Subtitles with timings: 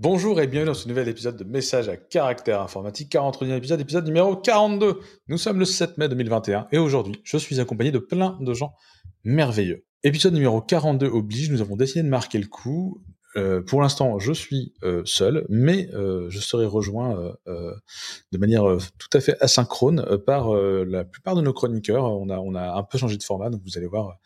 [0.00, 4.06] Bonjour et bienvenue dans ce nouvel épisode de Message à caractère informatique, 41e épisode, épisode
[4.06, 5.00] numéro 42.
[5.26, 8.76] Nous sommes le 7 mai 2021 et aujourd'hui, je suis accompagné de plein de gens
[9.24, 9.84] merveilleux.
[10.04, 13.02] Épisode numéro 42 oblige, nous avons décidé de marquer le coup.
[13.38, 16.98] Euh, pour l'instant, je suis euh, seul, mais euh, je serai rejoint
[17.46, 18.64] de manière
[18.98, 22.04] tout à fait asynchrone par la plupart de nos chroniqueurs.
[22.04, 24.18] On a, on a un peu changé de format, donc vous allez voir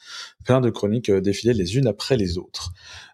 [0.44, 2.72] plein de chroniques défiler les unes après les autres.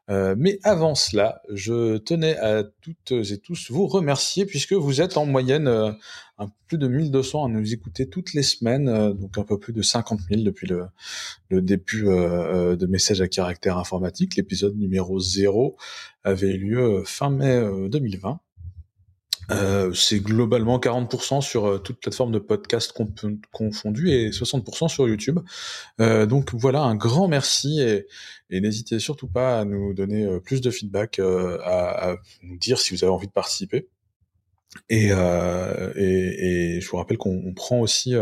[0.09, 5.27] Mais avant cela, je tenais à toutes et tous vous remercier puisque vous êtes en
[5.27, 5.97] moyenne
[6.39, 9.59] euh, un, plus de 1200 à nous écouter toutes les semaines, euh, donc un peu
[9.59, 10.87] plus de 50 000 depuis le,
[11.51, 14.37] le début de Messages à caractère informatique.
[14.37, 15.77] L'épisode numéro 0
[16.25, 18.41] avait eu lieu fin mai 2020.
[19.51, 22.95] Euh, c'est globalement 40% sur euh, toute plateforme de podcast
[23.53, 25.39] confondue et 60% sur YouTube.
[26.01, 28.07] Euh, donc voilà, un grand merci et,
[28.51, 33.13] n'hésitez surtout pas à nous donner plus de feedback, à, nous dire si vous avez
[33.13, 33.89] envie de participer.
[34.91, 38.15] Et, et, je vous rappelle qu'on prend aussi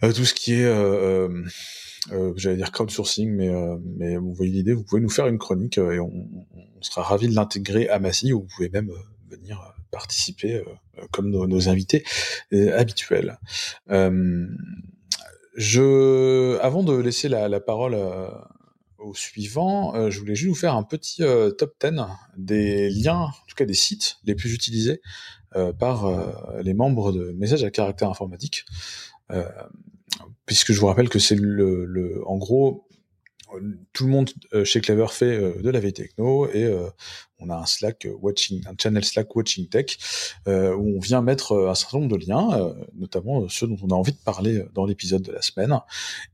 [0.00, 0.64] tout ce qui est
[2.10, 3.50] euh, j'allais dire crowdsourcing, mais,
[3.96, 6.10] mais vous voyez l'idée, vous pouvez nous faire une chronique et on,
[6.52, 8.90] on sera ravi de l'intégrer à Massy, ou vous pouvez même
[9.30, 10.64] venir euh, participer euh,
[11.10, 12.04] comme nos, invités
[12.52, 13.38] euh, habituels.
[15.56, 17.96] je, avant de laisser la, parole
[19.02, 21.22] au suivant, je voulais juste vous faire un petit
[21.58, 21.90] top 10
[22.36, 25.00] des liens, en tout cas des sites les plus utilisés
[25.78, 26.10] par
[26.62, 28.64] les membres de messages à caractère informatique.
[30.46, 32.86] puisque je vous rappelle que c'est le, le, en gros,
[33.92, 34.30] tout le monde
[34.64, 36.72] chez Clever fait de la veille techno et
[37.42, 39.98] on a un Slack watching, un channel Slack Watching Tech
[40.46, 43.76] euh, où on vient mettre euh, un certain nombre de liens, euh, notamment ceux dont
[43.82, 45.78] on a envie de parler dans l'épisode de la semaine.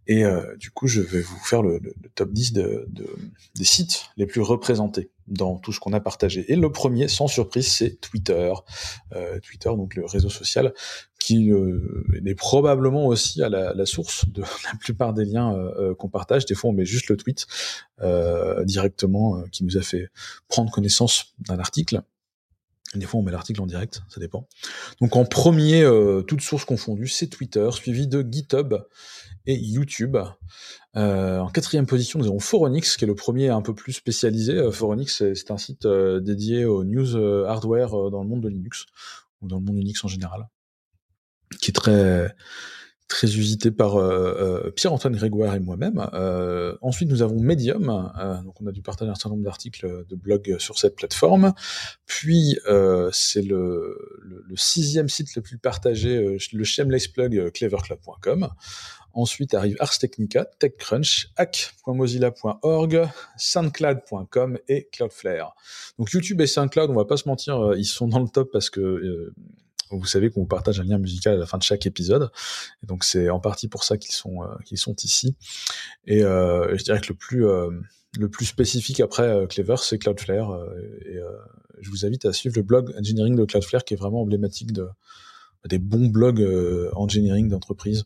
[0.07, 0.25] Et
[0.59, 1.81] du coup, je vais vous faire le,
[2.15, 2.89] top 10 de,
[3.55, 6.51] des sites les plus représentés dans tout ce qu'on a partagé.
[6.51, 8.51] Et le premier, sans surprise, c'est Twitter.
[9.43, 10.73] Twitter, donc le réseau social,
[11.29, 11.51] qui
[12.25, 15.56] est probablement aussi à la, source de la plupart des liens
[15.99, 16.47] qu'on partage.
[16.47, 17.47] Des fois, on met juste le tweet
[18.65, 20.09] directement qui nous a fait
[20.49, 22.03] prendre connaissance d'un article.
[22.94, 24.49] Des fois, on met l'article en direct, ça dépend.
[25.00, 28.75] Donc, en premier, euh, toutes sources confondues, c'est Twitter, suivi de GitHub
[29.47, 30.16] et YouTube.
[30.97, 34.55] Euh, en quatrième position, nous avons Foronix, qui est le premier un peu plus spécialisé.
[34.55, 37.15] Euh, Foronix, c'est un site dédié aux news
[37.45, 38.87] hardware dans le monde de Linux,
[39.43, 40.49] ou dans le monde Unix en général,
[41.60, 42.34] qui est très
[43.09, 46.09] très usité par euh, euh, Pierre-Antoine Grégoire et moi-même.
[46.12, 47.86] Euh, ensuite, nous avons Medium,
[48.44, 51.54] donc on a dû partager un certain nombre d'articles de blog sur cette plateforme.
[52.06, 52.59] Puis,
[53.12, 58.50] c'est le, le, sixième site le plus partagé, le shameless plug cleverclub.com.
[59.15, 65.56] Ensuite arrive Ars Technica, TechCrunch, hack.mozilla.org, soundcloud.com et Cloudflare.
[65.98, 68.69] Donc YouTube et SoundCloud, on va pas se mentir, ils sont dans le top parce
[68.69, 69.32] que
[69.91, 72.31] vous savez qu'on vous partage un lien musical à la fin de chaque épisode.
[72.82, 75.37] Donc c'est en partie pour ça qu'ils sont, euh, qu'ils sont ici.
[76.06, 77.71] Et euh, je dirais que le plus, euh,
[78.19, 80.59] le plus spécifique après Clever, c'est Cloudflare.
[81.06, 81.19] et
[81.81, 84.88] je vous invite à suivre le blog Engineering de Cloudflare qui est vraiment emblématique de,
[85.69, 86.43] des bons blogs
[86.94, 88.04] engineering d'entreprise.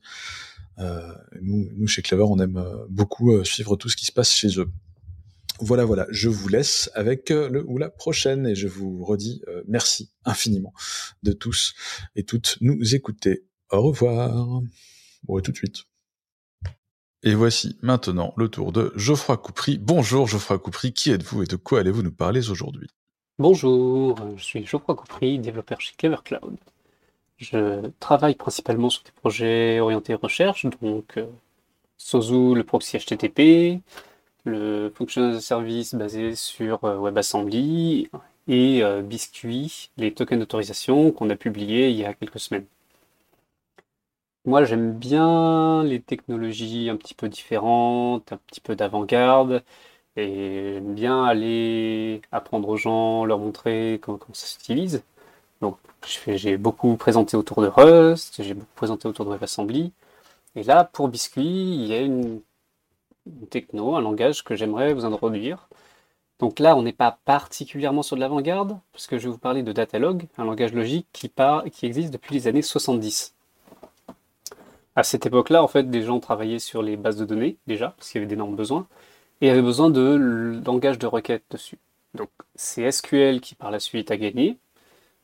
[0.78, 4.68] nous, nous, chez Clever, on aime beaucoup suivre tout ce qui se passe chez eux.
[5.60, 9.42] Voilà, voilà, je vous laisse avec euh, le ou la prochaine et je vous redis
[9.48, 10.72] euh, merci infiniment
[11.22, 11.74] de tous
[12.16, 13.44] et toutes nous écouter.
[13.70, 14.60] Au revoir.
[15.24, 15.84] Bon, et tout de suite.
[17.22, 19.78] Et voici maintenant le tour de Geoffroy Coupry.
[19.78, 22.88] Bonjour Geoffroy Coupry, qui êtes-vous et de quoi allez-vous nous parler aujourd'hui?
[23.38, 26.56] Bonjour, je suis Geoffroy Coupry, développeur chez Clever Cloud.
[27.36, 31.26] Je travaille principalement sur des projets orientés recherche, donc euh,
[31.96, 33.80] Sozu, le proxy HTTP,
[34.44, 38.10] le Functional Service basé sur euh, WebAssembly
[38.48, 42.66] et euh, Biscuit, les tokens d'autorisation qu'on a publiés il y a quelques semaines.
[44.44, 49.62] Moi, j'aime bien les technologies un petit peu différentes, un petit peu d'avant-garde,
[50.16, 55.04] et j'aime bien aller apprendre aux gens, leur montrer comment, ça s'utilise.
[55.60, 55.78] Donc,
[56.26, 59.92] j'ai beaucoup présenté autour de Rust, j'ai beaucoup présenté autour de WebAssembly.
[60.56, 62.40] Et là, pour Biscuit, il y a une
[63.50, 65.68] techno, un langage que j'aimerais vous introduire.
[66.38, 69.62] Donc là, on n'est pas particulièrement sur de l'avant-garde, parce que je vais vous parler
[69.62, 71.30] de Datalog, un langage logique qui,
[71.72, 73.34] qui existe depuis les années 70.
[74.96, 78.10] À cette époque-là, en fait, des gens travaillaient sur les bases de données, déjà, parce
[78.10, 78.86] qu'il y avait d'énormes besoins,
[79.40, 81.78] et avaient besoin de langage de requête dessus.
[82.14, 84.58] Donc c'est SQL qui par la suite a gagné,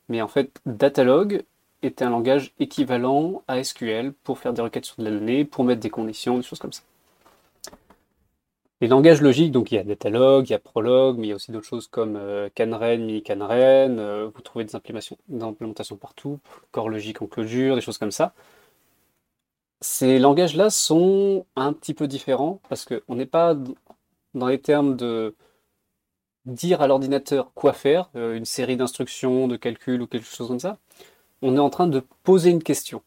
[0.08, 1.44] mais en fait, Datalog
[1.82, 5.64] était un langage équivalent à SQL pour faire des requêtes sur de la donnée, pour
[5.64, 6.82] mettre des conditions, des choses comme ça.
[8.80, 11.32] Les langages logiques, donc il y a Datalog, il y a Prolog, mais il y
[11.32, 16.38] a aussi d'autres choses comme euh, Canren, mini-Canren, euh, vous trouvez des implémentations, partout,
[16.70, 18.34] corps logique en clojure, des choses comme ça.
[19.80, 23.56] Ces langages-là sont un petit peu différents parce qu'on n'est pas
[24.34, 25.34] dans les termes de
[26.46, 30.60] dire à l'ordinateur quoi faire, euh, une série d'instructions, de calculs ou quelque chose comme
[30.60, 30.78] ça.
[31.42, 33.02] On est en train de poser une question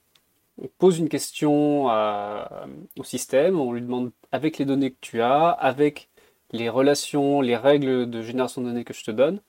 [0.61, 5.49] on pose une question au système, on lui demande avec les données que tu as,
[5.49, 6.09] avec
[6.51, 9.41] les relations, les règles de génération de données que je te donne,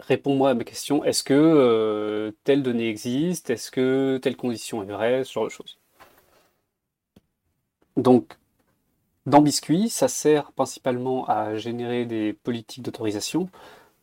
[0.00, 4.86] réponds-moi à ma question, est-ce que euh, telle donnée existe, est-ce que telle condition est
[4.92, 5.78] vraie, ce genre de choses.
[7.96, 8.36] Donc,
[9.26, 13.48] dans Biscuit, ça sert principalement à générer des politiques d'autorisation.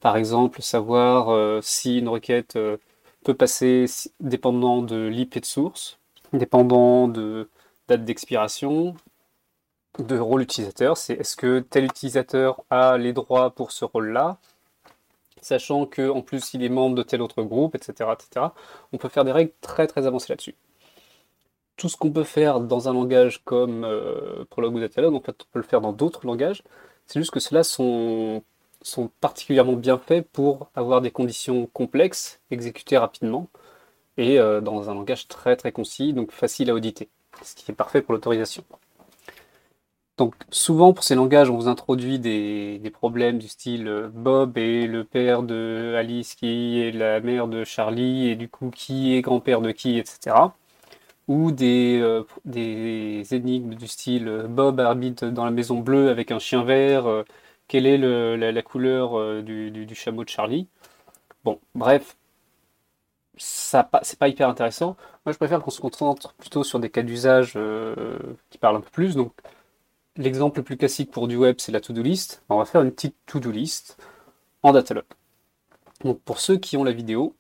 [0.02, 2.78] Par exemple, savoir euh, si une requête euh,
[3.24, 3.86] peut passer
[4.20, 6.00] dépendant de l'IP de source,
[6.34, 7.50] dépendant de
[7.88, 8.96] date d'expiration,
[10.00, 10.98] de rôle utilisateur.
[10.98, 14.38] C'est est-ce que tel utilisateur a les droits pour ce rôle-là,
[15.42, 18.48] sachant qu'en plus il est membre de tel autre groupe, etc., etc.
[18.92, 20.56] On peut faire des règles très très avancées là-dessus.
[21.78, 25.36] Tout ce qu'on peut faire dans un langage comme euh, Prolog ou Datalog, en fait,
[25.42, 26.64] on peut le faire dans d'autres langages.
[27.08, 28.44] C'est juste que ceux-là sont
[28.84, 33.50] sont particulièrement bien faits pour avoir des conditions complexes, exécutées rapidement,
[34.18, 37.10] et euh, dans un langage très très concis, donc facile à auditer,
[37.42, 38.64] ce qui est parfait pour l'autorisation.
[40.18, 44.86] Donc souvent pour ces langages, on vous introduit des, problèmes du style euh, Bob est
[44.86, 49.22] le père de Alice qui est la mère de Charlie, et du coup qui est
[49.22, 50.36] grand-père de qui, etc.
[51.28, 56.40] Ou des, euh, des énigmes du style Bob habite dans la maison bleue avec un
[56.40, 57.06] chien vert,
[57.68, 60.68] quelle est la, couleur euh, du, chameau de Charlie.
[61.44, 62.18] Bon, bref,
[63.38, 63.90] c'est
[64.20, 64.96] pas hyper intéressant.
[65.26, 68.18] Moi, je préfère qu'on se concentre plutôt sur des cas d'usage euh,
[68.50, 69.16] qui parlent un peu plus.
[69.16, 69.34] Donc,
[70.18, 72.44] l'exemple le plus classique pour du web, c'est la to-do list.
[72.50, 73.98] On va faire une petite to-do list
[74.62, 75.06] en Datalog.
[76.04, 77.36] Donc, pour ceux qui ont la vidéo,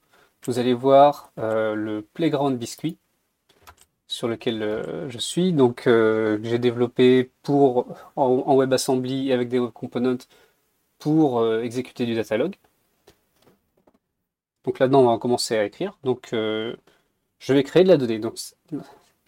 [0.46, 2.98] vous allez voir euh, le Playground Biscuit
[4.08, 5.54] sur lequel euh, je suis.
[5.54, 10.18] Donc euh, j'ai développé pour en, WebAssembly avec des web components
[11.00, 12.56] pour euh, exécuter du datalog.
[14.66, 15.98] Donc là-dedans, on va commencer à écrire.
[16.04, 18.20] Donc je vais créer de la donnée.
[18.20, 18.40] Donc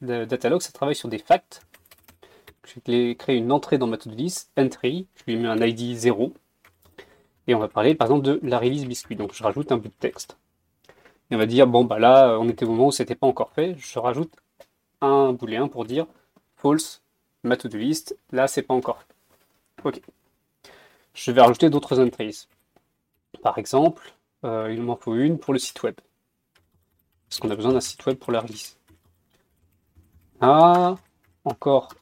[0.01, 1.61] le datalog, ça travaille sur des facts.
[2.65, 5.95] Je vais créer une entrée dans ma to-do list, entry, je lui mets un ID
[5.95, 6.33] 0.
[7.47, 9.15] Et on va parler par exemple de la release biscuit.
[9.15, 10.37] Donc je rajoute un bout de texte.
[11.31, 13.51] Et on va dire, bon bah là, on était au moment où c'était pas encore
[13.51, 14.31] fait, je rajoute
[15.05, 16.07] un booléen pour dire
[16.55, 17.01] false,
[17.43, 19.03] ma to-do list, là c'est pas encore.
[19.83, 20.01] Ok.
[21.13, 22.47] Je vais rajouter d'autres entries.
[23.41, 24.13] Par exemple,
[24.43, 25.95] euh, il m'en faut une pour le site web.
[27.29, 28.77] Parce qu'on a besoin d'un site web pour la release.
[30.41, 30.95] Ah,
[31.43, 31.93] encore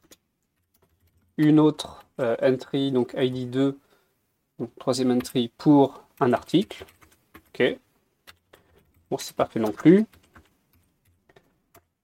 [1.37, 3.77] une autre euh, entry, donc ID 2,
[4.59, 6.85] donc troisième entry pour un article.
[7.49, 7.77] Ok.
[9.09, 10.05] Bon, c'est pas fait non plus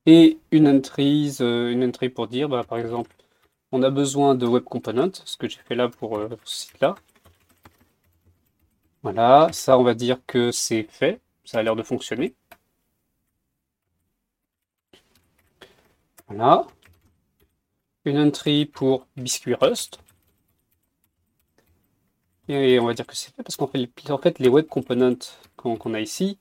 [0.06, 3.16] et une entry, euh, une pour dire, bah, par exemple,
[3.72, 6.96] on a besoin de web component, ce que j'ai fait là pour, euh, ce site-là.
[9.04, 12.34] Voilà, ça on va dire que c'est fait, ça a l'air de fonctionner.
[16.28, 16.66] Voilà.
[18.04, 20.00] Une entry pour biscuit Rust.
[22.50, 25.18] Et on va dire que c'est fait parce qu'en fait, en fait, les web components
[25.56, 26.38] qu'on a ici,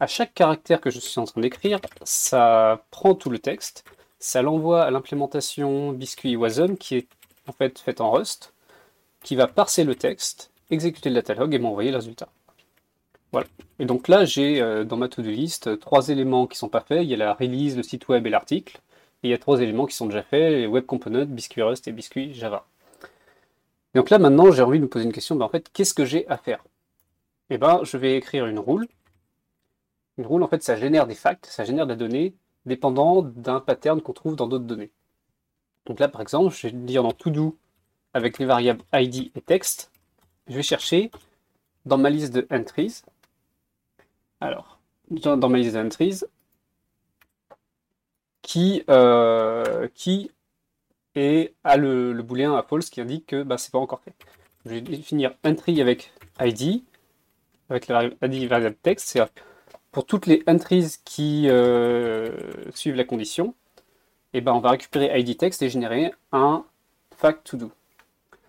[0.00, 3.84] à chaque caractère que je suis en train d'écrire, ça prend tout le texte,
[4.18, 7.08] ça l'envoie à l'implémentation Biscuit Wasm qui est
[7.46, 8.52] en fait faite en Rust,
[9.22, 12.28] qui va parser le texte, exécuter le datalog et m'envoyer le résultat.
[13.32, 13.46] Voilà.
[13.78, 17.02] Et donc là, j'ai euh, dans ma to-do list trois éléments qui sont pas faits.
[17.02, 18.80] Il y a la release, le site web et l'article.
[19.22, 21.88] Et il y a trois éléments qui sont déjà faits, les web components, Biscuit Rust
[21.88, 22.64] et Biscuit Java.
[23.94, 25.36] Donc là, maintenant, j'ai envie de me poser une question.
[25.36, 26.64] Ben, en fait, qu'est-ce que j'ai à faire?
[27.50, 28.88] Eh ben, je vais écrire une rule
[30.18, 32.34] une en fait, ça génère des facts, ça génère des données
[32.66, 34.90] dépendant d'un pattern qu'on trouve dans d'autres données.
[35.86, 37.56] Donc là, par exemple, je vais dire dans todo
[38.12, 39.90] avec les variables id et text,
[40.48, 41.10] je vais chercher
[41.86, 43.02] dans ma liste de entries.
[44.40, 44.78] Alors,
[45.10, 46.22] dans ma liste d'entries,
[48.42, 50.30] qui, euh, qui
[51.14, 54.14] est, a le, le booléen à false qui indique que bah, c'est pas encore fait.
[54.64, 56.82] Je vais définir entry avec id,
[57.70, 59.20] avec la variable id variable text, c'est
[59.98, 62.30] pour toutes les entries qui euh,
[62.72, 63.56] suivent la condition,
[64.32, 66.64] eh ben on va récupérer ID text et générer un
[67.16, 67.72] fact to do.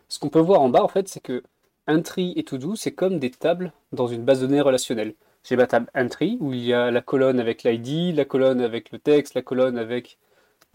[0.09, 1.41] Ce qu'on peut voir en bas, en fait, c'est que
[1.87, 5.15] entry et to do, c'est comme des tables dans une base de données relationnelle.
[5.43, 8.91] J'ai ma table entry où il y a la colonne avec l'ID, la colonne avec
[8.91, 10.19] le texte, la colonne avec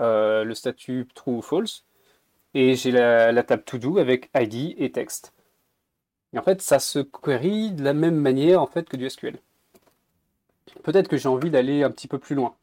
[0.01, 1.85] euh, le statut true ou false.
[2.53, 5.35] et j'ai la, table to do avec ID et texte.
[6.33, 9.39] Et en fait, ça se query de la même manière en fait que du SQL.
[10.83, 12.55] Peut-être que j'ai envie d'aller un petit peu plus loin.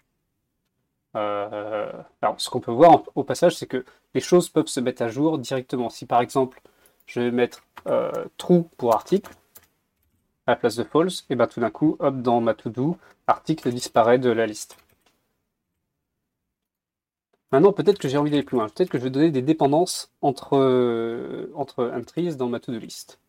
[1.15, 1.91] Euh,
[2.37, 5.37] ce qu'on peut voir au passage, c'est que les choses peuvent se mettre à jour
[5.37, 5.89] directement.
[5.89, 6.61] Si par exemple,
[7.05, 9.31] je vais mettre euh, true pour article
[10.47, 13.71] à la place de false, et bien tout d'un coup, hop, dans ma to-do, article
[13.71, 14.77] disparaît de la liste.
[17.51, 18.69] Maintenant, peut-être que j'ai envie d'aller plus loin.
[18.69, 23.20] Peut-être que je vais donner des dépendances entre, euh, entre entries dans ma to-do list.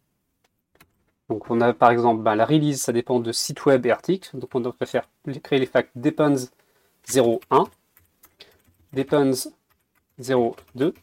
[1.33, 4.37] Donc on a par exemple ben, la release, ça dépend de site web et article.
[4.37, 5.09] Donc on doit faire
[5.43, 6.35] créer les facts depends
[7.09, 7.69] 0.1,
[8.93, 9.31] depends
[10.21, 10.55] 0.2.
[10.77, 10.95] Donc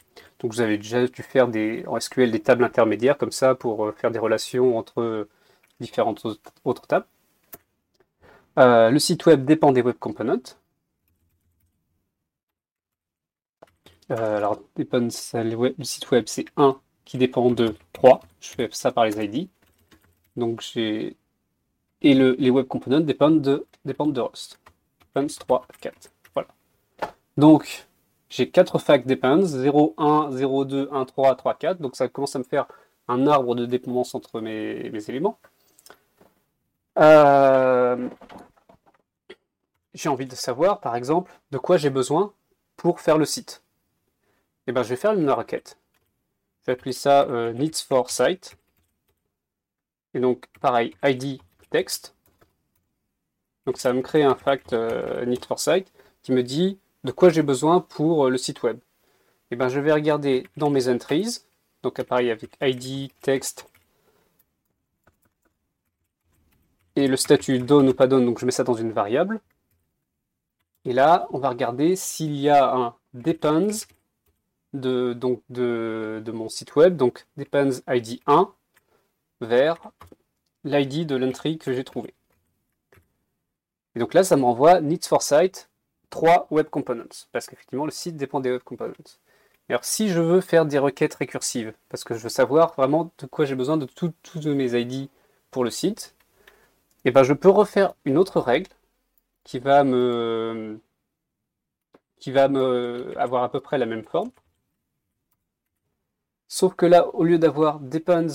[0.44, 1.50] vous avez déjà dû faire
[1.88, 5.28] en SQL des tables intermédiaires comme ça pour euh, faire des relations entre
[5.80, 6.24] différentes
[6.64, 7.08] autres tables.
[8.60, 10.58] Euh, le site web dépend des web components.
[14.12, 18.22] Euh, alors, dépend, le site web, c'est 1 qui dépend de 3.
[18.42, 19.50] Je fais ça par les ID.
[20.36, 21.16] Donc, j'ai.
[22.02, 24.60] Et le, les web components dépendent de, Rust.
[25.14, 26.12] Depends 3, 4.
[26.34, 26.48] Voilà.
[27.38, 27.88] Donc,
[28.30, 31.82] j'ai 4 fact depends 0, 1, 0, 2, 1, 3, 3, 4.
[31.82, 32.68] Donc, ça commence à me faire
[33.08, 35.40] un arbre de dépendance entre mes, mes éléments.
[37.00, 38.10] Euh,
[39.94, 42.34] j'ai envie de savoir, par exemple, de quoi j'ai besoin
[42.78, 43.64] pour faire le site.
[44.68, 45.78] Et eh ben, je vais faire une requête.
[46.62, 48.56] Je vais appeler ça euh, needs for site.
[50.14, 51.40] Et donc, pareil, ID
[51.70, 52.16] text.
[53.66, 55.92] Donc, ça va me créer un fact euh, needs for site
[56.24, 58.78] qui me dit de quoi j'ai besoin pour euh, le site web.
[59.52, 61.40] Et eh ben, je vais regarder dans mes entries.
[61.84, 63.70] Donc, pareil, avec ID text
[67.00, 69.40] et le statut donne ou pas donne, donc je mets ça dans une variable.
[70.86, 73.68] Et là, on va regarder s'il y a un depends
[74.74, 78.52] de, donc de, mon site web, donc depends ID 1
[79.42, 79.92] vers
[80.64, 82.14] l'ID de l'entry que j'ai trouvé.
[83.96, 85.70] Et donc là, ça m'envoie needs for site
[86.10, 88.94] 3 web components, parce qu'effectivement, le site dépend des web components.
[89.70, 93.26] Alors, si je veux faire des requêtes récursives, parce que je veux savoir vraiment de
[93.28, 94.14] quoi j'ai besoin de tous
[94.48, 95.10] mes ID
[95.52, 96.16] pour le site,
[97.06, 98.72] et eh ben je peux refaire une autre règle
[99.46, 100.80] qui va me
[102.20, 104.32] qui va me avoir à peu près la même forme.
[106.50, 108.28] Sauf que là, au lieu d'avoir depends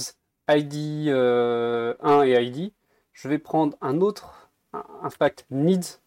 [0.48, 2.72] id 1 euh, et id,
[3.12, 6.00] je vais prendre un autre, un, fact needs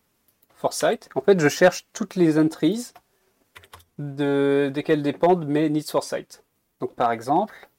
[0.55, 1.09] for site.
[1.15, 2.91] En fait, je cherche toutes les entries
[3.97, 6.43] de, desquelles dépendent mes needs for site.
[6.79, 7.69] Donc par exemple,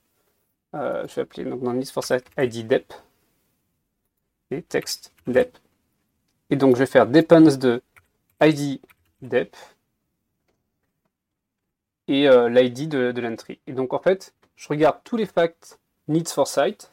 [0.74, 2.92] euh, je vais appeler donc, dans needs for site id dep
[4.50, 5.56] et text dep.
[6.50, 7.82] Et donc je vais faire depends de
[8.40, 8.80] id
[9.22, 9.54] dep
[12.08, 13.60] et euh, l'id de, l'entry.
[13.66, 16.90] Et donc en fait, je regarde tous les facts needs for site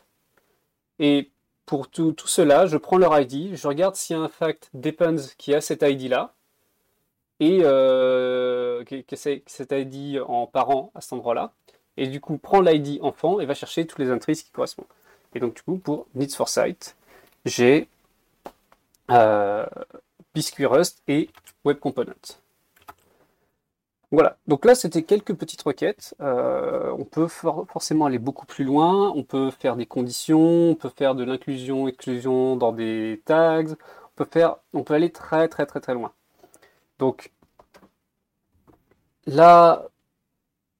[0.99, 1.31] et
[1.65, 5.15] pour tout, cela, je prends leur ID, je regarde s'il y a un fact depends
[5.37, 6.33] qui a cet ID là
[7.39, 11.51] et euh, que cet ID en parent à cet endroit-là.
[11.97, 14.85] Et du coup, prend l'ID enfant et va chercher tous les entries qui correspondent.
[15.33, 16.95] Et donc, du coup, pour needs for site,
[17.45, 17.87] j'ai
[19.11, 19.65] euh,
[20.33, 21.29] Biscuit Rust et
[21.63, 22.37] Web Component.
[24.15, 26.15] Voilà, donc là c'était quelques petites requêtes.
[26.21, 30.87] Euh, on peut forcément aller beaucoup plus loin, on peut faire des conditions, on peut
[30.87, 33.75] faire de l'inclusion, exclusion dans des tags,
[34.17, 36.13] on peut, aller très très très très loin.
[36.99, 37.33] Donc
[39.27, 39.89] là,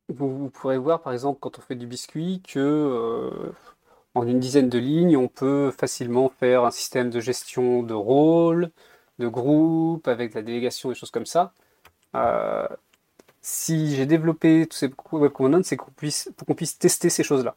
[0.10, 3.52] vous, pourrez voir par exemple quand on fait du biscuit que euh,
[4.14, 8.72] en une dizaine de lignes, on peut facilement faire un système de gestion de rôles,
[9.20, 11.54] de groupes, avec de la délégation, des choses comme ça.
[12.16, 12.68] Euh,
[13.46, 17.56] si j'ai développé tous ces web components, c'est pour qu'on puisse tester ces choses-là.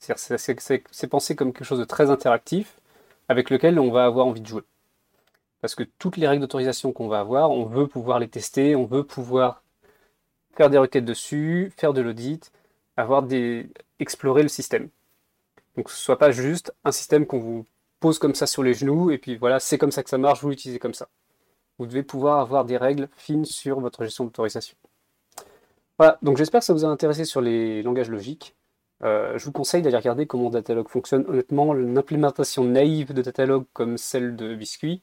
[0.00, 2.80] C'est pensé comme quelque chose de très interactif,
[3.28, 4.64] avec lequel on va avoir envie de jouer.
[5.60, 8.84] Parce que toutes les règles d'autorisation qu'on va avoir, on veut pouvoir les tester, on
[8.84, 9.62] veut pouvoir
[10.56, 12.50] faire des requêtes dessus, faire de l'audit,
[12.96, 14.88] avoir des, explorer le système.
[15.76, 17.64] Donc ce soit pas juste un système qu'on vous
[18.00, 20.42] pose comme ça sur les genoux et puis voilà, c'est comme ça que ça marche,
[20.42, 21.06] vous l'utilisez comme ça.
[21.78, 24.76] Vous devez pouvoir avoir des règles fines sur votre gestion d'autorisation.
[25.98, 28.56] Voilà, donc j'espère que ça vous a intéressé sur les langages logiques.
[29.04, 31.24] Euh, je vous conseille d'aller regarder comment Datalog fonctionne.
[31.28, 35.02] Honnêtement, une implémentation naïve de Datalog comme celle de Biscuit,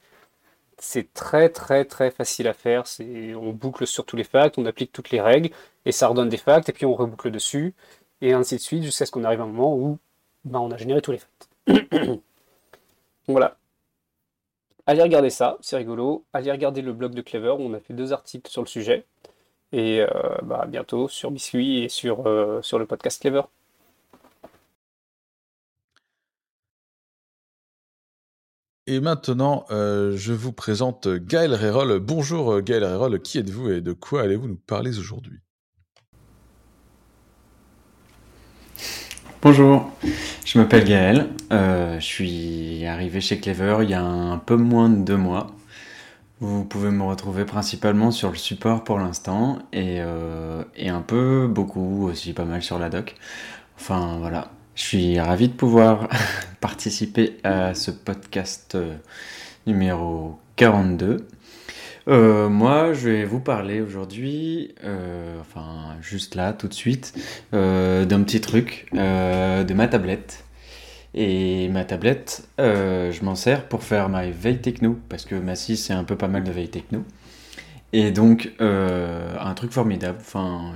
[0.77, 2.83] c'est très très très facile à faire.
[2.99, 5.49] On boucle sur tous les facts, on applique toutes les règles,
[5.85, 7.73] et ça redonne des facts, et puis on reboucle dessus,
[8.21, 9.99] et ainsi de suite, jusqu'à ce qu'on arrive à un moment où
[10.45, 11.19] ben, on a généré tous les.
[11.67, 12.21] Donc
[13.27, 13.57] voilà.
[14.87, 16.25] Allez regarder ça, c'est rigolo.
[16.33, 19.05] Allez regarder le blog de Clever, où on a fait deux articles sur le sujet.
[19.71, 20.01] Et
[20.43, 22.23] bah, bientôt sur Biscuit et sur,
[22.63, 23.43] sur le podcast Clever.
[28.87, 31.99] Et maintenant, je vous présente Gaël Rérol.
[31.99, 35.39] Bonjour Gaël Rérol, qui êtes-vous et de quoi allez-vous nous parler aujourd'hui?
[39.41, 39.89] Bonjour,
[40.43, 44.89] je m'appelle Gaël, euh, je suis arrivé chez Clever il y a un peu moins
[44.89, 45.47] de deux mois.
[46.41, 51.47] Vous pouvez me retrouver principalement sur le support pour l'instant et, euh, et, un peu,
[51.47, 53.15] beaucoup aussi, pas mal sur la doc.
[53.77, 56.07] Enfin voilà, je suis ravi de pouvoir
[56.61, 58.95] participer à ce podcast euh,
[59.67, 61.27] numéro 42.
[62.07, 64.73] Euh, moi, je vais vous parler aujourd'hui,
[65.41, 67.13] enfin juste là, tout de suite,
[67.51, 70.45] d'un petit truc, de ma tablette.
[71.13, 75.77] Et ma tablette, je m'en sers pour faire ma veille techno, parce que ma 6
[75.77, 77.03] c'est un peu pas mal de veille techno.
[77.91, 80.73] Et donc, un truc formidable, enfin,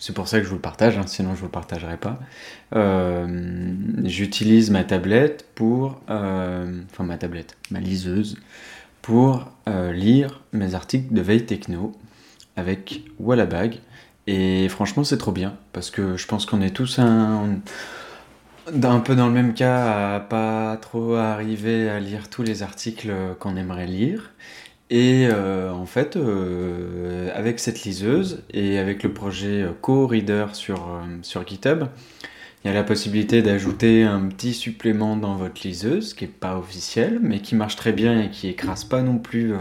[0.00, 2.18] c'est pour ça que je vous le partage, hein, sinon je vous le partagerai pas.
[4.04, 6.00] J'utilise ma tablette pour...
[6.08, 8.36] Enfin, ma tablette, ma liseuse
[9.02, 11.92] pour euh, lire mes articles de veille techno
[12.56, 13.80] avec Wallabag.
[14.28, 17.58] Et franchement, c'est trop bien parce que je pense qu'on est tous un,
[18.66, 23.12] un peu dans le même cas à pas trop arriver à lire tous les articles
[23.38, 24.32] qu'on aimerait lire.
[24.90, 31.46] Et euh, en fait, euh, avec cette liseuse et avec le projet Co-Reader sur, sur
[31.46, 31.84] GitHub,
[32.64, 36.56] il y a la possibilité d'ajouter un petit supplément dans votre liseuse, qui n'est pas
[36.56, 39.58] officiel, mais qui marche très bien et qui écrase pas non plus euh,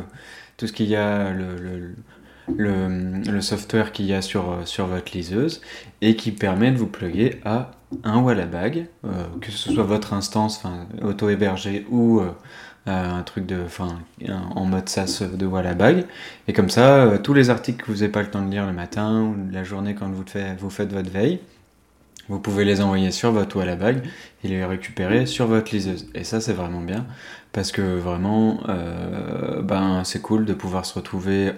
[0.57, 1.95] tout ce qu'il y a, le,
[3.41, 5.61] software qu'il y a sur, euh, sur votre liseuse,
[6.01, 7.71] et qui permet de vous plugger à
[8.03, 9.09] un Wallabag, euh,
[9.41, 10.63] que ce soit votre instance
[11.01, 12.21] auto-hébergée ou
[12.87, 13.65] un truc de,
[14.55, 16.05] en mode SaaS de Wallabag.
[16.47, 18.73] Et comme ça, tous les articles que vous n'avez pas le temps de lire le
[18.73, 21.39] matin ou la journée quand vous, faites, votre veille,
[22.27, 24.03] vous pouvez les envoyer sur votre bague
[24.43, 26.07] et les récupérer sur votre liseuse.
[26.15, 27.05] Et ça, c'est vraiment bien
[27.51, 31.51] parce que vraiment, euh, ben, c'est cool de pouvoir se retrouver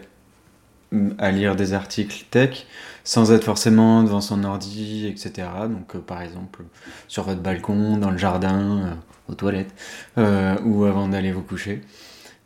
[1.17, 2.65] à lire des articles tech
[3.03, 5.47] sans être forcément devant son ordi, etc.
[5.69, 6.63] Donc, euh, par exemple,
[7.07, 8.93] sur votre balcon, dans le jardin, euh,
[9.29, 9.73] aux toilettes,
[10.17, 11.81] ou avant d'aller vous coucher.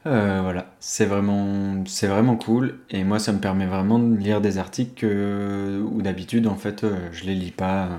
[0.07, 2.79] Euh, voilà, c'est vraiment, c'est vraiment cool.
[2.89, 7.09] Et moi, ça me permet vraiment de lire des articles où d'habitude, en fait, euh,
[7.11, 7.89] je les lis pas.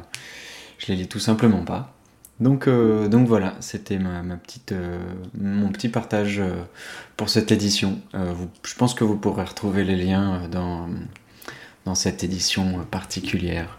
[0.79, 1.95] je les lis tout simplement pas.
[2.41, 4.75] Donc, euh, donc voilà, c'était ma, petite,
[5.39, 6.43] mon petit partage
[7.17, 8.01] pour cette édition.
[8.15, 10.89] je pense que vous pourrez retrouver les liens dans,
[11.89, 13.79] dans cette édition particulière.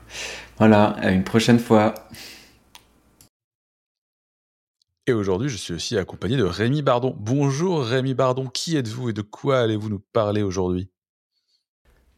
[0.58, 1.94] Voilà, à une prochaine fois.
[5.06, 7.16] Et aujourd'hui, je suis aussi accompagné de Rémi Bardon.
[7.20, 10.90] Bonjour Rémi Bardon, qui êtes-vous et de quoi allez-vous nous parler aujourd'hui?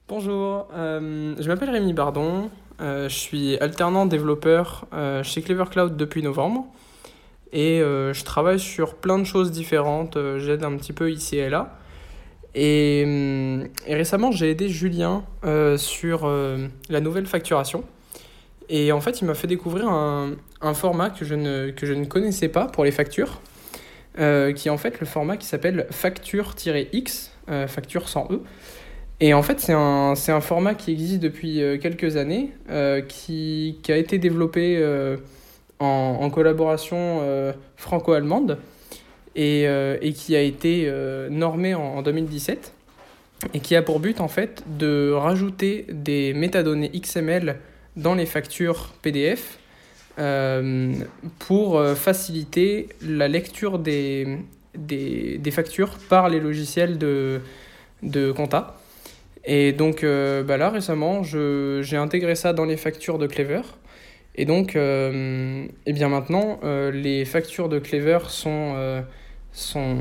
[0.07, 2.49] Bonjour, euh, je m'appelle Rémi Bardon,
[2.79, 6.67] euh, je suis alternant développeur euh, chez Clever Cloud depuis novembre
[7.51, 11.80] et je travaille sur plein de choses différentes, j'aide un petit peu ici et là.
[12.53, 13.01] Et,
[13.87, 15.23] et récemment, j'ai aidé Julien
[15.77, 17.83] sur la nouvelle facturation.
[18.71, 20.37] Et en fait, il m'a fait découvrir un,
[20.73, 23.41] format que je, ne, que je ne connaissais pas pour les factures,
[24.17, 28.41] euh, qui est en fait le format qui s'appelle facture-x, euh, facture sans E.
[29.19, 32.51] Et en fait, c'est un, un format qui existe depuis euh, quelques années,
[33.09, 34.81] qui, qui, a été développé
[35.79, 38.57] en, collaboration franco-allemande
[39.35, 40.91] et, et, qui a été
[41.29, 42.73] normé en, en 2017
[43.53, 47.57] et qui a pour but en fait de rajouter des métadonnées XML
[47.95, 49.59] dans les factures PDF
[50.19, 50.93] euh,
[51.39, 54.39] pour euh, faciliter la lecture des,
[54.75, 57.41] des, des, factures par les logiciels de,
[58.03, 58.77] de compta.
[59.45, 63.61] Et donc euh, bah là récemment, j'ai intégré ça dans les factures de Clever.
[64.35, 69.03] Et donc, et eh bien maintenant, les factures de Clever sont,
[69.51, 69.97] sont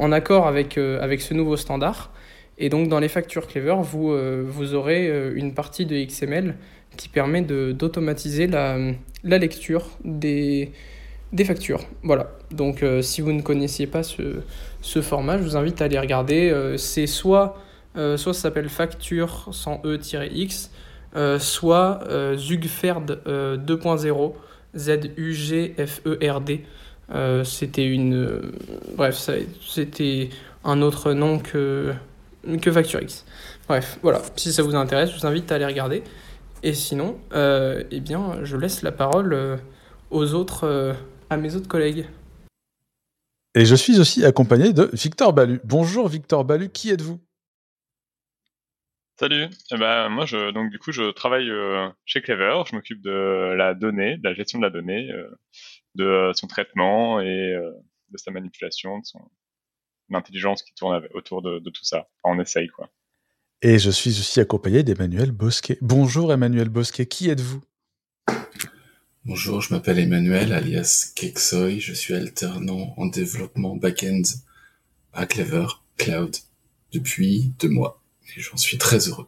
[0.00, 2.12] en accord avec, avec ce nouveau standard.
[2.58, 6.56] Et donc dans les factures Clever, vous, vous aurez une partie de XML
[6.96, 8.78] qui permet d'automatiser la,
[9.24, 10.72] la, lecture des,
[11.32, 11.80] des factures.
[12.02, 12.30] Voilà.
[12.50, 14.40] Donc euh, si vous ne connaissiez pas ce,
[14.80, 16.50] ce, format, je vous invite à aller regarder.
[16.50, 17.56] Euh, c'est soit,
[17.96, 20.70] euh, soit ça s'appelle facture sans e-x,
[21.38, 22.00] soit
[22.36, 24.32] Zugferd 2.0,
[24.76, 26.64] Z-U-G-F-E-R-D.
[27.44, 28.52] c'était une.
[28.96, 29.30] bref,
[29.66, 30.30] c'était
[30.64, 31.92] un autre nom que,
[32.60, 32.70] que.
[33.68, 34.22] Bref, voilà.
[34.36, 36.02] Si ça vous intéresse, je vous invite à aller regarder.
[36.62, 39.56] Et sinon, euh, eh bien, je laisse la parole euh,
[40.10, 40.92] aux autres, euh,
[41.28, 42.06] à mes autres collègues.
[43.54, 45.60] Et je suis aussi accompagné de Victor Balu.
[45.64, 47.18] Bonjour Victor Balu, qui êtes-vous?
[49.18, 49.48] Salut.
[49.70, 52.62] Eh ben, moi, je, donc du coup, je travaille euh, chez Clever.
[52.68, 55.28] Je m'occupe de la donnée, de la gestion de la donnée, euh,
[55.94, 57.70] de son traitement et euh,
[58.10, 59.20] de sa manipulation, de son
[60.12, 62.08] intelligence qui tourne autour de, de, tout ça.
[62.24, 62.90] On essaye, quoi.
[63.60, 65.78] Et je suis aussi accompagné d'Emmanuel Bosquet.
[65.80, 67.62] Bonjour Emmanuel Bosquet, qui êtes-vous?
[69.24, 71.78] Bonjour, je m'appelle Emmanuel, alias Keksoy.
[71.80, 74.22] Je suis alternant en développement back-end
[75.12, 76.34] à Clever Cloud
[76.92, 78.01] depuis deux mois
[78.36, 79.26] et j'en suis très heureux.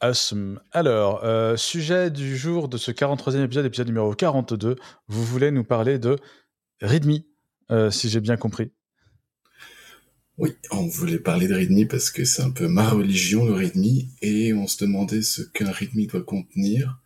[0.00, 0.60] Awesome.
[0.72, 4.76] Alors, euh, sujet du jour de ce 43e épisode, épisode numéro 42,
[5.06, 6.18] vous voulez nous parler de
[6.80, 7.20] README,
[7.70, 8.72] euh, si j'ai bien compris.
[10.38, 14.08] Oui, on voulait parler de README parce que c'est un peu ma religion, le README,
[14.22, 16.98] et on se demandait ce qu'un README doit contenir.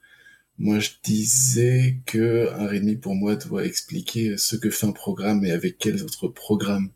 [0.59, 5.45] Moi, je disais que un README, pour moi, doit expliquer ce que fait un programme
[5.45, 6.89] et avec quels autres programmes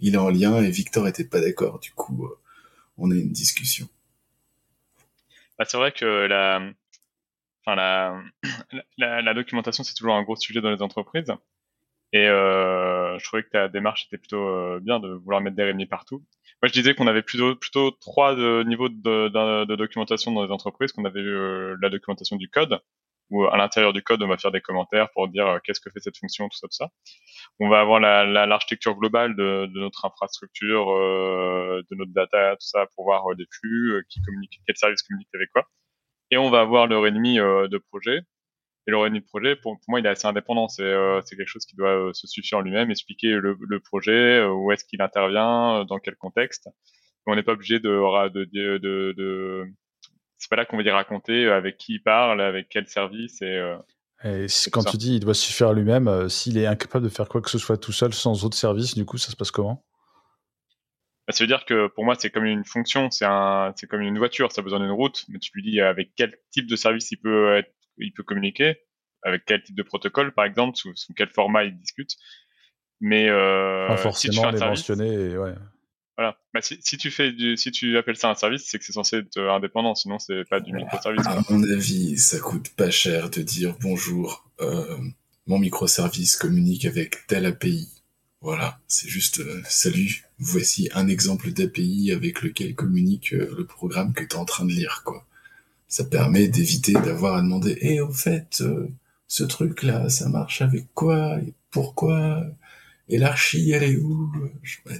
[0.00, 1.78] il est en lien, et Victor était pas d'accord.
[1.78, 2.36] Du coup, euh,
[2.98, 3.88] on a une discussion.
[5.58, 6.70] Bah, c'est vrai que la,
[7.64, 8.22] enfin,
[8.98, 11.32] la, la, documentation, c'est toujours un gros sujet dans les entreprises.
[12.14, 15.64] Et euh, je trouvais que ta démarche était plutôt euh, bien de vouloir mettre des
[15.64, 16.22] réunis partout.
[16.62, 20.92] Moi, je disais qu'on avait plutôt, plutôt trois de, niveaux de, documentation dans les entreprises,
[20.92, 22.80] qu'on avait euh, la documentation du code,
[23.30, 25.90] où à l'intérieur du code, on va faire des commentaires pour dire euh, qu'est-ce que
[25.90, 26.90] fait cette fonction, tout ça, tout ça.
[27.60, 32.66] On va avoir l'architecture la, globale de, de, notre infrastructure, euh, de notre data, tout
[32.66, 35.66] ça, pour voir euh, des flux, qui communiquent, quels services communiquent avec quoi.
[36.30, 38.20] Et on va avoir le ennemi de projet.
[38.86, 40.68] Et le ennemi de projet, pour, pour, moi, il est assez indépendant.
[40.68, 40.84] C'est
[41.30, 45.02] quelque chose qui doit se suffire en lui-même, expliquer le, le projet, où est-ce qu'il
[45.02, 46.68] intervient, dans quel contexte.
[47.26, 48.44] on n'est pas obligé de, de,
[48.78, 49.66] de, de
[50.44, 53.40] c'est pas là qu'on va dire raconter euh, avec qui il parle, avec quel service
[53.40, 53.46] et.
[53.46, 53.76] Euh,
[54.72, 57.50] quand tu dis il doit suffire lui-même, euh, s'il est incapable de faire quoi que
[57.50, 59.84] ce soit tout seul sans autre service, du coup, ça se passe comment?
[61.26, 64.02] Bah, Ça veut dire que pour moi, c'est comme une fonction, c'est un, c'est comme
[64.02, 66.76] une voiture, ça a besoin d'une route, mais tu lui dis avec quel type de
[66.76, 68.82] service il peut être, il peut communiquer,
[69.22, 72.16] avec quel type de protocole, par exemple, sous, quel format il discute?
[73.00, 75.54] Mais euh, forcément les mentionner, ouais.
[76.16, 76.36] Voilà.
[76.52, 78.92] Bah, si, si, tu fais du, si tu appelles ça un service, c'est que c'est
[78.92, 81.26] censé être indépendant, sinon c'est pas du microservice.
[81.26, 84.96] À mon avis, ça coûte pas cher de dire bonjour, euh,
[85.46, 87.88] mon microservice communique avec telle API.
[88.40, 94.12] Voilà, c'est juste euh, salut, voici un exemple d'API avec lequel communique euh, le programme
[94.12, 95.26] que tu es en train de lire, quoi.
[95.88, 98.88] Ça permet d'éviter d'avoir à demander, eh, au fait, euh,
[99.28, 102.44] ce truc-là, ça marche avec quoi et pourquoi?
[103.08, 104.30] Et l'archi, elle est où?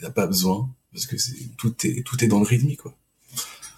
[0.01, 1.17] T'as pas besoin parce que
[1.59, 2.95] tout est tout est dans le rythme quoi.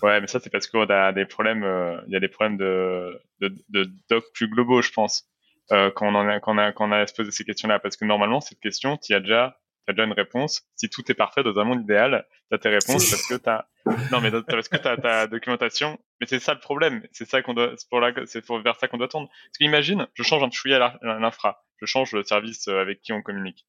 [0.03, 2.59] Ouais, mais ça c'est parce qu'on a des problèmes, euh, il y a des problèmes
[2.59, 5.25] de, de, de doc plus globaux, je pense,
[5.73, 7.97] euh, quand on en a quand on a quand on a posé ces questions-là, parce
[7.97, 10.69] que normalement cette question, tu as déjà as déjà une réponse.
[10.75, 13.49] Si tout est parfait dans un monde idéal, tu as tes réponses parce que tu
[13.49, 13.67] as
[14.13, 15.99] non mais parce que tu as ta documentation.
[16.21, 18.77] Mais c'est ça le problème, c'est ça qu'on doit c'est pour là c'est pour vers
[18.77, 19.29] ça qu'on doit tendre.
[19.29, 23.13] Parce qu'imagine, je change un chouïa à l'infra, je change le service euh, avec qui
[23.13, 23.65] on communique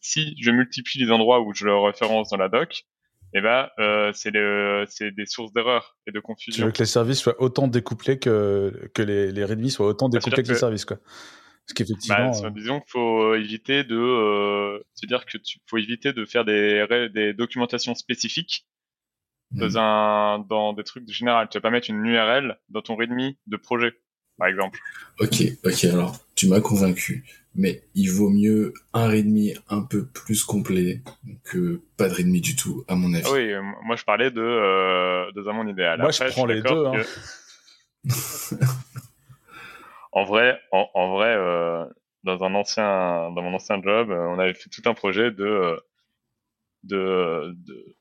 [0.00, 2.86] si je multiplie les endroits où je le référence dans la doc,
[3.34, 6.62] eh ben, euh, c'est des sources d'erreurs et de confusion.
[6.62, 10.08] Tu veux que les services soient autant découplés que, que les, les readmes soient autant
[10.08, 10.96] bah, découplés que, les services, quoi.
[10.96, 12.30] Parce qu'effectivement.
[12.30, 16.46] Bah, euh, Disons qu'il faut éviter de, euh, dire que tu, faut éviter de faire
[16.46, 18.66] des, des documentations spécifiques
[19.50, 19.76] dans, mmh.
[19.76, 21.44] un, dans des trucs généraux.
[21.50, 23.92] Tu vas pas mettre une URL dans ton readme de projet,
[24.38, 24.78] par exemple.
[25.20, 27.26] Ok, ok, alors, tu m'as convaincu
[27.58, 31.02] mais il vaut mieux un readme un peu plus complet
[31.44, 33.24] que pas de readme du tout, à mon avis.
[33.26, 33.52] Ah oui,
[33.84, 36.00] moi je parlais de, euh, de un idéal.
[36.00, 36.86] Moi je prends les deux.
[36.86, 37.02] Hein.
[40.12, 41.84] en vrai, en, vrai, euh,
[42.24, 45.44] dans un ancien, dans mon ancien job, euh, on avait fait tout un projet de,
[45.44, 45.76] euh,
[46.84, 47.96] de, de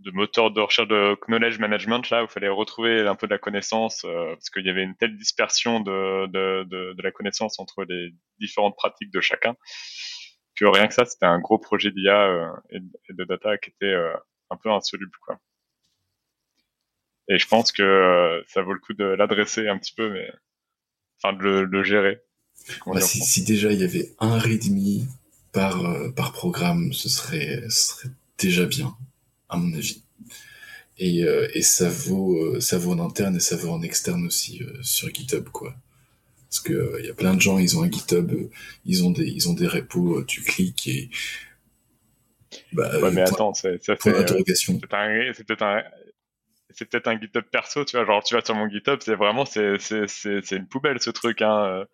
[0.00, 3.32] de moteur de recherche de knowledge management là où il fallait retrouver un peu de
[3.32, 7.10] la connaissance euh, parce qu'il y avait une telle dispersion de, de, de, de, la
[7.10, 9.56] connaissance entre les différentes pratiques de chacun
[10.54, 12.80] que rien que ça c'était un gros projet d'IA euh, et,
[13.12, 14.14] de data qui était euh,
[14.50, 15.38] un peu insoluble quoi.
[17.30, 20.30] Et je pense que ça vaut le coup de l'adresser un petit peu mais
[21.22, 22.22] enfin de le, le gérer.
[22.86, 25.06] Bah, si, si, déjà il y avait un readme
[25.52, 25.82] par
[26.14, 28.08] par programme ce serait ce serait
[28.38, 28.96] déjà bien
[29.48, 30.02] à mon avis.
[30.98, 34.26] Et, euh, et ça vaut euh, ça vaut en interne et ça vaut en externe
[34.26, 35.74] aussi euh, sur GitHub quoi.
[36.50, 38.32] Parce que il y a plein de gens, ils ont un GitHub,
[38.84, 41.10] ils ont des ils ont des repos, tu cliques et
[42.72, 45.82] bah, ouais, mais attends, c'est c'est peut-être un
[46.70, 49.44] c'est peut-être un GitHub perso, tu vois, genre tu vas sur mon GitHub, c'est vraiment
[49.44, 51.84] c'est c'est c'est une poubelle ce truc hein.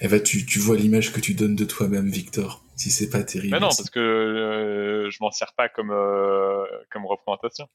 [0.00, 2.90] Et eh bah, ben, tu, tu vois l'image que tu donnes de toi-même, Victor, si
[2.90, 3.52] c'est pas terrible.
[3.54, 7.68] Mais non, parce que euh, je m'en sers pas comme, euh, comme représentation.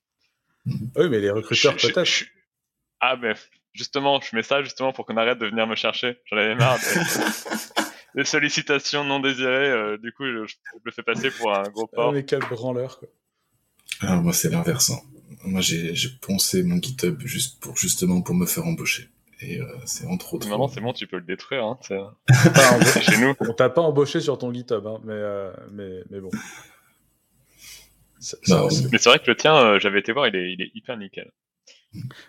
[0.65, 2.23] Oui, mais les recruteurs peut-être.
[3.01, 3.33] Ah, mais
[3.73, 6.17] justement, je mets ça justement pour qu'on arrête de venir me chercher.
[6.31, 7.01] J'en avais marre des,
[8.15, 9.69] des sollicitations non désirées.
[9.69, 10.55] euh, du coup, je, je
[10.85, 12.13] le fais passer pour un gros Ah, porc.
[12.13, 13.09] mais quel branleur, quoi.
[13.99, 14.89] Alors moi c'est l'inverse.
[14.91, 14.99] hein.
[15.45, 19.09] Moi j'ai j'ai poncé mon GitHub juste pour justement pour me faire embaucher.
[19.45, 20.47] Et euh, c'est entre autres.
[20.47, 21.63] Maintenant, c'est bon, tu peux le détruire.
[21.65, 21.77] Hein,
[22.27, 23.33] Pas chez nous.
[23.39, 26.29] On t'a pas embauché sur ton GitHub, hein, mais, euh, mais, mais bon.
[28.47, 30.61] Non, ça- Mais c'est vrai que le tien, euh, j'avais été voir, il est, il
[30.61, 31.31] est hyper nickel.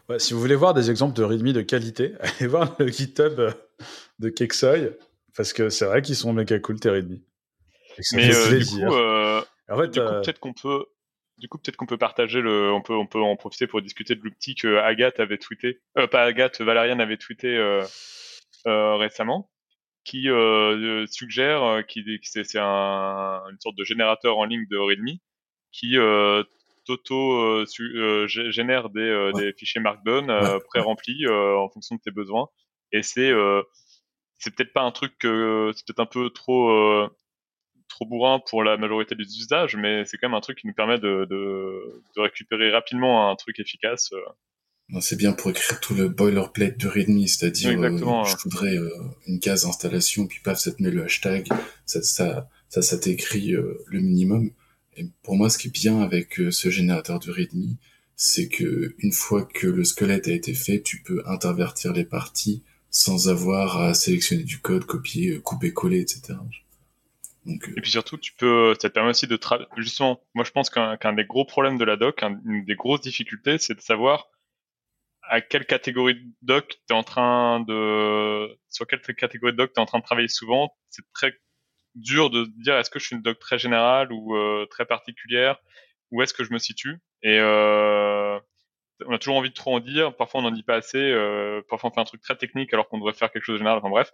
[0.08, 3.40] Ouais, si vous voulez voir des exemples de README de qualité, allez voir le GitHub
[4.18, 4.90] de Kexoy,
[5.36, 7.18] parce que c'est vrai qu'ils sont méga cool, tes README.
[8.12, 8.88] Mais fait euh, du plaisir.
[8.88, 10.84] coup, euh, en fait, du coup euh, peut-être qu'on peut.
[11.38, 14.14] Du coup, peut-être qu'on peut partager le, on peut, on peut en profiter pour discuter
[14.14, 17.84] de l'outil que Agathe avait tweeté, euh, pas Agathe, Valériane avait tweeté euh,
[18.66, 19.50] euh, récemment,
[20.04, 24.64] qui euh, suggère, euh, qui, qui c'est, c'est un, une sorte de générateur en ligne
[24.70, 25.18] de README,
[25.72, 26.44] qui euh,
[26.86, 27.64] t'auto
[28.26, 29.46] génère des, euh, Ouais.
[29.46, 30.60] des fichiers Markdown euh, Ouais.
[30.68, 32.48] pré-remplis euh, en fonction de tes besoins.
[32.92, 33.62] Et c'est, euh,
[34.38, 36.70] c'est peut-être pas un truc, que c'est peut-être un peu trop.
[37.88, 40.74] Trop bourrin pour la majorité des usages, mais c'est quand même un truc qui nous
[40.74, 44.10] permet de, de, de récupérer rapidement un truc efficace.
[44.12, 45.00] euh.
[45.00, 48.90] C'est bien pour écrire tout le boilerplate de README, c'est-à-dire euh, je voudrais euh,
[49.26, 51.48] une case installation, puis paf, ça te met le hashtag,
[51.86, 54.50] ça, ça, ça, ça t'écrit euh, le minimum.
[54.96, 57.76] Et pour moi, ce qui est bien avec ce générateur de README,
[58.16, 62.62] c'est que une fois que le squelette a été fait, tu peux intervertir les parties
[62.90, 66.34] sans avoir à sélectionner du code, copier, couper, coller, etc.
[67.46, 70.20] Euh, Et puis surtout, tu peux, ça te permet aussi de tra- justement.
[70.34, 73.58] Moi, je pense qu'un des gros problèmes de la doc, un- une des grosses difficultés,
[73.58, 74.28] c'est de savoir
[75.22, 79.72] à quelle catégorie de doc tu es en train de, sur quelle catégorie de doc
[79.72, 80.74] tu es en train de travailler souvent.
[80.90, 81.32] C'est très
[81.94, 85.58] dur de dire est-ce que je suis une doc très générale ou euh, très particulière,
[86.10, 86.98] où est-ce que je me situe?
[87.22, 88.23] Et euh,
[89.08, 91.60] on a toujours envie de trop en dire, parfois on n'en dit pas assez, euh,
[91.68, 93.78] parfois on fait un truc très technique alors qu'on devrait faire quelque chose de général,
[93.78, 94.12] enfin bref.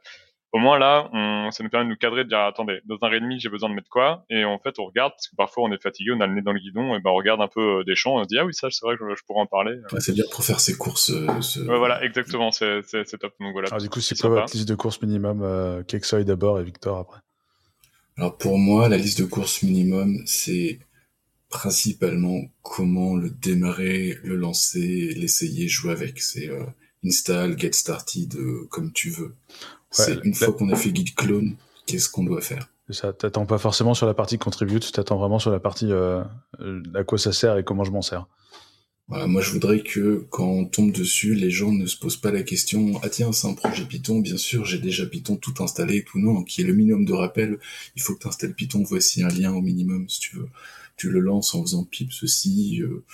[0.53, 3.09] Au moins là, on, ça nous permet de nous cadrer, de dire attendez, dans un
[3.09, 4.25] README j'ai besoin de mettre quoi?
[4.31, 6.43] Et en fait on regarde, parce que parfois on est fatigué, on a le nez
[6.43, 8.29] dans le guidon, et ben on regarde un peu euh, des champs, et on se
[8.29, 9.77] dit ah oui ça c'est vrai que je, je pourrais en parler.
[9.93, 11.11] ouais, c'est bien pour faire ses courses.
[11.11, 13.33] euh, ce- Ouais, voilà, exactement, c'est c'est- c'est top.
[13.39, 13.69] Donc voilà.
[13.71, 16.65] ah, du coup, c'est c'est quoi votre liste de courses minimum euh, Kexoy d'abord et
[16.65, 17.21] Victor après?
[18.19, 20.81] Alors pour moi, la liste de courses minimum, c'est
[21.51, 26.21] principalement comment le démarrer, le lancer, l'essayer, jouer avec.
[26.23, 26.65] C'est euh,
[27.05, 29.35] install, get started, euh, comme tu veux.
[29.91, 32.69] c'est la- une fois qu'on a fait git clone, qu'est-ce qu'on doit faire?
[32.91, 36.23] Ça, t'attends pas forcément sur la partie contribute, t'attends vraiment sur la partie euh,
[36.61, 38.27] euh, à quoi ça sert et comment je m'en sers.
[39.09, 42.31] Voilà, moi je voudrais que quand on tombe dessus, les gens ne se posent pas
[42.31, 46.05] la question ah tiens c'est un projet Python, bien sûr j'ai déjà Python tout installé,
[46.05, 47.59] tout non, qui est le minimum de rappel,
[47.97, 50.49] il faut que tu installes Python, voici un lien au minimum si tu veux.
[51.01, 53.05] Tu le lances en faisant pip ceci, euh,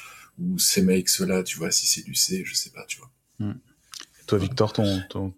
[0.40, 3.11] ou CMake cela, tu vois, si c'est du C, je sais pas, tu vois.
[4.20, 5.01] Et toi, Victor, ton.
[5.09, 5.33] ton...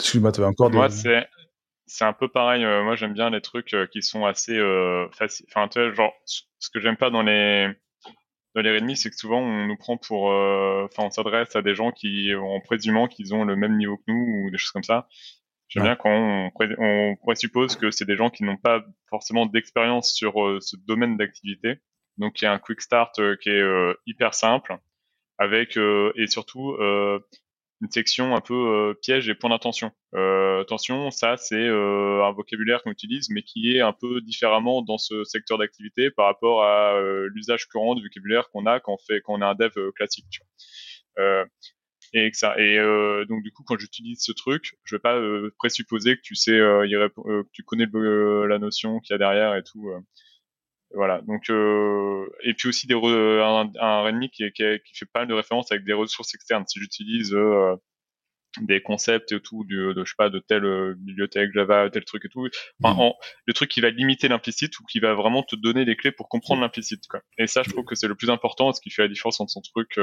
[0.00, 0.76] Excuse-moi, t'avais encore des.
[0.76, 1.26] Moi, c'est
[1.86, 2.64] c'est un peu pareil.
[2.64, 5.46] euh, moi, j'aime bien les trucs euh, qui sont assez euh, faciles.
[5.50, 7.68] Enfin, tu vois, genre, ce que j'aime pas dans les
[8.54, 11.62] dans les README, c'est que souvent on nous prend pour, euh, enfin, on s'adresse à
[11.62, 14.70] des gens qui, en présumant qu'ils ont le même niveau que nous ou des choses
[14.70, 15.08] comme ça.
[15.74, 15.88] J'aime Ouais.
[15.88, 20.12] bien quand on, pré- on présuppose que c'est des gens qui n'ont pas forcément d'expérience
[20.12, 21.80] sur euh, ce domaine d'activité.
[22.16, 24.78] Donc, il y a un quick start euh, qui est euh, hyper simple,
[25.38, 29.90] avec et surtout une section un peu piège et point d'attention.
[30.60, 35.24] Attention, ça c'est un vocabulaire qu'on utilise, mais qui est un peu différemment dans ce
[35.24, 37.00] secteur d'activité par rapport à
[37.32, 40.26] l'usage courant du vocabulaire qu'on a quand on fait quand on a un dev classique.
[40.30, 40.40] Tu
[41.16, 41.44] vois.
[42.14, 42.58] Euh, et que ça.
[42.58, 46.22] Et euh, donc du coup, quand j'utilise ce truc, je vais pas euh, présupposer que
[46.22, 49.54] tu sais, euh, y euh, que tu connais le- la notion qu'il y a derrière
[49.56, 49.88] et tout.
[49.90, 50.00] euh.
[50.94, 51.20] Voilà.
[51.22, 55.28] Donc euh, et puis aussi des re- un, un qui, qui, qui fait pas mal
[55.28, 56.64] de références avec des ressources externes.
[56.68, 57.74] Si j'utilise euh,
[58.60, 62.04] des concepts et tout, de, de je sais pas, de telle euh, bibliothèque Java, tel
[62.04, 62.46] truc et tout.
[62.82, 63.14] Enfin, en-
[63.46, 66.28] le truc qui va limiter l'implicite ou qui va vraiment te donner les clés pour
[66.28, 67.08] comprendre l'implicite.
[67.08, 67.20] Quoi.
[67.38, 69.50] Et ça, je trouve que c'est le plus important, ce qui fait la différence entre
[69.50, 69.98] son truc.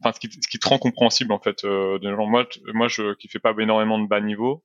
[0.00, 1.64] Enfin, ce qui, ce qui te rend compréhensible en fait.
[1.64, 4.64] Euh, de genre, moi, moi, je qui fais pas énormément de bas niveau.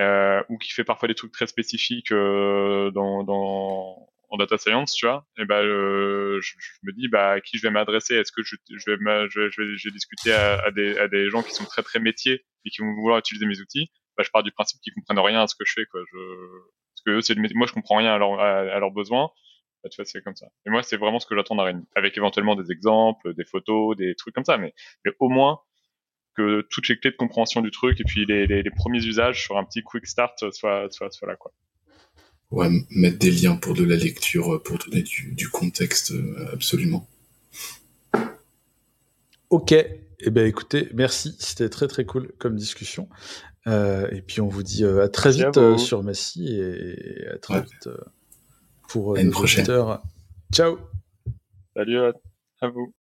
[0.00, 4.92] Euh, ou qui fait parfois des trucs très spécifiques euh, dans, dans en data science,
[4.92, 8.16] tu vois, et ben euh, je, je me dis bah à qui je vais m'adresser?
[8.16, 8.96] Est-ce que je, je vais,
[9.30, 11.64] je, vais, je vais, je vais discuter à, à, des, à des gens qui sont
[11.64, 13.92] très très métiers et qui vont vouloir utiliser mes outils?
[14.16, 16.00] Bah, Je pars du principe qu'ils comprennent rien à ce que je fais, quoi.
[16.12, 19.30] Je, parce que eux, c'est le moi je comprends rien à, leur, à leurs besoins.
[19.84, 20.46] Bah, tu vois, c'est comme ça.
[20.66, 24.14] Et moi, c'est vraiment ce que j'attends d'un avec éventuellement des exemples, des photos, des
[24.14, 25.60] trucs comme ça, mais, mais au moins
[26.36, 29.42] que toutes les clés de compréhension du truc et puis les, les, les premiers usages
[29.42, 31.52] sur un petit quick start soient, soient, soient là, quoi.
[32.50, 36.48] Ouais, mettre des liens pour de la lecture, euh, pour donner du, du contexte, euh,
[36.52, 37.06] absolument.
[39.50, 43.08] Ok, eh ben écoutez, merci, c'était très très cool comme discussion.
[43.66, 46.48] Euh, et puis on vous dit euh, à très Merci à vite euh, sur Massy
[46.58, 47.62] et à très Ouais.
[47.62, 47.96] vite euh,
[48.94, 49.62] pour euh, À une nos prochaine.
[49.62, 50.02] auditeurs.
[50.52, 50.78] Ciao.
[51.76, 52.12] Salut à,
[52.60, 52.94] à vous.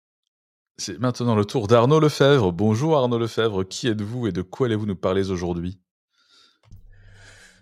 [0.79, 2.53] C'est maintenant le tour d'Arnaud Lefebvre.
[2.53, 5.81] Bonjour Arnaud Lefebvre, qui êtes-vous et de quoi allez-vous nous parler aujourd'hui?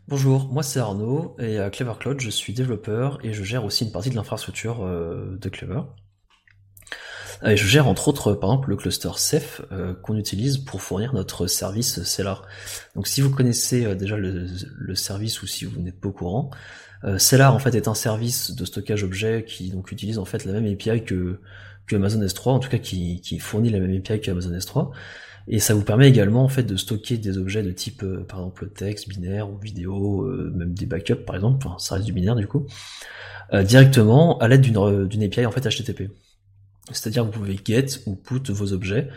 [0.09, 3.85] Bonjour, moi c'est Arnaud et à Clever Cloud je suis développeur et je gère aussi
[3.85, 5.81] une partie de l'infrastructure euh, de Clever.
[7.47, 11.15] Et je gère entre autres par exemple le cluster Ceph euh, qu'on utilise pour fournir
[11.15, 12.47] notre service Cellar.
[12.95, 16.51] Donc si vous connaissez déjà le, le service ou si vous n'êtes pas au courant,
[17.05, 20.45] euh, Cellar en fait est un service de stockage objet qui donc utilise en fait
[20.45, 21.41] la même API que,
[21.93, 24.91] Amazon S3, en tout cas qui, fournit la même API que Amazon S3.
[25.51, 28.41] Et ça vous permet également en fait de stocker des objets de type euh, par
[28.41, 32.13] exemple texte, binaire ou vidéo, euh, même des backups par exemple, enfin ça reste du
[32.13, 32.67] binaire du coup,
[33.55, 36.11] euh, directement à l'aide d'une API en fait HTTP.
[36.93, 39.09] C'est-à-dire vous pouvez get ou put vos objets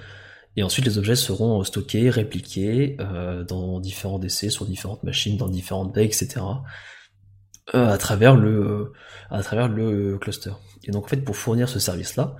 [0.56, 2.98] et ensuite les objets seront stockés, répliqués
[3.48, 6.42] dans différents DC sur différentes machines, dans différentes baies, etc.
[7.76, 8.94] euh, à travers le
[9.30, 10.52] à travers le cluster.
[10.84, 12.36] Et donc en fait pour fournir ce service là,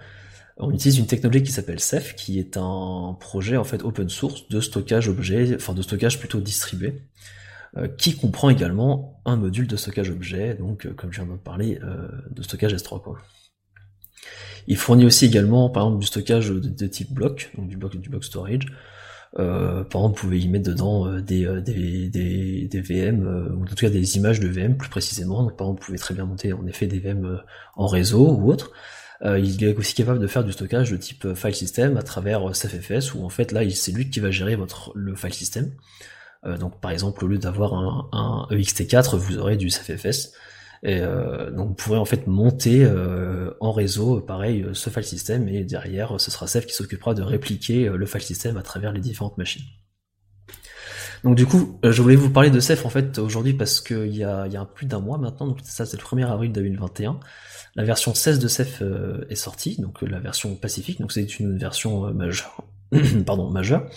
[0.58, 4.48] on utilise une technologie qui s'appelle Ceph, qui est un projet en fait open source
[4.50, 7.02] de stockage objet, enfin de stockage plutôt distribué,
[7.78, 11.38] euh, qui comprend également un module de stockage objet, donc euh, comme je viens de
[11.38, 13.18] parler, euh, de stockage S3 quoi.
[14.68, 18.10] Il fournit aussi également par exemple du stockage de, type bloc, donc du bloc du
[18.10, 18.66] block storage.
[19.40, 21.62] Euh, par exemple, vous pouvez y mettre dedans euh, des, euh,
[22.82, 25.44] VM, ou en tout cas des images de VM plus précisément.
[25.44, 27.42] Donc, par exemple, vous pouvez très bien monter en effet des VM
[27.76, 28.72] en réseau ou autre.
[29.24, 33.14] Il est aussi capable de faire du stockage de type file system à travers SafeFS,
[33.14, 35.72] où en fait là, c'est lui qui va gérer votre le file system.
[36.44, 40.34] Donc, par exemple, au lieu d'avoir un, un E EXT4, vous aurez du SafeFS.
[40.84, 45.04] Et euh, donc vous pourrez en fait monter euh, en réseau, pareil, euh, ce file
[45.04, 48.64] system, et derrière, ce sera Ceph qui s'occupera de répliquer euh, le file system à
[48.64, 49.66] travers les différentes machines.
[51.24, 54.16] Donc du coup, euh, je voulais vous parler de Ceph en fait aujourd'hui parce qu'il
[54.16, 57.20] y a, y a plus d'un mois maintenant, donc ça c'est le 1er avril 2021.
[57.76, 58.82] La version 16 de Ceph
[59.30, 62.66] est sortie, donc la version Pacifique, donc c'est une version majeure,
[63.26, 63.88] pardon, majeure,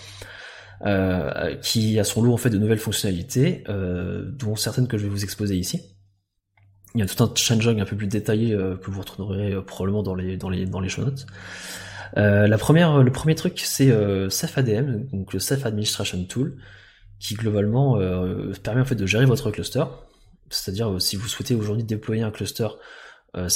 [0.85, 5.03] euh, qui a son lot en fait de nouvelles fonctionnalités, euh, dont certaines que je
[5.03, 5.94] vais vous exposer ici.
[6.95, 9.61] Il y a tout un changing un peu plus détaillé euh, que vous retrouverez euh,
[9.61, 11.25] probablement dans les dans les dans les show notes.
[12.17, 16.55] Euh, la première, le premier truc, c'est euh, Ceph ADM, donc le Ceph Administration Tool,
[17.19, 19.83] qui globalement euh, permet en fait de gérer votre cluster.
[20.49, 22.67] C'est-à-dire euh, si vous souhaitez aujourd'hui déployer un cluster
[23.35, 23.49] euh,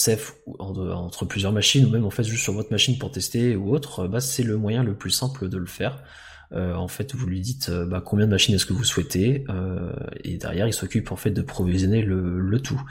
[0.60, 3.73] en- entre plusieurs machines ou même en fait juste sur votre machine pour tester ou
[3.73, 6.04] autre, euh, bah, c'est le moyen le plus simple de le faire.
[6.52, 9.45] Euh, en fait, vous lui dites euh, bah, combien de machines est-ce que vous souhaitez
[9.49, 12.82] euh, et derrière il s'occupe en fait de provisionner le, le tout.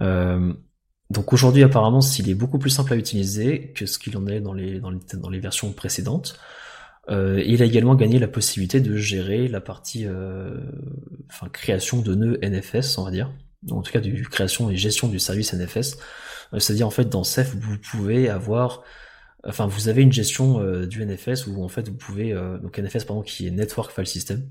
[0.00, 0.52] Euh,
[1.10, 4.40] donc aujourd'hui apparemment s'il est beaucoup plus simple à utiliser que ce qu'il en est
[4.40, 6.38] dans les, dans les, dans les versions précédentes.
[7.10, 10.56] Euh, il a également gagné la possibilité de gérer la partie euh,
[11.30, 13.32] enfin, création de nœuds NFS, on va dire.
[13.70, 15.98] En tout cas, du création et gestion du service NFS.
[16.52, 18.82] Euh, C'est-à-dire, en fait, dans Ceph, vous pouvez avoir...
[19.44, 22.32] Enfin, vous avez une gestion euh, du NFS où, en fait, vous pouvez...
[22.62, 24.48] donc, NFS, pardon, qui est Network File System.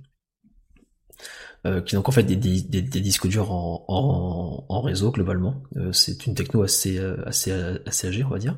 [1.67, 5.61] Euh, qui donc en fait des, des, des, disques durs en, en, en réseau globalement.
[5.77, 7.51] Euh, c'est une techno assez euh, assez
[7.85, 8.57] assez âgée, on va dire.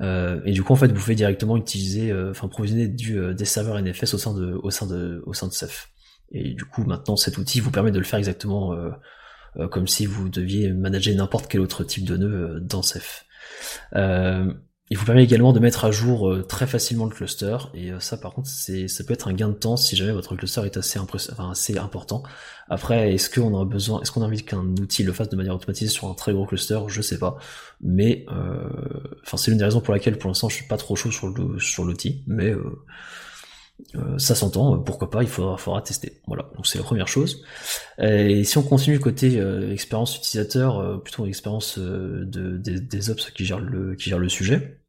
[0.00, 3.34] Euh, et du coup, en fait, vous pouvez directement utiliser, euh, enfin, provisionner du, euh,
[3.34, 5.90] des serveurs NFS au sein de, au sein de, au sein de Ceph.
[6.32, 8.90] Et du coup, maintenant, cet outil vous permet de le faire exactement euh,
[9.58, 13.26] euh, comme si vous deviez manager n'importe quel autre type de nœud euh, dans Ceph.
[13.96, 14.52] Euh,
[14.92, 17.56] il vous permet également de mettre à jour euh, très facilement le cluster.
[17.72, 20.12] Et euh, ça, par contre, c'est, ça peut être un gain de temps si jamais
[20.12, 22.22] votre cluster est assez, enfin, assez important.
[22.68, 25.54] Après, est-ce qu'on a besoin, est-ce qu'on a envie qu'un outil le fasse de manière
[25.54, 26.78] automatisée sur un très gros cluster?
[26.88, 27.38] Je sais pas.
[27.80, 28.68] Mais, euh,
[29.24, 31.28] enfin, c'est l'une des raisons pour laquelle, pour l'instant, je suis pas trop chaud sur
[31.28, 32.22] le, sur l'outil.
[32.26, 32.84] Mais euh,
[33.96, 34.78] euh, ça s'entend.
[34.78, 35.22] Pourquoi pas?
[35.22, 36.20] Il faudra, faudra tester.
[36.26, 36.50] Voilà.
[36.54, 37.42] Donc c'est la première chose.
[37.98, 43.08] Et si on continue côté euh, expérience utilisateur, euh, plutôt expérience euh, de, des, des
[43.08, 44.81] ops qui gèrent le, qui gèrent le sujet.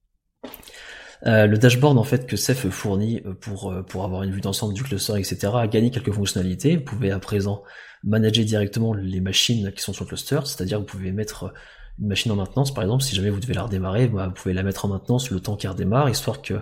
[1.26, 4.42] Euh, le dashboard en fait que Ceph fournit euh, pour euh, pour avoir une vue
[4.42, 6.76] d'ensemble du cluster etc a gagné quelques fonctionnalités.
[6.76, 7.64] Vous pouvez à présent
[8.04, 11.54] manager directement les machines qui sont sur le cluster, c'est-à-dire vous pouvez mettre
[12.00, 14.54] une machine en maintenance par exemple si jamais vous devez la redémarrer, bah, vous pouvez
[14.54, 16.56] la mettre en maintenance le temps qu'elle redémarre histoire que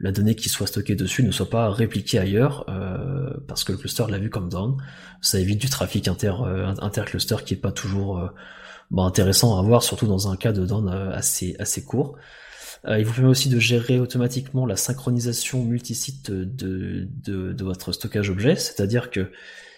[0.00, 3.78] la donnée qui soit stockée dessus ne soit pas répliquée ailleurs euh, parce que le
[3.78, 4.76] cluster l'a vu comme down.
[5.20, 8.28] Ça évite du trafic inter euh, intercluster qui est pas toujours euh,
[8.90, 12.16] bah, intéressant à avoir surtout dans un cas de down assez assez court.
[12.86, 17.92] Euh, il vous permet aussi de gérer automatiquement la synchronisation multisite de, de, de votre
[17.92, 19.30] stockage objet, c'est-à-dire que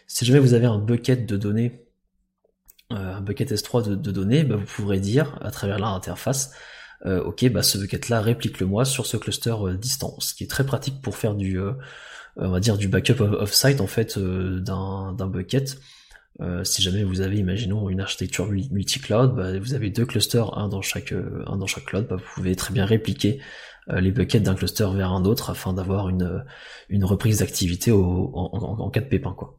[0.07, 1.87] si jamais vous avez un bucket de données,
[2.93, 6.53] euh, un bucket S3 de, de données, bah, vous pourrez dire à travers l'interface
[7.07, 11.17] ok, bah ce bucket-là réplique-le-moi sur ce cluster distant, ce qui est très pratique pour
[11.17, 11.59] faire du,
[12.37, 15.79] on va dire du backup off-site en fait d'un bucket.
[16.65, 20.83] Si jamais vous avez, imaginons, une architecture multi-cloud, bah, vous avez deux clusters, un dans
[20.83, 23.41] chaque, un dans chaque cloud, bah, vous pouvez très bien répliquer
[23.89, 26.45] les buckets d'un cluster vers un autre afin d'avoir une,
[26.89, 29.59] une reprise d'activité en, en, cas de pépin, quoi.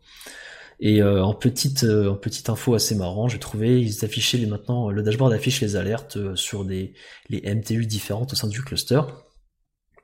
[0.82, 4.48] Et euh, en petite euh, en petite info assez marrant, j'ai trouvé ils affichaient les,
[4.48, 6.94] maintenant le dashboard affiche les alertes euh, sur des
[7.30, 9.02] les MTU différentes au sein du cluster.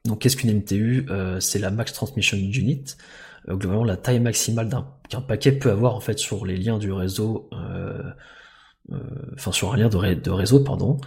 [0.05, 1.07] Donc qu'est-ce qu'une MTU
[1.41, 2.85] C'est la Max Transmission Unit.
[3.47, 4.69] Globalement la taille maximale
[5.09, 7.49] qu'un paquet peut avoir en fait sur les liens du réseau,
[9.35, 10.97] enfin sur un lien de, réseau pardon.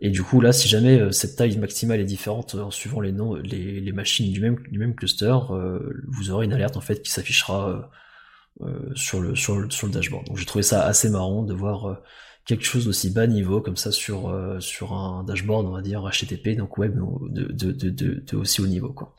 [0.00, 3.34] Et du coup là, si jamais cette taille maximale est différente en suivant les noms,
[3.34, 5.36] les, les machines du même du même cluster,
[6.06, 7.90] vous aurez une alerte en fait qui s'affichera
[8.62, 10.26] euh, sur, le, sur, le, sur le dashboard.
[10.26, 11.94] Donc j'ai trouvé ça assez marrant de voir euh,
[12.44, 16.02] quelque chose d'aussi bas niveau comme ça sur, euh, sur un dashboard, on va dire
[16.02, 16.98] HTTP, donc web
[17.30, 18.92] de, de, de, de aussi haut niveau.
[18.92, 19.14] Quoi.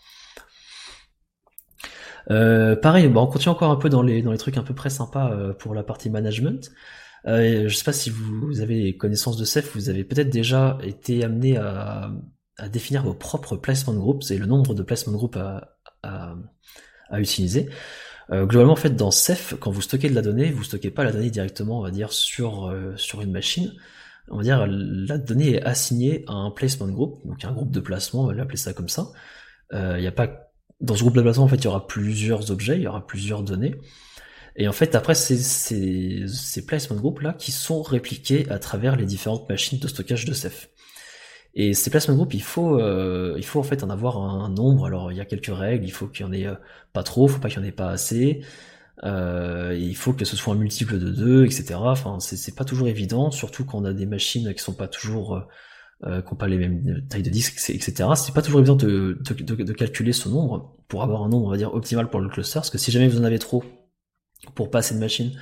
[2.31, 5.35] Euh, pareil, bon, on continue encore un peu dans les, trucs un peu près sympas
[5.59, 6.71] pour la partie management.
[7.27, 11.23] Euh, je sais pas si vous, avez connaissance de Ceph, vous avez peut-être déjà été
[11.23, 12.11] amené à,
[12.71, 16.35] définir vos propres placement groups et le nombre de placement groups à, à,
[17.19, 17.69] utiliser.
[18.31, 21.03] Euh, globalement, en fait, dans Ceph, quand vous stockez de la donnée, vous stockez pas
[21.03, 23.73] la donnée directement, on va dire, sur, euh, une machine.
[24.29, 27.79] On va dire, la donnée est assignée à un placement group, donc un groupe de
[27.79, 29.07] placement, on va l'appeler ça comme ça.
[29.73, 30.48] Euh, il y a pas,
[30.81, 33.05] dans ce groupe de placement, en fait, il y aura plusieurs objets, il y aura
[33.05, 33.75] plusieurs données.
[34.55, 38.95] Et en fait, après, c'est ces, ces placement groups là qui sont répliqués à travers
[38.95, 40.69] les différentes machines de stockage de Ceph.
[41.55, 44.85] Et ces placement group, il faut, euh, il faut en fait en avoir un, nombre.
[44.85, 45.85] Alors il y a quelques règles.
[45.85, 46.55] Il faut qu'il y en ait euh,
[46.93, 48.41] pas trop, il faut pas qu'il y en ait pas assez.
[49.03, 51.75] Euh, il faut que ce soit un multiple de 2, etc.
[51.75, 55.41] Enfin, c'est pas toujours évident, surtout quand on a des machines qui sont pas toujours,
[56.05, 58.09] euh, qui n'ont pas les mêmes tailles de disques, etc.
[58.15, 61.49] C'est pas toujours évident de, de, de, calculer ce nombre pour avoir un nombre, on
[61.51, 62.55] va dire, optimal pour le cluster.
[62.55, 63.63] Parce que si jamais vous en avez trop
[64.55, 65.33] pour pas assez de machines,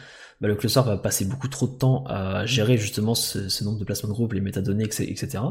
[0.41, 3.85] bah, le cluster va passer beaucoup trop de temps à gérer justement ce, nombre de
[3.85, 5.43] placements de groupe, les métadonnées, etc.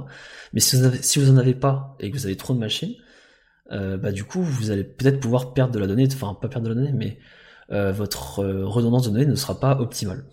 [0.53, 2.59] Mais si vous, avez, si vous en avez pas et que vous avez trop de
[2.59, 2.95] machines,
[3.73, 6.69] euh, bah du coup vous allez peut-être pouvoir perdre de la donnée, enfin pas perdre
[6.69, 7.19] de la donnée, mais
[7.73, 10.25] euh, votre euh, redondance de données ne sera pas optimale.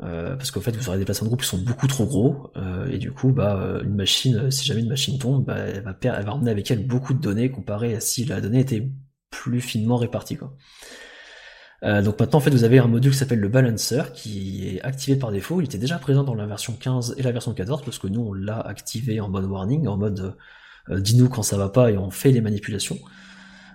[0.00, 2.52] Parce qu'en fait vous aurez des placements de groupe qui sont beaucoup trop gros
[2.88, 6.18] et du coup bah une machine si jamais une machine tombe bah, elle va perdre,
[6.20, 8.88] elle va emmener avec elle beaucoup de données comparé à si la donnée était
[9.30, 10.54] plus finement répartie quoi.
[11.84, 14.82] Euh, donc maintenant en fait vous avez un module qui s'appelle le balancer qui est
[14.82, 15.60] activé par défaut.
[15.60, 18.20] Il était déjà présent dans la version 15 et la version 14 parce que nous
[18.20, 20.34] on l'a activé en mode warning, en mode
[20.90, 22.98] euh, dis-nous quand ça va pas et on fait les manipulations.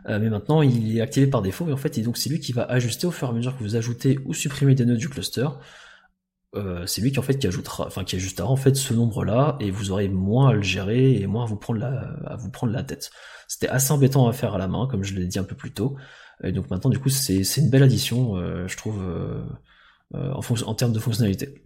[0.09, 2.51] Euh, mais maintenant il est activé par défaut et en fait donc c'est lui qui
[2.51, 5.07] va ajuster au fur et à mesure que vous ajoutez ou supprimez des nœuds du
[5.07, 5.47] cluster.
[6.85, 9.71] C'est lui qui en fait qui ajoutera, enfin qui ajustera en fait ce nombre-là et
[9.71, 12.73] vous aurez moins à le gérer et moins à vous prendre la, à vous prendre
[12.73, 13.11] la tête.
[13.47, 15.73] C'était assez embêtant à faire à la main, comme je l'ai dit un peu plus
[15.73, 15.95] tôt.
[16.43, 19.43] Et donc maintenant, du coup, c'est une belle addition, euh, je trouve, euh,
[20.15, 21.63] euh, en, en termes de fonctionnalité.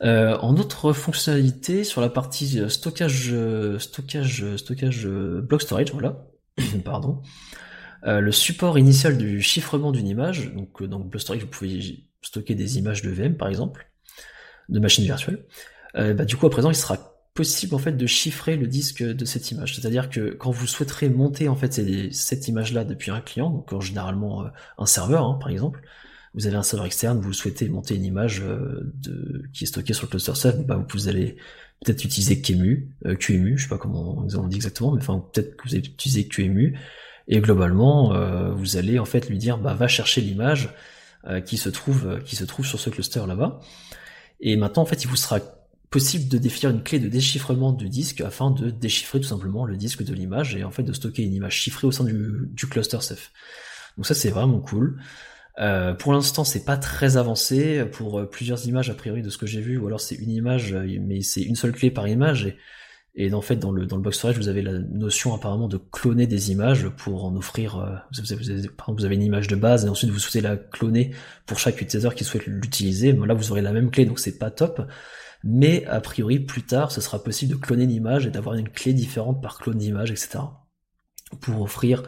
[0.00, 3.34] en autre fonctionnalité, sur la partie stockage,
[3.78, 6.26] stockage, stockage block storage, voilà,
[6.84, 7.22] pardon,
[8.04, 12.78] le support initial du chiffrement d'une image, donc dans block storage, vous pouvez stocker des
[12.78, 13.86] images de VM par exemple,
[14.68, 15.44] de machines virtuelles.
[15.94, 19.24] bah, du coup, à présent, il sera possible en fait de chiffrer le disque de
[19.24, 19.74] cette image.
[19.76, 21.80] C'est-à-dire que quand vous souhaiterez monter en fait
[22.12, 24.48] cette image-là depuis un client, donc généralement euh,
[24.78, 25.80] un serveur hein, par exemple,
[26.34, 28.92] vous avez un serveur externe, vous souhaitez monter une image euh,
[29.52, 31.36] qui est stockée sur le cluster Ceph, bah, vous allez
[31.84, 35.56] peut-être utiliser QEMU, euh, QEMU, je sais pas comment on dit exactement, mais enfin peut-être
[35.56, 36.78] que vous allez utiliser QEMU,
[37.28, 38.12] et globalement
[38.52, 40.70] vous allez en fait lui dire bah va chercher l'image
[41.46, 43.60] qui se trouve qui se trouve sur ce cluster là-bas.
[44.40, 45.40] Et maintenant en fait il vous sera
[45.92, 49.76] possible de définir une clé de déchiffrement du disque afin de déchiffrer tout simplement le
[49.76, 52.98] disque de l'image et en fait de stocker une image chiffrée au sein du, cluster
[53.00, 53.30] Ceph.
[53.96, 55.00] Donc ça c'est vraiment cool.
[55.60, 59.36] Euh, pour l'instant c'est pas très avancé pour euh, plusieurs images a priori de ce
[59.36, 62.08] que j'ai vu ou alors c'est une image euh, mais c'est une seule clé par
[62.08, 62.56] image et,
[63.14, 65.76] et en fait dans le dans le box storage vous avez la notion apparemment de
[65.76, 69.56] cloner des images pour en offrir vous, avez, par exemple, vous avez une image de
[69.56, 73.52] base et ensuite vous souhaitez la cloner pour chaque utilisateur qui souhaite l'utiliser là vous
[73.52, 74.80] aurez la même clé donc c'est pas top
[75.44, 78.68] mais a priori plus tard ce sera possible de cloner une image et d'avoir une
[78.68, 80.38] clé différente par clone d'image, etc.
[81.40, 82.02] Pour offrir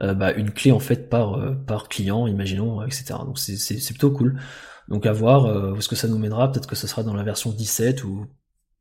[0.00, 3.14] euh, bah, une clé en fait par euh, par client, imaginons, etc.
[3.24, 4.40] Donc c'est plutôt cool.
[4.88, 6.50] Donc à voir euh, est-ce que ça nous mènera.
[6.50, 8.26] Peut-être que ce sera dans la version 17 ou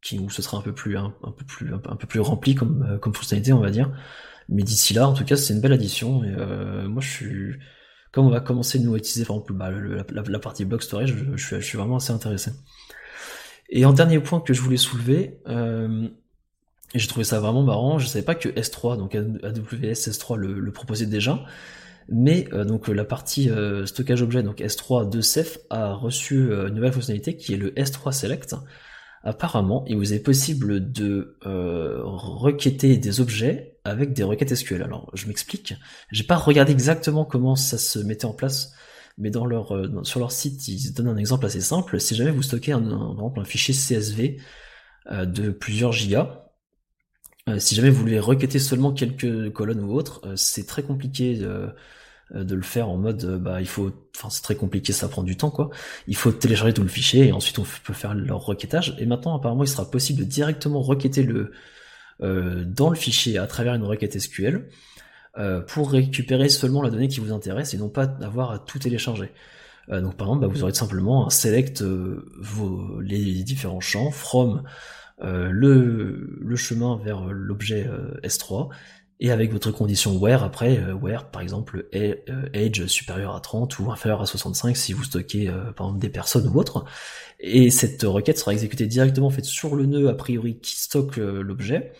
[0.01, 2.99] qui où ce sera un peu plus un, peu plus un, peu plus rempli comme
[3.01, 3.91] comme fonctionnalité, on va dire.
[4.49, 6.23] Mais d'ici là, en tout cas, c'est une belle addition.
[6.23, 7.59] Et moi, je suis
[8.11, 11.45] comme on va commencer de nous utiliser par exemple bah, la, partie block storage, je,
[11.45, 12.51] suis, je suis vraiment assez intéressé.
[13.69, 16.07] Et en dernier point que je voulais soulever, euh,
[16.95, 20.71] j'ai trouvé ça vraiment marrant, je savais pas que S3, donc AWS S3 le, le
[20.71, 21.43] proposait déjà,
[22.09, 26.69] mais euh, donc la partie euh, stockage objet, donc S3 de Ceph, a reçu une
[26.69, 28.55] nouvelle fonctionnalité qui est le S3 Select.
[29.27, 34.81] Apparemment, il vous est possible de requêter des objets avec des requêtes SQL.
[34.81, 35.73] Alors, je m'explique.
[36.11, 38.73] J'ai pas regardé exactement comment ça se mettait en place
[39.17, 41.99] mais euh, sur leur site, ils donnent un exemple assez simple.
[41.99, 44.39] Si jamais vous stockez un, exemple, un fichier CSV
[45.11, 46.45] euh, de plusieurs gigas,
[47.49, 51.41] euh, si jamais vous voulez requêter seulement quelques colonnes ou autres, c'est très compliqué
[52.33, 55.23] de, de le faire en mode, bah il faut, enfin c'est très compliqué, ça prend
[55.23, 55.69] du temps quoi.
[56.07, 58.95] Il faut télécharger tout le fichier et ensuite on peut faire leur requêtage.
[58.99, 61.51] Et maintenant apparemment il sera possible de directement requêter le
[62.19, 64.67] dans le fichier à travers une requête SQL.
[65.39, 68.79] Euh, pour récupérer seulement la donnée qui vous intéresse et non pas avoir à tout
[68.79, 69.31] télécharger.
[69.89, 74.09] Euh, donc par exemple, bah, vous aurez simplement un select euh, vos, les différents champs
[74.09, 74.63] from
[75.19, 77.89] le, le, chemin vers l'objet
[78.23, 78.69] S3
[79.19, 81.87] et avec votre condition where après where par exemple
[82.53, 86.47] age supérieur à 30 ou inférieur à 65 si vous stockez par exemple des personnes
[86.47, 86.85] ou autres
[87.39, 91.93] et cette requête sera exécutée directement faite sur le nœud a priori qui stocke l'objet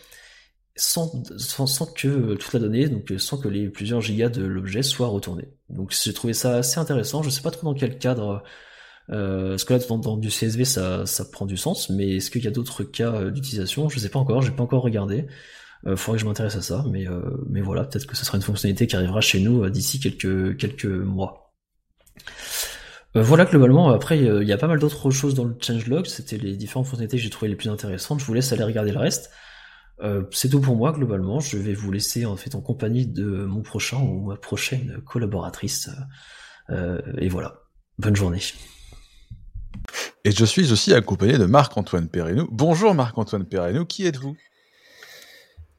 [0.78, 5.08] sans, sans, que toute la donnée, donc sans que les plusieurs gigas de l'objet soient
[5.08, 5.48] retournés.
[5.68, 7.22] Donc j'ai trouvé ça assez intéressant.
[7.22, 8.44] Je sais pas trop dans quel cadre,
[9.10, 12.44] euh, parce que là dans, du CSV ça, ça prend du sens, mais est-ce qu'il
[12.44, 13.88] y a d'autres cas euh, d'utilisation?
[13.88, 15.26] Je sais pas encore, j'ai pas encore regardé.
[15.86, 18.36] Euh, faudrait que je m'intéresse à ça, mais euh, mais voilà, peut-être que ce sera
[18.36, 21.52] une fonctionnalité qui arrivera chez nous euh, d'ici quelques quelques mois.
[23.14, 23.90] voilà globalement.
[23.90, 26.06] Après, il y a pas mal d'autres choses dans le changelog.
[26.06, 28.20] C'était les différentes fonctionnalités que j'ai trouvées les plus intéressantes.
[28.20, 29.30] Je vous laisse aller regarder le reste.
[30.30, 31.40] C'est tout pour moi globalement.
[31.40, 35.90] Je vais vous laisser en fait en compagnie de mon prochain ou ma prochaine collaboratrice.
[37.18, 37.62] Et voilà.
[37.98, 38.40] Bonne journée.
[40.24, 42.46] Et je suis aussi accompagné de Marc-Antoine Perrineau.
[42.52, 44.36] Bonjour Marc-Antoine Perrineau, qui êtes-vous?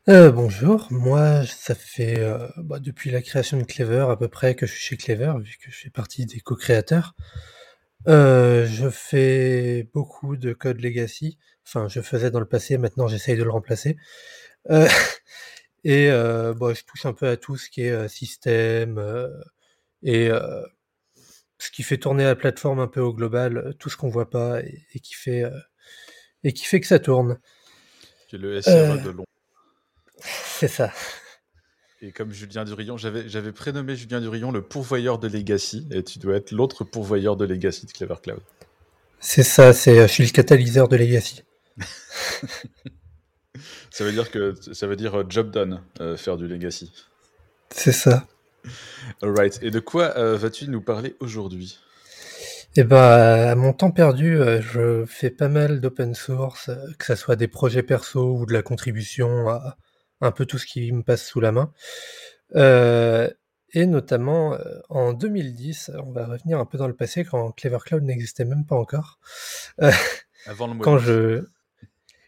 [0.10, 4.56] Euh, bonjour, moi ça fait euh, bah, depuis la création de Clever à peu près
[4.56, 7.16] que je suis chez Clever, vu que je fais partie des co-créateurs.
[8.08, 11.38] Euh, je fais beaucoup de code legacy.
[11.68, 13.98] Enfin, je faisais dans le passé, maintenant j'essaye de le remplacer.
[14.72, 14.88] Euh,
[15.84, 19.30] et euh, bon, je touche un peu à tout ce qui est euh, système euh,
[20.02, 20.64] et euh,
[21.60, 24.62] ce qui fait tourner la plateforme un peu au global, tout ce qu'on voit pas
[24.62, 25.44] et, et qui fait
[26.44, 27.38] et qui fait que ça tourne.
[28.32, 29.26] C'est le SRE de long.
[30.22, 30.92] C'est ça.
[32.02, 36.36] Et comme Julien Durillon, j'avais prénommé Julien Durillon le pourvoyeur de Legacy, et tu dois
[36.36, 38.40] être l'autre pourvoyeur de Legacy de Clever Cloud.
[39.20, 41.44] C'est ça, c'est je suis le catalyseur de Legacy.
[43.90, 46.94] ça veut dire que ça veut dire euh, job done, euh, faire du Legacy.
[47.70, 48.26] C'est ça.
[49.22, 49.60] Alright.
[49.62, 51.80] Et de quoi euh, vas-tu nous parler aujourd'hui?
[52.76, 57.06] Eh ben, à mon temps perdu, euh, je fais pas mal d'open source, euh, que
[57.06, 59.76] ça soit des projets perso ou de la contribution à
[60.22, 61.72] un peu tout ce qui me passe sous la main.
[62.56, 63.30] Euh,
[63.72, 67.78] et notamment euh, en 2010, on va revenir un peu dans le passé quand Clever
[67.86, 69.20] Cloud n'existait même pas encore.
[69.82, 69.92] Euh,
[70.46, 71.46] Avant le quand je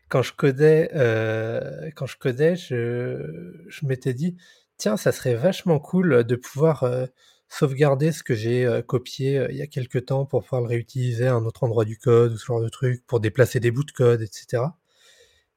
[0.10, 4.36] quand je codais, euh, quand je codais, je, je m'étais dit
[4.78, 7.06] tiens, ça serait vachement cool de pouvoir euh,
[7.48, 11.28] sauvegarder ce que j'ai euh, copié il y a quelques temps pour pouvoir le réutiliser
[11.28, 13.84] à un autre endroit du code ou ce genre de truc, pour déplacer des bouts
[13.84, 14.64] de code, etc.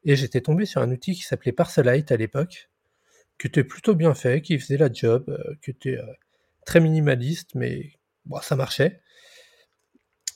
[0.05, 2.69] Et j'étais tombé sur un outil qui s'appelait Parcelite à l'époque,
[3.39, 6.13] qui était plutôt bien fait, qui faisait la job, euh, qui était euh,
[6.67, 7.93] très minimaliste, mais
[8.27, 9.01] bon, ça marchait.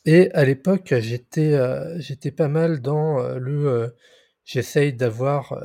[0.05, 2.01] Et à l'époque, j'étais euh,
[2.37, 3.95] pas mal dans le
[4.45, 5.61] j'essaye d'avoir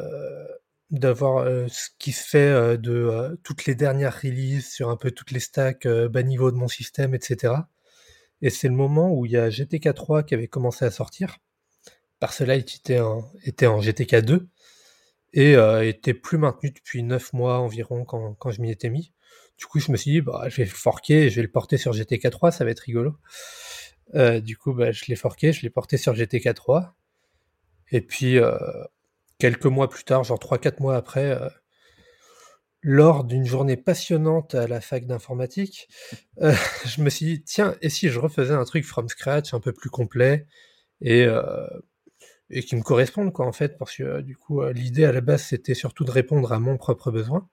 [0.91, 5.39] d'avoir ce qui se fait de toutes les dernières releases sur un peu toutes les
[5.39, 7.54] stacks bas niveau de mon système, etc.
[8.41, 11.38] Et c'est le moment où il y a GTK 3 qui avait commencé à sortir.
[12.24, 14.47] Parcelite était en, était en GTK 2
[15.34, 19.11] et euh, était plus maintenu depuis 9 mois environ quand, je m'y étais mis.
[19.57, 21.76] Du coup, je me suis dit, bah, je vais le forquer, je vais le porter
[21.76, 23.17] sur GTK 3, ça va être rigolo.
[24.15, 26.95] Euh, du coup, bah, je l'ai forqué, je l'ai porté sur GTK 3.
[27.91, 28.57] Et puis, euh,
[29.38, 31.38] quelques mois plus tard, genre 3-4 mois après,
[32.84, 35.89] lors d'une journée passionnante à la fac d'informatique,
[36.38, 39.74] je me suis dit, tiens, et si je refaisais un truc from scratch un peu
[39.74, 40.47] plus complet
[41.01, 41.28] et,
[42.54, 45.12] et qui me corresponde, quoi, en fait, parce que euh, du coup, euh, l'idée à
[45.12, 47.49] la base, c'était surtout de répondre à mon propre besoin.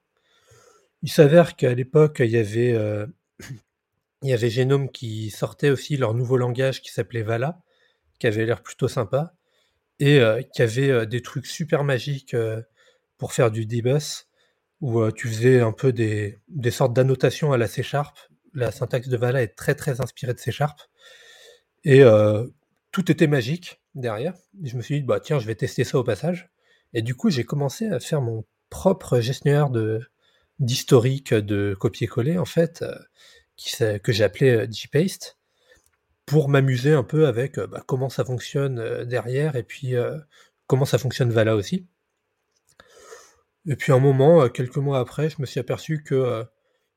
[1.02, 3.06] Il s'avère qu'à l'époque, il y avait, euh,
[4.22, 7.62] il y avait Genome qui sortait aussi leur nouveau langage qui s'appelait Vala,
[8.18, 9.34] qui avait l'air plutôt sympa,
[9.98, 10.20] et
[10.54, 12.34] qui avait des trucs super magiques
[13.18, 14.26] pour faire du dbus,
[14.80, 18.16] où tu faisais un peu des, des sortes d'annotations à la C Sharp.
[18.54, 20.80] La syntaxe de Vala est très très inspirée de C Sharp.
[21.84, 22.02] Et
[22.92, 23.79] tout était magique.
[23.94, 24.34] Derrière.
[24.62, 26.50] Je me suis dit, bah tiens, je vais tester ça au passage.
[26.92, 30.00] Et du coup, j'ai commencé à faire mon propre gestionnaire de
[30.58, 32.94] d'historique de copier-coller, en fait, euh,
[33.56, 35.38] qui, que j'ai appelé euh, Gpaste,
[36.26, 39.94] pour m'amuser un peu avec euh, bah, comment ça fonctionne derrière et puis
[40.66, 41.86] comment ça fonctionne Vala aussi.
[43.66, 46.44] Et puis un moment, quelques mois après, je me suis aperçu que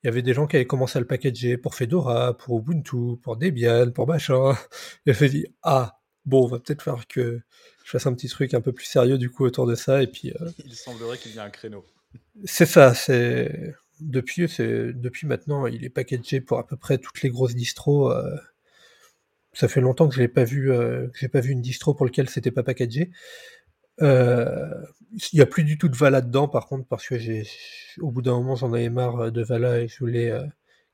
[0.04, 3.18] il y avait des gens qui avaient commencé à le packager pour Fedora, pour Ubuntu,
[3.22, 4.52] pour Debian, pour machin.
[5.06, 7.42] Et je me suis dit, ah, bon, on va peut-être falloir que
[7.86, 10.02] je fasse un petit truc un peu plus sérieux du coup autour de ça.
[10.04, 11.86] Et puis, euh, Il semblerait qu'il y ait un créneau.
[12.46, 17.22] c'est ça, c'est depuis, c'est depuis maintenant, il est packagé pour à peu près toutes
[17.22, 18.12] les grosses distros.
[18.12, 18.36] euh,
[19.54, 21.94] Ça fait longtemps que je l'ai pas vu, euh, que j'ai pas vu une distro
[21.94, 23.12] pour lequel c'était pas packagé.
[24.02, 27.48] Il y a plus du tout de Vala dedans, par contre, parce que j'ai,
[28.00, 30.34] au bout d'un moment, j'en avais marre de Vala et je voulais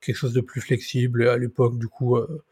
[0.01, 1.27] quelque chose de plus flexible.
[1.27, 2.43] À l'époque, du coup, euh,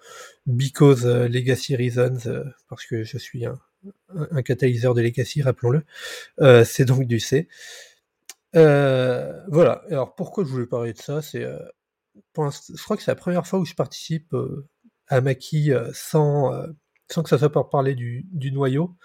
[0.45, 3.59] because euh, legacy reasons, euh, parce que je suis un,
[4.43, 5.83] catalyseur de legacy, rappelons-le.
[6.65, 7.47] C'est donc du C.
[8.53, 9.83] Voilà.
[9.89, 11.45] Alors pourquoi je voulais parler de ça, c'est
[12.35, 14.35] je crois que c'est la première fois où je participe
[15.07, 16.51] à Maki sans
[17.09, 18.95] sans que ça soit pour parler du, du noyau.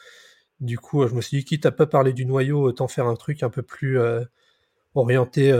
[0.61, 3.16] Du coup, je me suis dit quitte à pas parler du noyau, autant faire un
[3.16, 3.99] truc un peu plus
[4.95, 5.53] orienté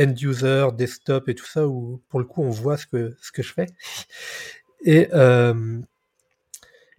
[0.00, 3.16] euh, end user, desktop et tout ça où pour le coup on voit ce que
[3.20, 3.66] ce que je fais.
[4.84, 5.80] Et euh,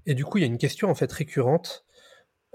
[0.06, 1.86] et du coup, il y a une question en fait récurrente,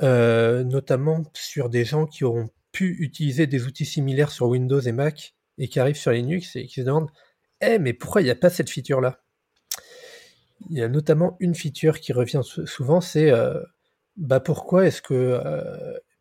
[0.02, 4.92] euh, notamment sur des gens qui ont pu utiliser des outils similaires sur Windows et
[4.92, 7.10] Mac et qui arrivent sur Linux et qui se demandent
[7.62, 9.20] Eh, mais pourquoi il n'y a pas cette feature-là?
[10.70, 13.60] Il y a notamment une feature qui revient sou- souvent c'est euh,
[14.16, 15.40] bah pourquoi est-ce que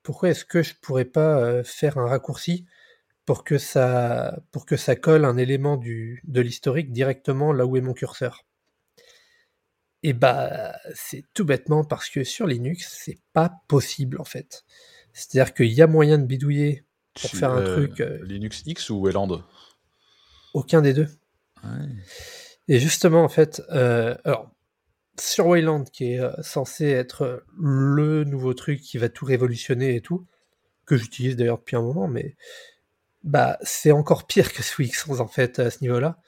[0.03, 2.65] pourquoi est-ce que je pourrais pas faire un raccourci?
[3.25, 7.77] Pour que ça pour que ça colle un élément du, de l'historique directement là où
[7.77, 8.45] est mon curseur
[10.03, 14.63] et bah, c'est tout bêtement parce que sur Linux, c'est pas possible en fait.
[15.13, 18.63] C'est-à-dire qu'il y a moyen de bidouiller pour Tu- faire un euh, truc, euh, Linux
[18.65, 19.43] X ou Wayland
[20.53, 21.07] aucun des deux.
[22.67, 24.51] Et justement, en fait, euh, alors,
[25.19, 30.01] sur Wayland, qui est euh, censé être le nouveau truc qui va tout révolutionner et
[30.01, 30.25] tout,
[30.85, 32.35] que j'utilise d'ailleurs depuis un moment, mais
[33.23, 36.19] bah, c'est encore pire que X11 en fait à ce niveau-là,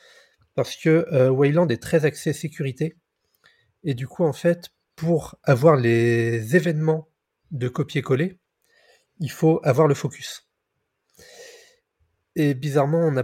[0.55, 2.97] parce que euh, Wayland est très axé sécurité,
[3.83, 7.09] et du coup, en fait, pour avoir les événements
[7.51, 8.39] de copier-coller,
[9.19, 10.49] il faut avoir le focus.
[12.35, 13.23] Et bizarrement, on a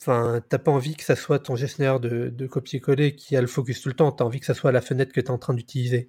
[0.00, 3.48] Enfin, t'as pas envie que ça soit ton gestionnaire de, de copier-coller qui a le
[3.48, 5.38] focus tout le temps, t'as envie que ça soit la fenêtre que tu es en
[5.38, 6.08] train d'utiliser.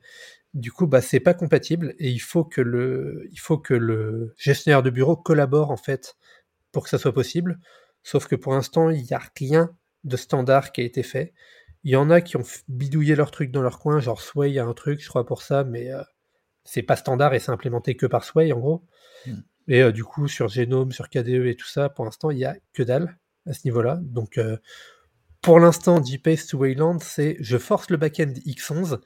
[0.54, 4.36] Du coup, bah, c'est pas compatible et il faut que le, il faut que le
[4.38, 6.18] gestionnaire de bureau collabore en fait
[6.72, 7.60] pour que ça soit possible.
[8.04, 11.34] Sauf que pour l'instant, il n'y a rien de standard qui a été fait.
[11.84, 14.54] Il y en a qui ont bidouillé leur truc dans leur coin, genre Sway, il
[14.54, 16.02] y a un truc, je crois, pour ça, mais euh,
[16.64, 18.86] c'est pas standard et c'est implémenté que par Sway en gros.
[19.26, 19.40] Hmm.
[19.68, 22.46] Et euh, du coup, sur Genome, sur KDE et tout ça, pour l'instant, il y
[22.46, 24.00] a que dalle à ce niveau-là.
[24.02, 24.58] Donc, euh,
[25.42, 29.00] pour l'instant, Gpaste to Wayland, c'est je force le backend X11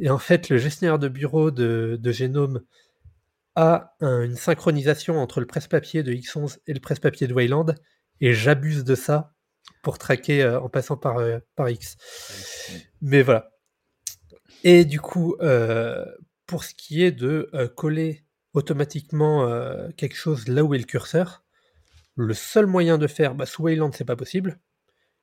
[0.00, 2.62] et en fait, le gestionnaire de bureau de, de Genome
[3.58, 7.66] un- une synchronisation entre le presse-papier de X11 et le presse-papier de Wayland
[8.20, 9.34] et j'abuse de ça
[9.82, 11.96] pour traquer euh, en passant par, euh, par X.
[13.02, 13.50] Mais voilà.
[14.64, 16.04] Et du coup, euh,
[16.46, 19.46] pour ce qui est de coller automatiquement
[19.96, 21.44] quelque chose là où est le curseur,
[22.16, 24.58] le seul moyen de faire, bah, sous Wayland, c'est pas possible.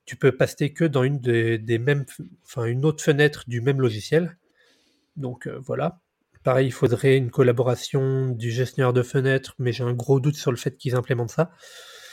[0.05, 2.05] Tu peux passer que dans une des, des mêmes,
[2.45, 4.37] enfin une autre fenêtre du même logiciel.
[5.17, 6.01] Donc voilà.
[6.45, 10.51] Pareil, il faudrait une collaboration du gestionnaire de fenêtres, mais j'ai un gros doute sur
[10.51, 11.49] le fait qu'ils implémentent ça.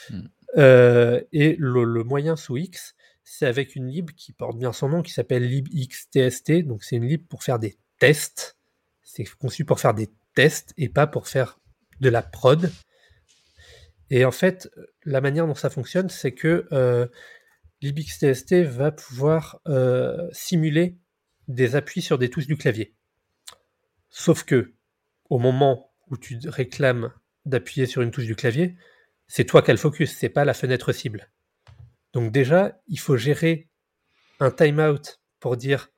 [0.08, 0.22] Hmm.
[0.56, 4.88] Euh, et le, le moyen sous X, c'est avec une lib qui porte bien son
[4.88, 6.50] nom, qui s'appelle libxtst.
[6.62, 8.56] Donc c'est une lib pour faire des tests.
[9.02, 11.60] C'est conçu pour faire des tests et pas pour faire
[12.00, 12.72] de la prod.
[14.08, 14.70] Et en fait,
[15.04, 17.06] la manière dont ça fonctionne, c'est que euh,
[17.82, 20.96] libxtst va pouvoir euh, simuler
[21.48, 22.94] des appuis sur des touches du clavier.
[24.12, 24.74] Sauf que,
[25.30, 27.12] au moment où tu réclames
[27.46, 28.76] d'appuyer sur une touche du clavier,
[29.26, 31.30] c'est toi qui as le focus, c'est pas la fenêtre cible.
[32.12, 33.70] Donc déjà, il faut gérer
[34.38, 35.88] un timeout pour dire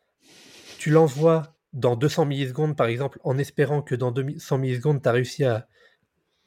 [0.79, 5.13] tu l'envoies dans 200 millisecondes par exemple, en espérant que dans 200 millisecondes, tu as
[5.13, 5.67] réussi à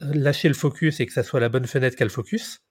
[0.00, 2.62] lâcher le focus et que ça soit la bonne fenêtre qui focus.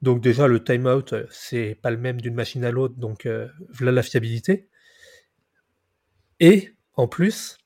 [0.00, 3.48] Donc déjà, le timeout, euh, c'est pas le même d'une machine à l'autre, donc euh,
[3.70, 4.68] voilà la fiabilité.
[6.40, 7.58] Et en plus,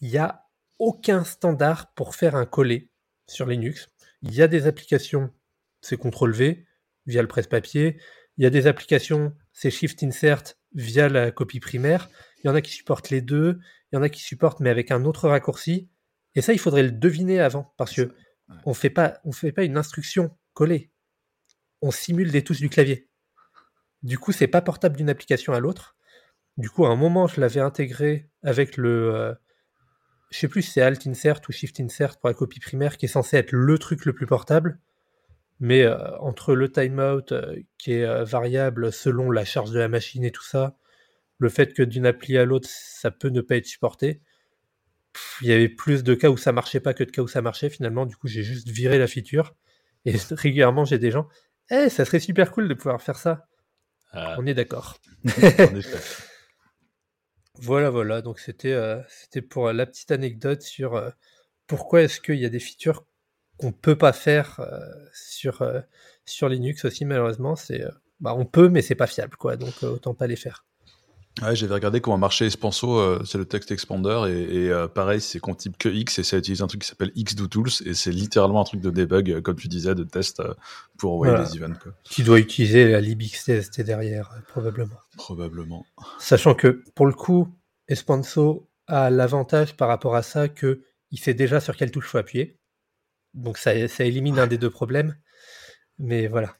[0.00, 0.44] il n'y a
[0.78, 2.90] aucun standard pour faire un coller
[3.26, 3.88] sur Linux.
[4.22, 5.30] Il y a des applications,
[5.80, 6.66] c'est CTRL-V
[7.06, 8.00] via le presse-papier.
[8.36, 12.08] Il y a des applications, c'est Shift-Insert via la copie primaire.
[12.42, 13.58] il y en a qui supportent les deux,
[13.90, 15.88] il y en a qui supportent mais avec un autre raccourci.
[16.34, 18.14] Et ça, il faudrait le deviner avant, parce que
[18.64, 20.90] on fait pas, on fait pas une instruction collée.
[21.82, 23.08] On simule des touches du clavier.
[24.02, 25.96] Du coup, c'est pas portable d'une application à l'autre.
[26.56, 29.34] Du coup, à un moment, je l'avais intégré avec le, euh,
[30.30, 33.06] je sais plus si c'est Alt Insert ou Shift Insert pour la copie primaire, qui
[33.06, 34.78] est censé être le truc le plus portable.
[35.60, 39.88] Mais euh, entre le timeout euh, qui est euh, variable selon la charge de la
[39.88, 40.76] machine et tout ça,
[41.38, 44.20] le fait que d'une appli à l'autre, ça peut ne pas être supporté,
[45.40, 47.42] il y avait plus de cas où ça marchait pas que de cas où ça
[47.42, 47.70] marchait.
[47.70, 49.54] Finalement, du coup, j'ai juste viré la feature.
[50.04, 51.28] Et régulièrement, j'ai des gens,
[51.70, 53.46] eh, ça serait super cool de pouvoir faire ça.
[54.12, 54.98] Ah, On est d'accord.
[57.60, 58.22] Voilà, voilà.
[58.22, 59.00] Donc c'était euh,
[59.50, 61.10] pour la petite anecdote sur euh,
[61.66, 63.04] pourquoi est-ce qu'il y a des features
[63.58, 64.80] qu'on peut pas faire euh,
[65.12, 65.80] sur euh,
[66.48, 67.56] Linux aussi malheureusement.
[67.56, 67.90] C'est euh,
[68.20, 69.56] bah on peut mais c'est pas fiable quoi.
[69.56, 70.66] Donc euh, autant pas les faire.
[71.42, 75.20] Ouais, j'avais regardé comment marchait Espanso, euh, c'est le text expander, et, et, euh, pareil,
[75.20, 78.10] c'est qu'on type que X, et ça utilise un truc qui s'appelle XDoTools, et c'est
[78.10, 80.54] littéralement un truc de debug, euh, comme tu disais, de test euh,
[80.96, 81.48] pour envoyer Voilà.
[81.48, 81.92] des events, quoi.
[82.10, 84.96] Tu dois utiliser la libxtst derrière probablement.
[85.16, 85.86] Probablement.
[86.18, 87.48] Sachant que pour le coup,
[87.86, 92.18] Espanso a l'avantage par rapport à ça que il sait déjà sur quelle touche faut
[92.18, 92.58] appuyer.
[93.34, 95.16] Donc ça, ça élimine un des deux problèmes.
[95.98, 96.56] Mais voilà.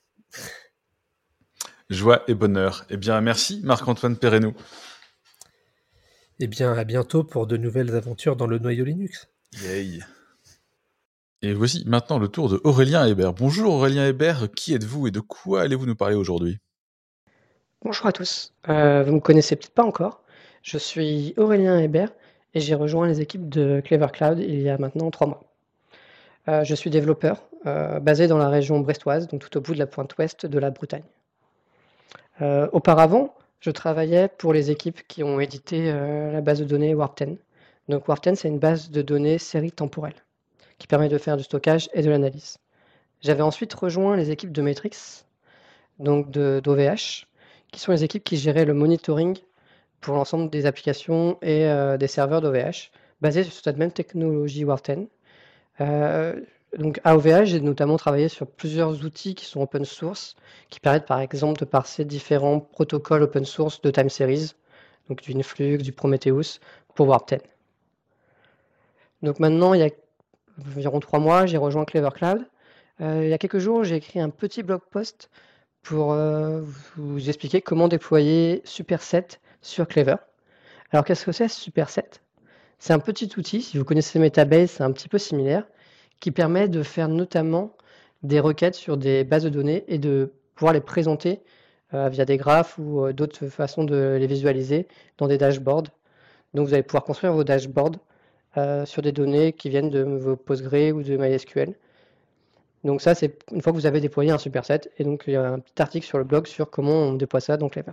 [1.91, 2.85] Joie et bonheur.
[2.91, 4.55] Eh bien, merci Marc-Antoine Perrenou.
[6.39, 9.29] Eh bien, à bientôt pour de nouvelles aventures dans le noyau Linux.
[9.63, 10.01] Yay.
[11.41, 13.33] Et voici maintenant le tour de Aurélien Hébert.
[13.33, 16.59] Bonjour Aurélien Hébert, qui êtes-vous et de quoi allez-vous nous parler aujourd'hui?
[17.83, 18.53] Bonjour à tous.
[18.69, 20.23] Euh, vous me connaissez peut-être pas encore.
[20.63, 22.11] Je suis Aurélien Hébert
[22.53, 25.45] et j'ai rejoint les équipes de Clever Cloud il y a maintenant trois mois.
[26.49, 29.79] Euh, je suis développeur euh, basé dans la région brestoise, donc tout au bout de
[29.79, 31.05] la pointe ouest de la Bretagne.
[32.41, 36.95] Euh, auparavant, je travaillais pour les équipes qui ont édité euh, la base de données
[36.95, 37.37] Warp10.
[37.89, 40.15] Donc Warp10, c'est une base de données série temporelle
[40.79, 42.59] qui permet de faire du stockage et de l'analyse.
[43.21, 45.25] J'avais ensuite rejoint les équipes de Matrix,
[45.99, 47.27] donc d'OVH,
[47.73, 49.37] qui sont les équipes qui géraient le monitoring
[50.01, 55.09] pour l'ensemble des applications et euh, des serveurs d'OVH, basés sur cette même technologie Warp10.
[55.81, 56.41] Euh,
[56.77, 60.35] donc à j'ai notamment travaillé sur plusieurs outils qui sont open source,
[60.69, 64.53] qui permettent par exemple de parser différents protocoles open source de time series,
[65.09, 66.61] donc du Influx, du Prometheus,
[66.95, 67.41] pour Warp10.
[69.23, 69.91] Donc maintenant, il y a
[70.77, 72.47] environ trois mois, j'ai rejoint Clever Cloud.
[73.01, 75.31] Euh, il y a quelques jours, j'ai écrit un petit blog post
[75.83, 76.63] pour euh,
[76.97, 79.27] vous expliquer comment déployer Superset
[79.63, 80.17] sur Clever.
[80.91, 82.11] Alors qu'est-ce que c'est Superset?
[82.79, 85.65] C'est un petit outil, si vous connaissez Metabase, c'est un petit peu similaire,
[86.21, 87.77] qui permet de faire notamment
[88.23, 91.41] des requêtes sur des bases de données et de pouvoir les présenter
[91.95, 95.85] euh, via des graphes ou euh, d'autres façons de les visualiser dans des dashboards.
[96.53, 97.97] Donc vous allez pouvoir construire vos dashboards
[98.57, 101.75] euh, sur des données qui viennent de vos Postgre ou de MySQL.
[102.85, 104.83] Donc ça, c'est une fois que vous avez déployé un superset.
[104.99, 107.41] Et donc, il y a un petit article sur le blog sur comment on déploie
[107.41, 107.93] ça dans Clever.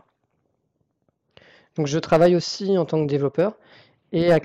[1.76, 3.58] Donc, je travaille aussi en tant que développeur.
[4.12, 4.40] Et à,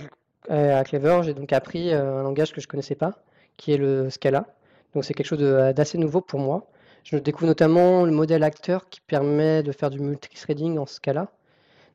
[0.48, 3.22] à Clever, j'ai donc appris un langage que je ne connaissais pas,
[3.60, 4.46] qui est le Scala.
[4.94, 6.66] Donc, c'est quelque chose de- d'assez nouveau pour moi.
[7.04, 11.28] Je découvre notamment le modèle acteur qui permet de faire du multithreading en Scala.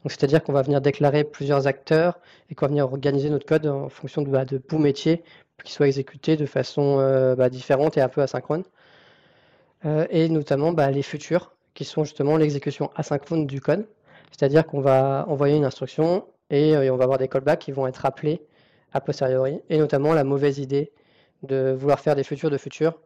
[0.08, 2.20] C'est-à-dire qu'on va venir déclarer plusieurs acteurs
[2.52, 5.24] et qu'on va venir organiser notre code en fonction de, bah, de bouts métiers
[5.64, 8.64] qui soient exécutés de façon euh, bah, différente et un peu asynchrone.
[9.86, 13.88] Euh, et notamment bah, les futurs, qui sont justement l'exécution asynchrone du code.
[14.32, 17.88] C'est-à-dire qu'on va envoyer une instruction et euh, on va avoir des callbacks qui vont
[17.88, 18.42] être appelés
[18.94, 19.60] a posteriori.
[19.70, 20.92] Et notamment la mauvaise idée
[21.44, 23.00] de vouloir faire des futurs de futurs,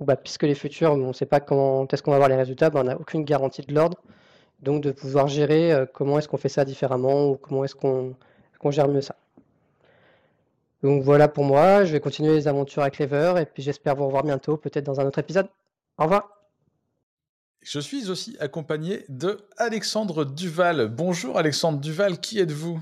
[0.00, 2.36] où bah, puisque les futurs, on ne sait pas quand est-ce qu'on va avoir les
[2.36, 3.98] résultats, bah, on n'a aucune garantie de l'ordre.
[4.60, 8.14] Donc de pouvoir gérer euh, comment est-ce qu'on fait ça différemment ou comment est-ce qu'on
[8.70, 9.16] gère mieux ça.
[10.82, 14.06] Donc voilà pour moi, je vais continuer les aventures à Clever et puis j'espère vous
[14.06, 15.48] revoir bientôt, peut-être dans un autre épisode.
[15.98, 16.30] Au revoir.
[17.62, 20.88] Je suis aussi accompagné de Alexandre Duval.
[20.88, 22.80] Bonjour Alexandre Duval, qui êtes-vous?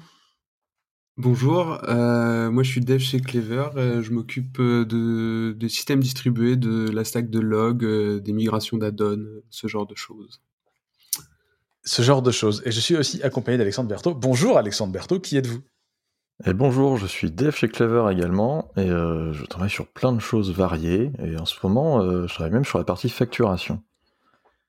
[1.17, 6.01] Bonjour, euh, moi je suis dev chez Clever, euh, je m'occupe euh, de, des systèmes
[6.01, 10.43] distribués, de la stack de log, euh, des migrations d'add-on, euh, ce genre de choses.
[11.85, 12.63] Ce genre de choses.
[12.65, 14.15] Et je suis aussi accompagné d'Alexandre Berthaud.
[14.15, 15.61] Bonjour Alexandre Berthaud, qui êtes-vous?
[16.47, 20.19] Et bonjour, je suis dev chez Clever également, et euh, je travaille sur plein de
[20.19, 23.85] choses variées, et en ce moment, euh, je travaille même sur la partie facturation.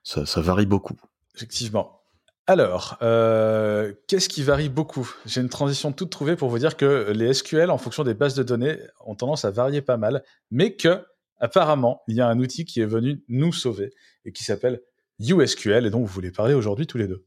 [0.03, 0.97] Ça, ça varie beaucoup.
[1.33, 2.04] Effectivement.
[2.47, 5.11] Alors, euh, qu'est-ce qui varie beaucoup?
[5.25, 8.35] J'ai une transition toute trouvée pour vous dire que les SQL, en fonction des bases
[8.35, 11.03] de données, ont tendance à varier pas mal, mais que,
[11.39, 13.93] apparemment, il y a un outil qui est venu nous sauver
[14.25, 14.81] et qui s'appelle
[15.19, 17.25] USQL, et dont vous voulez parler aujourd'hui tous les deux.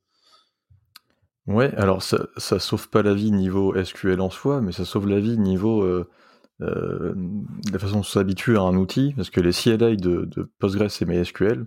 [1.48, 5.18] Ouais, alors ça, sauve pas la vie niveau SQL en soi, mais ça sauve la
[5.18, 6.08] vie niveau euh,
[6.60, 7.14] euh,
[7.72, 10.90] la façon dont on s'habitue à un outil, parce que les CLI de, de Postgres
[11.00, 11.66] et MySQL,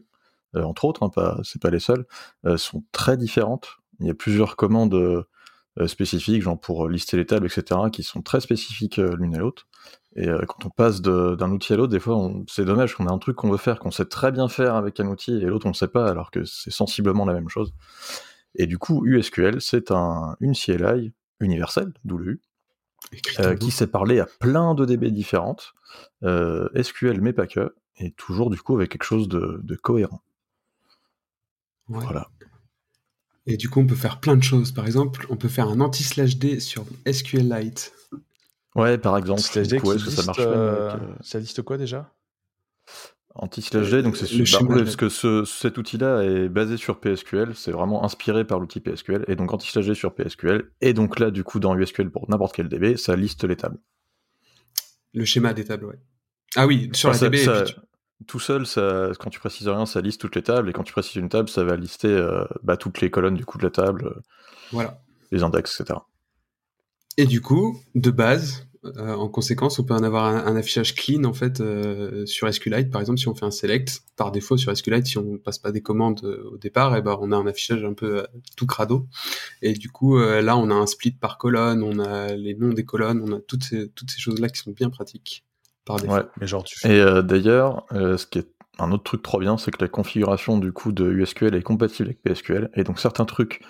[0.55, 2.05] entre autres, hein, pas, c'est pas les seuls,
[2.45, 3.69] euh, sont très différentes.
[3.99, 8.21] Il y a plusieurs commandes euh, spécifiques, genre pour lister les tables, etc., qui sont
[8.21, 9.67] très spécifiques euh, l'une à l'autre.
[10.17, 12.93] Et euh, quand on passe de- d'un outil à l'autre, des fois, on- c'est dommage
[12.95, 15.31] qu'on ait un truc qu'on veut faire, qu'on sait très bien faire avec un outil,
[15.37, 17.73] et l'autre on ne sait pas, alors que c'est sensiblement la même chose.
[18.55, 22.41] Et du coup, USQL, c'est un, une CLI universelle, d'où le U,
[23.39, 25.73] euh, qui sait parler à plein de DB différentes,
[26.23, 30.21] euh, SQL mais pas que, et toujours du coup avec quelque chose de, de cohérent.
[31.89, 32.03] Ouais.
[32.03, 32.27] Voilà.
[33.47, 34.71] Et du coup, on peut faire plein de choses.
[34.71, 37.93] Par exemple, on peut faire un anti-slash D sur SQLite.
[38.75, 42.13] Ouais, par exemple, Slash D que ça marche euh, avec, euh, Ça liste quoi déjà?
[43.35, 46.75] Anti-slash D, donc c'est Le super schéma cool parce que ce- cet outil-là est basé
[46.77, 50.93] sur PSQL, c'est vraiment inspiré par l'outil PSQL, et donc anti-slash D sur PSQL, et
[50.93, 53.77] donc là, du coup, dans USQL pour n'importe quel DB, ça liste les tables.
[55.13, 55.99] Le schéma des tables, ouais.
[56.57, 57.37] Ah oui, sur Enfin, la ça- DB.
[57.61, 57.79] et puis tu-
[58.27, 60.93] Tout seul, ça, quand tu précises rien, ça liste toutes les tables, et quand tu
[60.93, 63.71] précises une table, ça va lister euh, bah, toutes les colonnes du coup de la
[63.71, 64.21] table, euh,
[64.71, 65.01] Voilà.
[65.31, 65.99] les index, etc.
[67.17, 70.95] Et du coup, de base, euh, en conséquence, on peut en avoir un, un affichage
[70.95, 72.89] clean en fait euh, sur SQLite.
[72.89, 75.71] Par exemple, si on fait un select, par défaut sur SQLite, si on passe pas
[75.71, 79.07] des commandes au départ, et ben on a un affichage un peu tout crado.
[79.61, 82.85] Et du coup, là, on a un split par colonne, on a les noms des
[82.85, 85.43] colonnes, on a toutes ces toutes ces choses là qui sont bien pratiques
[85.85, 86.13] par défaut.
[86.13, 86.23] Ouais.
[86.39, 86.97] Mais genre, tu fais.
[86.97, 88.47] Et euh, d'ailleurs, euh, ce qui est
[88.79, 92.09] un autre truc trop bien, c'est que la configuration du coup de USQL est compatible
[92.09, 93.61] avec PSQL, et donc certains trucs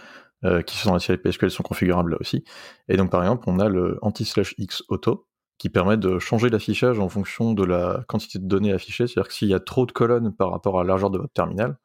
[0.43, 2.43] euh, qui sont dans la série PSQL sont configurables là aussi.
[2.87, 5.27] Et donc par exemple, on a le anti-x auto
[5.59, 9.05] qui permet de changer l'affichage en fonction de la quantité de données affichées.
[9.05, 11.33] C'est-à-dire que s'il y a trop de colonnes par rapport à la largeur de votre
[11.33, 11.77] terminal,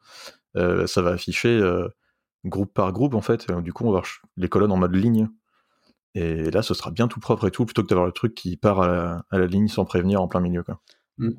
[0.56, 1.86] euh, ça va afficher euh,
[2.46, 3.46] groupe par groupe en fait.
[3.50, 4.00] Et, du coup, on va
[4.38, 5.28] les colonnes en mode ligne.
[6.18, 8.56] Et là, ce sera bien tout propre et tout, plutôt que d'avoir le truc qui
[8.56, 10.62] part à la, à la ligne sans prévenir en plein milieu.
[10.62, 10.80] Quoi.
[11.18, 11.30] Mm.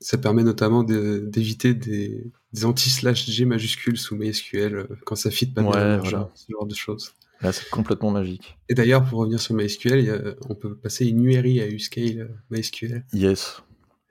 [0.00, 5.30] Ça- permet notamment de- d'éviter des, des anti-slash G majuscules sous MySQL euh, quand ça
[5.30, 6.30] fit pas bien Ouais, la voilà.
[6.34, 7.12] ce genre de choses.
[7.42, 8.56] Là, c'est complètement magique.
[8.68, 12.28] Et d'ailleurs, pour revenir sur MySQL, a- on peut passer une URI à Uscale euh,
[12.50, 13.04] MySQL.
[13.12, 13.62] Yes.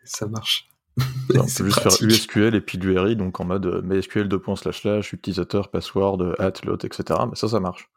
[0.06, 0.70] Ça marche.
[0.98, 1.04] On
[1.34, 2.00] peut juste pratique.
[2.00, 4.42] faire USQL et puis l'URI, donc en mode euh, MySQL 2.
[4.56, 7.20] slash slash, utilisateur, password, at, l'autre, etc.
[7.30, 7.90] Mais ça, ça marche.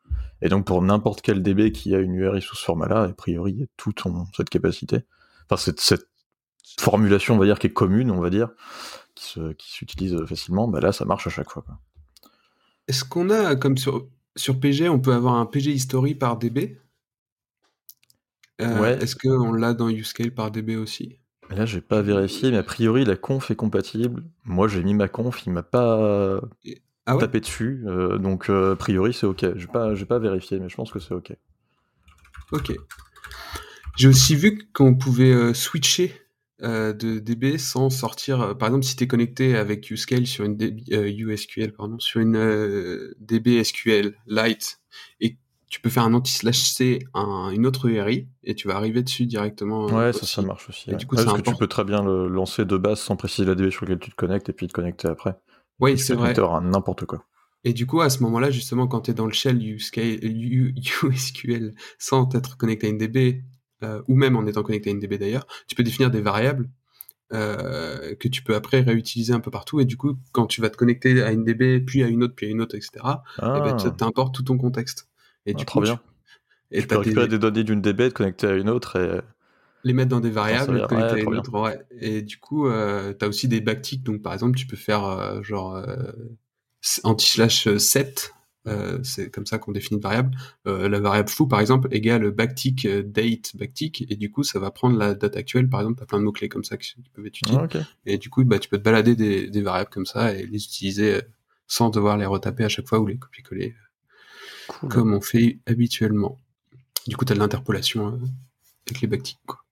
[0.43, 3.69] Et donc pour n'importe quel DB qui a une URI sous ce format-là, a priori,
[3.77, 4.99] toute son- cette capacité.
[5.49, 6.09] Enfin, cette, cette
[6.79, 8.51] formulation, on va dire, qui est commune, on va dire,
[9.15, 11.65] qui se- qui s'utilise facilement, bah là, ça marche à chaque fois.
[12.89, 14.07] Est-ce qu'on a, comme sur,
[14.37, 16.79] sur PG, on peut avoir un PG history par DB
[18.61, 19.03] Euh, Ouais.
[19.03, 21.19] Est-ce qu'on l'a dans Uscale par DB aussi?
[21.51, 24.25] Là, j'ai pas vérifié, mais a priori, la conf est compatible.
[24.45, 26.41] Moi, j'ai mis ma conf, il m'a pas
[27.07, 29.57] Ah ouais tapé dessus, euh, donc euh, a priori, c'est ok.
[29.57, 31.33] J'ai pas, j'ai pas vérifié, mais je pense que c'est ok.
[32.53, 32.73] Ok.
[33.97, 36.13] J'ai aussi vu qu'on pouvait euh, switcher
[36.61, 38.57] de DB sans sortir.
[38.57, 43.13] par exemple, si tu es connecté avec Uscale sur une DB, USQL, pardon, sur une
[43.21, 44.81] DB SQL Lite,
[45.21, 45.37] et
[45.69, 49.27] tu peux faire un anti-slash C, un- une autre URI, et tu vas arriver dessus
[49.27, 49.85] directement.
[49.87, 50.35] Ouais, ça, aussi.
[50.35, 50.89] ça marche aussi.
[50.89, 50.97] Et ouais.
[50.99, 53.47] du coup, Ouais, parce que tu peux très bien le lancer de base sans préciser
[53.47, 55.37] la DB sur laquelle tu te connectes et puis te connecter après.
[55.81, 56.35] Oui, c'est vrai.
[56.63, 57.25] n'importe quoi.
[57.65, 60.21] Et du coup, à ce moment-là, justement, quand tu es dans le shell USQL
[61.99, 63.43] sans être connecté à une DB,
[63.83, 66.71] euh, ou même en étant connecté à une DB d'ailleurs, tu peux définir des variables
[67.33, 69.81] euh, que tu peux après réutiliser un peu partout.
[69.81, 72.35] Et du coup, quand tu vas te connecter à une DB, puis à une autre,
[72.37, 75.09] puis à une autre, etc., Ah, eh ben, tu importes tout ton contexte.
[75.47, 75.95] Et ah, du coup, bien.
[75.95, 76.01] tu,
[76.73, 77.39] et tu peux t'as des- récupérer des...
[77.39, 79.21] données d'une DB, te connecter à une autre et.
[79.87, 81.79] Les mettre dans des variables, connecter à une autre, ouais.
[82.01, 84.03] Et du coup, euh, t'as aussi des backticks.
[84.03, 86.13] Donc, par exemple, tu peux faire euh, genre euh,
[87.05, 88.33] anti-slash 7.
[88.67, 90.37] euh, c'est comme ça qu'on définit une variable.
[90.65, 94.05] La variable foo, par exemple, égale backtick date backtick.
[94.11, 95.69] Et du coup, ça va prendre la date actuelle.
[95.69, 97.57] Par exemple, t'as plein de mots-clés comme ça qui, peuvent être utiles.
[97.57, 97.79] Ah.
[98.07, 100.65] Et du coup, bah, tu peux te balader des, des variables comme ça et les
[100.65, 101.21] utiliser
[101.69, 103.77] sans devoir les retaper à chaque fois ou les copier-coller
[104.69, 104.89] Cool.
[104.89, 106.41] comme on fait habituellement.
[107.07, 108.19] Du coup, t'as de l'interpolation
[108.89, 109.63] avec les backticks, quoi.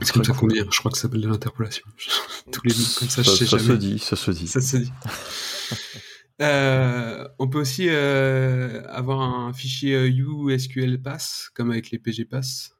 [0.00, 0.52] Ça qu'on cool.
[0.52, 1.84] dit, je crois que ça s'appelle de l'interpolation.
[2.52, 4.48] Tous les mots comme ça, ça, je sais ça se dit, ça se dit.
[4.48, 4.92] Ça se dit.
[6.40, 12.24] Euh, on peut aussi euh, avoir un fichier euh, USQL pass, comme avec les PG
[12.24, 12.74] pass.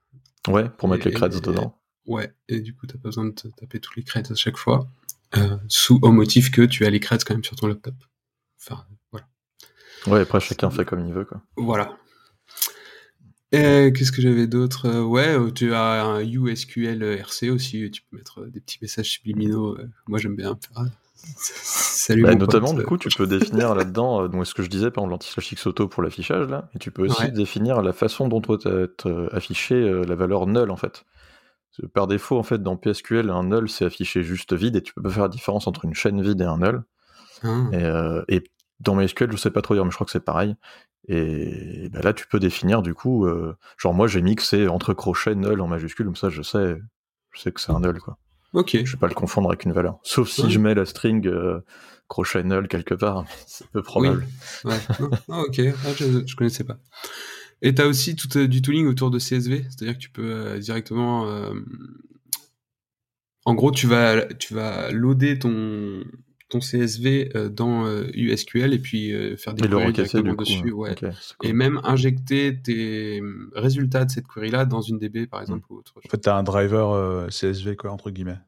[0.49, 1.79] Ouais, pour mettre les creds dedans.
[2.07, 4.57] Ouais, et du coup, t'as pas besoin de te taper tous les creds à chaque
[4.57, 4.89] fois,
[5.37, 7.95] euh, sous au motif que tu as les creds quand même sur ton laptop.
[8.61, 9.29] Enfin, voilà.
[10.07, 11.43] Ouais, après, chacun fait comme il veut, quoi.
[11.57, 11.97] Voilà.
[13.53, 14.87] Qu'est-ce que j'avais d'autre?
[14.87, 17.91] Euh, Ouais, euh, tu as un USQL RC aussi.
[17.91, 19.77] Tu peux mettre euh, des petits messages subliminaux.
[19.79, 20.59] euh, Moi, j'aime bien.
[20.61, 20.91] faire ça.
[21.37, 22.79] Salut Bah, notamment, pote.
[22.81, 25.55] du coup, tu peux définir là-dedans, euh, donc ce que je disais, par exemple, l'anti-slash
[25.55, 27.31] xauto pour l'affichage, là, et tu peux aussi Ouais.
[27.31, 31.05] définir la façon dont doit être euh, affiché euh, la valeur null, en fait.
[31.95, 35.03] Par défaut, en fait, dans PSQL, un null, c'est affiché juste vide, et tu peux
[35.03, 36.83] pas faire la différence entre une chaîne vide et un null.
[37.45, 37.67] Ah.
[37.73, 38.43] Et, euh, et
[38.81, 40.57] dans MySQL, je sais pas trop dire, mais je crois que c'est pareil.
[41.09, 45.35] Et bah là, tu peux définir, du coup, euh, genre moi, j'ai mixé entre crochets
[45.35, 46.79] null en majuscule, comme ça, je sais,
[47.33, 48.19] je sais que c'est un null, quoi.
[48.53, 48.77] Ok.
[48.85, 49.99] Je vais pas le confondre avec une valeur.
[50.03, 50.51] Sauf si Ouais.
[50.51, 51.61] je mets la string euh,
[52.09, 54.27] crochet null quelque part, c'est peu probable.
[54.65, 54.79] Ouais.
[55.01, 55.11] Non.
[55.31, 55.61] Ah, ok.
[55.85, 56.79] Ah, je, je connaissais pas.
[57.63, 61.27] Et t'as aussi tout euh, du tooling autour de CSV, c'est-à-dire que tu peux directement.
[63.45, 66.05] En gros, tu vas tu vas loader ton
[66.53, 70.37] ton CSV euh, dans euh, USQL et puis euh, faire des Et queries directement du
[70.37, 70.71] coup, dessus.
[70.73, 70.95] ouais.
[70.95, 71.11] Cool.
[71.49, 75.79] Et même injecter tes euh, résultats de cette query-là dans une DB, par exemple, ou
[75.79, 76.03] autre chose.
[76.07, 78.39] En fait, t'as un driver euh, CSV, quoi, entre guillemets.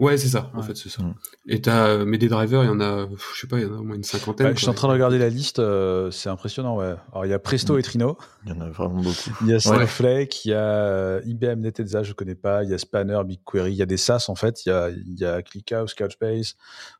[0.00, 0.50] Ouais, c'est ça.
[0.54, 0.64] En Ouais.
[0.66, 1.02] fait, c'est ça.
[1.02, 1.14] Mm.
[1.46, 3.66] Et t'as, euh, mais des drivers, il y en a, je sais pas, il y
[3.70, 4.46] en a au moins une cinquantaine.
[4.46, 6.94] Ouais, je suis en train de regarder la liste, euh, c'est impressionnant, ouais.
[7.12, 7.78] Alors, il y a Presto Mm.
[7.78, 9.30] et Trino, Il y en a vraiment beaucoup.
[9.42, 9.60] il y a Ouais.
[9.60, 13.72] Snowflake, il y a euh, IBM Netezza, je connais pas, il y a Spanner, BigQuery,
[13.72, 16.54] il y a des SaaS, en fait, il y a, il y a ClickHouse, Couchbase.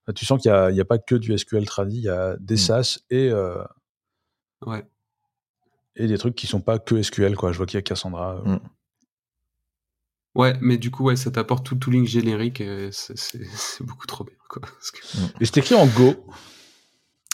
[0.05, 2.03] Enfin, tu sens qu'il y a, il y a pas que du SQL tradi, il
[2.05, 2.59] y a des Mm.
[2.59, 3.63] SaaS et, euh,
[4.67, 4.85] Ouais.
[5.97, 7.51] et des trucs qui sont pas que SQL, quoi.
[7.53, 8.43] Je vois qu'il y a Cassandra.
[8.47, 8.59] euh.
[10.35, 10.41] Mm.
[10.41, 13.41] Ouais, mais du coup, ouais, ça t'apporte tout le tooling générique, et c'est,
[13.83, 14.62] beaucoup trop bien, quoi.
[14.62, 14.99] Parce que-
[15.41, 16.14] Et c'est écrit en Go.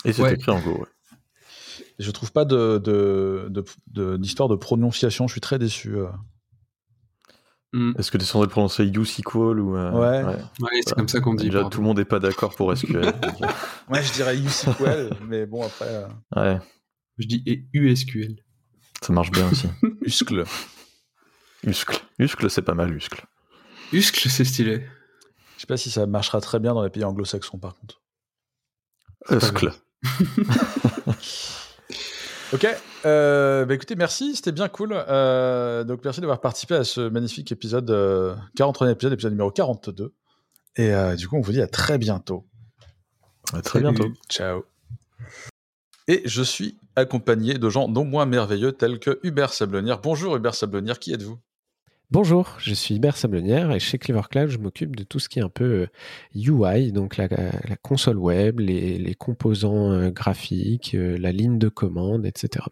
[0.04, 0.34] Et c'est Ouais.
[0.34, 0.86] écrit en Go, ouais.
[1.98, 5.96] Je trouve pas de, de, de- de- d'histoire de prononciation, je suis très déçu.
[5.96, 6.08] euh.
[7.72, 7.92] Mm.
[7.98, 9.76] Est-ce que tu es censé prononcer USQL ou.
[9.76, 10.24] euh, Ouais.
[10.60, 11.46] Ouais, c'est comme ça qu'on dit.
[11.46, 11.70] Déjà, pardon.
[11.70, 13.12] tout le monde n'est pas d'accord pour SQL.
[13.90, 16.58] Ouais, je dirais USQL, mais bon, après, euh, ouais,
[17.18, 18.36] Je dis USQL.
[19.02, 19.68] ça marche bien aussi.
[20.02, 20.44] Uscle.
[21.66, 21.98] Uscle.
[22.18, 23.24] Uscle, c'est pas mal, Uscle.
[23.92, 24.86] Uscle, c'est stylé.
[25.56, 28.00] Je sais pas si ça marchera très bien dans les pays anglo-saxons, par contre.
[29.30, 29.72] Uscle.
[32.52, 32.64] Ok,
[33.04, 34.92] euh, bah écoutez, merci, c'était bien cool.
[34.92, 40.14] Euh, donc merci d'avoir participé à ce magnifique épisode, euh, 43e épisode, épisode numéro 42.
[40.76, 42.46] Et euh, du coup, on vous dit à très bientôt.
[43.52, 43.92] À très Salut.
[43.92, 44.12] bientôt.
[44.28, 44.64] Ciao.
[46.06, 50.00] Et je suis accompagné de gens non moins merveilleux tels que Hubert Sablonnière.
[50.00, 51.40] Bonjour Hubert Sablonnière, qui êtes-vous?
[52.12, 55.40] Bonjour, je suis Hubert Sablonnière et chez Clever Cloud, je m'occupe de tout ce qui
[55.40, 55.86] est un peu euh,
[56.36, 61.68] UI, donc la, la console web, les, les composants euh, graphiques, euh, la ligne de
[61.68, 62.64] commande, etc.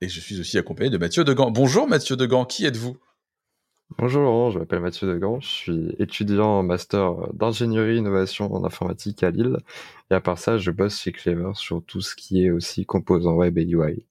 [0.00, 1.50] Et je suis aussi accompagné de Mathieu Degand.
[1.50, 2.96] Bonjour Mathieu Degand, qui êtes-vous?
[3.98, 9.22] Bonjour Laurent, je m'appelle Mathieu Degand, je suis étudiant en master d'ingénierie innovation en informatique
[9.24, 9.58] à Lille.
[10.10, 13.34] Et à part ça, je bosse chez Clever sur tout ce qui est aussi composants
[13.34, 14.06] web et UI.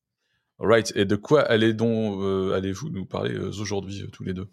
[0.60, 4.47] Right, et de quoi euh, allez-vous nous parler euh, aujourd'hui euh, tous les deux?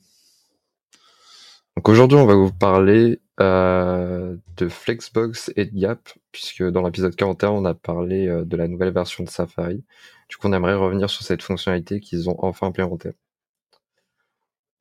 [1.76, 7.50] Donc aujourd'hui, on va vous parler de Flexbox et de Gap, puisque dans l'épisode 41,
[7.50, 9.82] on a parlé de la nouvelle version de Safari.
[10.28, 13.10] Du coup, on aimerait revenir sur cette fonctionnalité qu'ils ont enfin implémentée.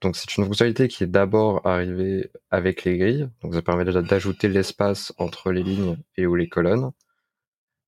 [0.02, 4.04] Donc c'est une fonctionnalité qui est d'abord arrivée avec les grilles, donc ça permet déjà
[4.04, 6.92] d'ajouter l'espace entre les lignes et ou les colonnes.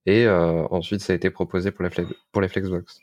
[0.08, 3.02] Et ensuite, ça a été proposé pour les Flexbox.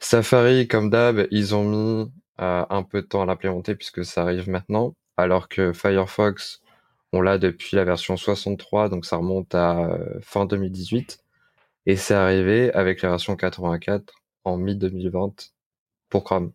[0.00, 4.22] Safari, comme d'hab, ils ont mis euh, un peu de temps à l'implémenter puisque ça
[4.22, 6.60] arrive maintenant, alors que Firefox,
[7.12, 11.20] on l'a depuis la version 63, donc ça remonte à euh, fin 2018,
[11.86, 15.52] et c'est arrivé avec la version 84 en mi-2020
[16.10, 16.52] pour Chrome.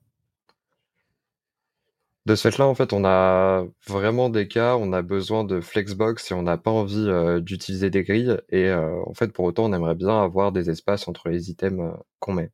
[2.25, 6.31] De ce fait-là, en fait, on a vraiment des cas, on a besoin de Flexbox
[6.31, 9.73] et on n'a pas envie euh, d'utiliser des grilles, et en fait, pour autant, on
[9.73, 12.51] aimerait bien avoir des espaces entre les items qu'on met.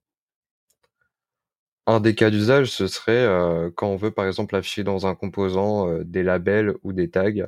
[1.90, 5.16] Un des cas d'usage, ce serait euh, quand on veut par exemple afficher dans un
[5.16, 7.48] composant euh, des labels ou des tags.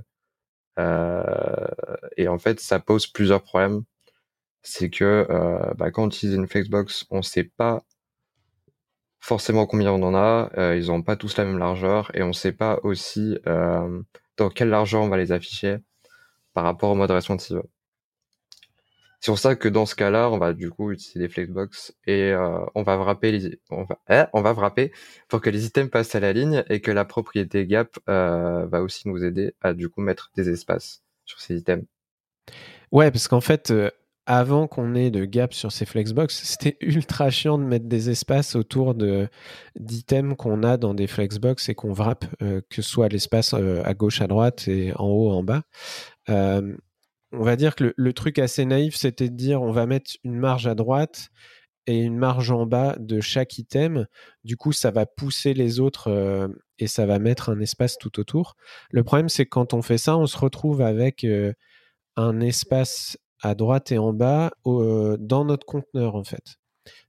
[0.80, 1.68] Euh,
[2.18, 3.84] et en fait, ça pose plusieurs problèmes.
[4.64, 5.28] C'est que
[5.78, 7.84] bah, quand on utilise une Flexbox, on ne sait pas
[9.20, 10.50] forcément combien on en a.
[10.76, 14.70] ils n'ont pas tous la même largeur et on ne sait pas aussi dans quelle
[14.70, 15.78] largeur on va les afficher
[16.54, 17.62] par rapport au mode responsive.
[19.22, 22.32] C'est pour ça que dans ce cas-là, on va du coup utiliser des flexbox et
[22.32, 24.92] euh, on va wrapper les, on va, eh, on va wrapper
[25.28, 28.82] pour que les items passent à la ligne et que la propriété gap euh, va
[28.82, 31.86] aussi nous aider à du coup mettre des espaces sur ces items.
[32.92, 33.92] Ouais, parce qu'en fait, euh,
[34.26, 38.56] avant qu'on ait de gap sur ces flexbox, c'était ultra chiant de mettre des espaces
[38.56, 39.30] autour de
[39.80, 44.20] d'items qu'on a dans des flexbox et qu'on wrap, que ce soit l'espace à gauche,
[44.20, 45.62] à droite et en haut, en bas.
[47.34, 50.12] Euh, on va dire que le, truc assez naïf, c'était de dire on va mettre
[50.24, 51.30] une marge à droite
[51.88, 54.08] et une marge en bas de chaque item.
[54.44, 56.48] Du coup, ça va pousser les autres euh,
[56.80, 58.56] et ça va mettre un espace tout autour.
[58.92, 61.26] Le problème, c'est que quand on fait ça, on se retrouve avec
[62.16, 66.58] un espace à droite et en bas dans notre conteneur, en fait.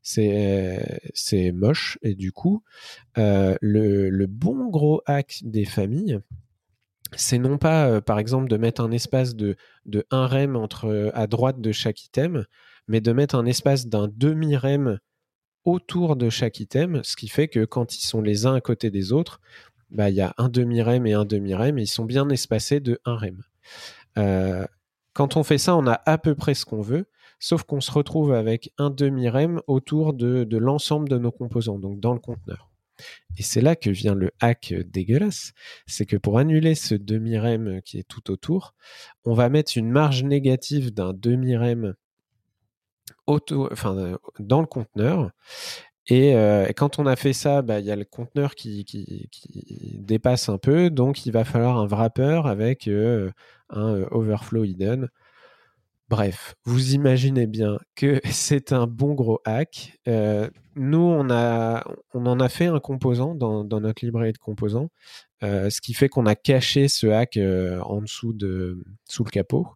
[0.02, 2.62] C'est moche, et du coup,
[3.16, 6.20] le, le, bon gros hack des familles,
[7.16, 9.56] c'est non pas, par exemple, de mettre un espace de,
[9.86, 12.44] de 1 rem entre, à droite de chaque item,
[12.88, 14.98] mais de mettre un espace d'un demi-rem
[15.64, 18.90] autour de chaque item, ce qui fait que quand ils sont les uns à côté
[18.90, 19.40] des autres,
[19.90, 23.00] bah, il y a un demi-rem et un demi-rem, et ils sont bien espacés de
[23.04, 23.42] 1 rem.
[24.18, 24.66] Euh,
[25.12, 27.06] quand on fait ça, on a à peu près ce qu'on veut,
[27.38, 32.14] sauf qu'on se retrouve avec un demi-rem autour de l'ensemble de nos composants, donc dans
[32.14, 32.71] le conteneur.
[33.38, 35.52] Et c'est là que vient le hack dégueulasse.
[35.86, 38.74] C'est que pour annuler ce demi-rem qui est tout autour,
[39.24, 41.94] on va mettre une marge négative d'un demi-rem
[44.38, 45.30] dans le conteneur.
[46.08, 46.34] Et,
[46.76, 49.28] quand on a fait ça, bah, il y a le conteneur qui, qui,
[50.00, 55.08] dépasse un peu, donc il va falloir un wrapper avec un overflow hidden.
[56.12, 59.98] Bref, vous imaginez bien que c'est un bon gros hack.
[60.76, 64.90] nous, on, en a fait un composant dans, notre librairie de composants
[65.42, 69.30] euh, ce qui fait qu'on a caché ce hack euh, en dessous de sous le
[69.30, 69.66] capot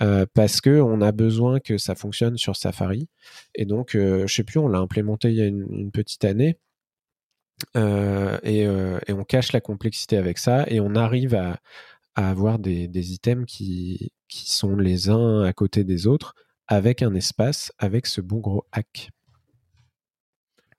[0.00, 3.10] euh, parce que on a besoin que ça fonctionne sur Safari
[3.54, 6.58] et donc je sais plus on l'a implémenté il y a une, petite année
[7.74, 11.60] et, on cache la complexité avec ça et on arrive à,
[12.16, 16.34] avoir des, items qui, qui sont les uns à côté des autres
[16.66, 19.10] avec un espace avec ce bon gros hack.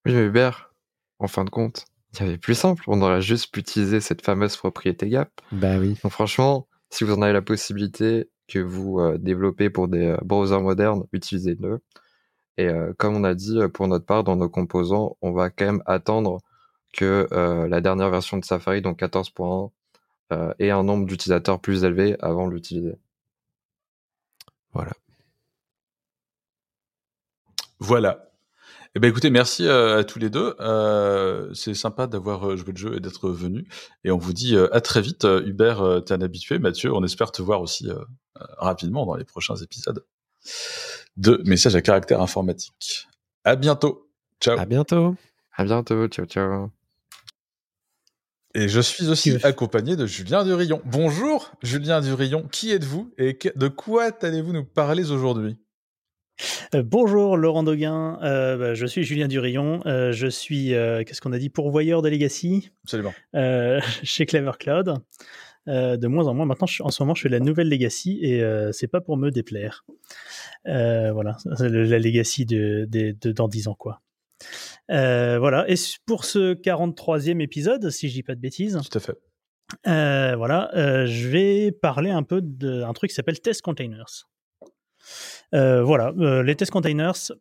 [0.06, 0.74] Oui, Hubert,
[1.20, 4.24] en fin de compte, il y avait plus simple, on aurait juste pu utiliser cette
[4.24, 5.30] fameuse propriété gap.
[5.52, 5.98] Bah oui.
[6.04, 10.18] Donc franchement, si vous en avez la possibilité que vous euh, développez pour des euh,
[10.24, 11.80] browsers modernes, utilisez-le.
[12.58, 15.66] Et euh, comme on a dit, pour notre part, dans nos composants, on va quand
[15.66, 16.40] même attendre
[16.94, 17.28] que
[17.70, 19.70] la dernière version de Safari, donc 14.1,
[20.60, 22.94] ait un nombre d'utilisateurs plus élevé avant de l'utiliser.
[24.76, 24.92] Voilà.
[27.80, 28.30] Voilà.
[28.94, 30.56] Eh ben écoutez, merci euh, à tous les deux.
[30.60, 33.68] Euh, c'est sympa d'avoir euh, joué le jeu et d'être venu.
[34.04, 35.26] Et on vous dit à très vite.
[35.26, 36.60] Hubert, t'es un habitué.
[36.60, 37.90] Mathieu, on espère te voir aussi
[38.58, 40.06] rapidement dans les prochains épisodes
[41.18, 43.08] de Messages à caractère informatique.
[43.44, 44.10] À bientôt.
[44.40, 44.58] Ciao.
[44.60, 45.16] À bientôt.
[45.56, 46.08] À bientôt.
[46.08, 46.85] Ciao, ciao.
[48.56, 50.82] Et je suis aussi accompagné de Julien Durillon.
[50.86, 52.48] Bonjour, Julien Durillon.
[52.50, 55.58] Qui êtes-vous et de quoi allez-vous nous parler aujourd'hui?
[56.74, 61.34] Euh, bonjour Laurent Doguin, euh, bah, je suis Julien Durillon, euh, je suis, qu'est-ce qu'on
[61.34, 63.14] a dit, pourvoyeur de Legacy Absolument.
[64.04, 64.94] chez Clever Cloud.
[65.68, 68.42] de moins en moins, maintenant en ce moment je fais la nouvelle Legacy et
[68.72, 69.86] c'est pas pour me déplaire.
[70.64, 74.02] voilà, la Legacy de, de, dans 10 ans quoi.
[74.90, 75.76] Voilà, et
[76.06, 78.80] pour ce 43e épisode, si je dis pas de bêtises.
[78.90, 80.36] Tout à fait.
[80.38, 80.70] voilà,
[81.06, 84.28] je vais parler un peu d'un truc qui s'appelle Test Containers.
[85.54, 87.32] Euh, voilà, euh, les test containers.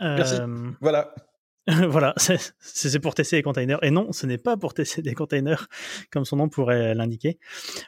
[0.00, 0.36] Merci.
[0.40, 1.14] Euh, voilà.
[1.88, 3.82] voilà, c'est pour tester les containers.
[3.82, 5.66] Et non, ce n'est pas pour tester des containers,
[6.10, 7.38] comme son nom pourrait l'indiquer.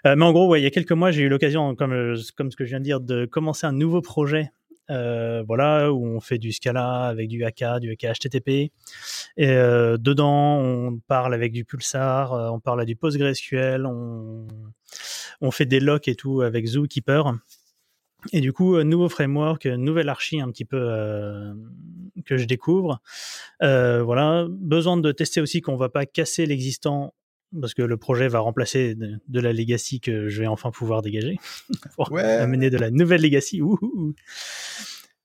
[0.05, 2.65] mais en gros, il y a quelques mois, j'ai eu l'occasion, comme, comme ce que
[2.65, 4.51] je viens de dire, de commencer un nouveau projet.
[4.89, 8.73] Voilà, où on fait du Scala avec du AK, du AK HTTP.
[9.37, 14.47] Et dedans, on parle avec du Pulsar, on parle du PostgreSQL, on,
[15.41, 17.35] on fait des locks et tout avec Zookeeper.
[18.33, 21.55] Et du coup, nouveau framework, nouvelle archi un petit peu euh,
[22.25, 23.01] que je découvre.
[23.63, 27.15] Euh, voilà, besoin de tester aussi qu'on va pas casser l'existant
[27.61, 31.39] parce que le projet va remplacer de, la legacy que je vais enfin pouvoir dégager
[31.97, 33.61] pour amener de la nouvelle legacy.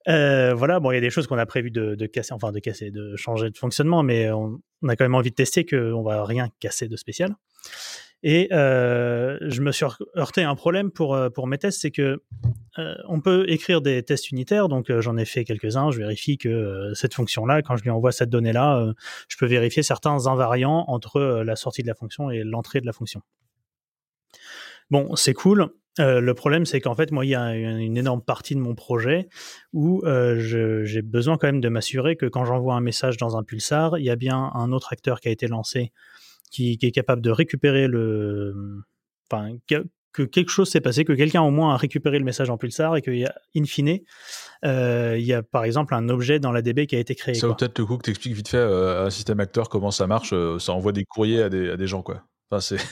[0.08, 2.60] Euh, voilà, bon, il y a des choses qu'on a prévu de, casser, enfin de
[2.60, 6.04] casser, de changer de fonctionnement, mais on, on a quand même envie de tester qu'on
[6.04, 7.36] va rien casser de spécial.
[8.24, 9.86] Et euh, je me suis
[10.16, 12.22] heurté à un problème pour, euh, pour mes tests, c'est que
[12.78, 16.92] euh, on peut écrire des tests unitaires, donc j'en ai fait quelques-uns, je vérifie que
[16.94, 18.94] cette fonction-là, quand je lui envoie cette donnée-là,
[19.28, 22.94] je peux vérifier certains invariants entre la sortie de la fonction et l'entrée de la
[22.94, 23.22] fonction.
[24.90, 25.68] Bon, c'est cool.
[25.98, 29.28] le problème, c'est qu'en fait, moi, il y a une, énorme partie de mon projet
[29.74, 30.02] où
[30.38, 34.06] j'ai besoin quand même de m'assurer que quand j'envoie un message dans un pulsar, il
[34.06, 35.92] y a bien un autre acteur qui a été lancé
[36.52, 38.54] qui, est capable de récupérer le.
[39.32, 39.56] Enfin,
[40.14, 42.96] que quelque chose s'est passé, que quelqu'un au moins a récupéré le message en pulsar
[42.96, 44.00] et qu'il y a, in fine,
[44.66, 47.34] euh, il y a par exemple un objet dans la DB qui a été créé.
[47.34, 49.70] Ça vaut peut-être le coup que tu expliques vite fait euh, à un système acteur
[49.70, 50.32] comment ça marche.
[50.34, 52.24] Euh, ça envoie des courriers à des, à des gens, quoi.
[52.50, 52.78] Enfin, c'est.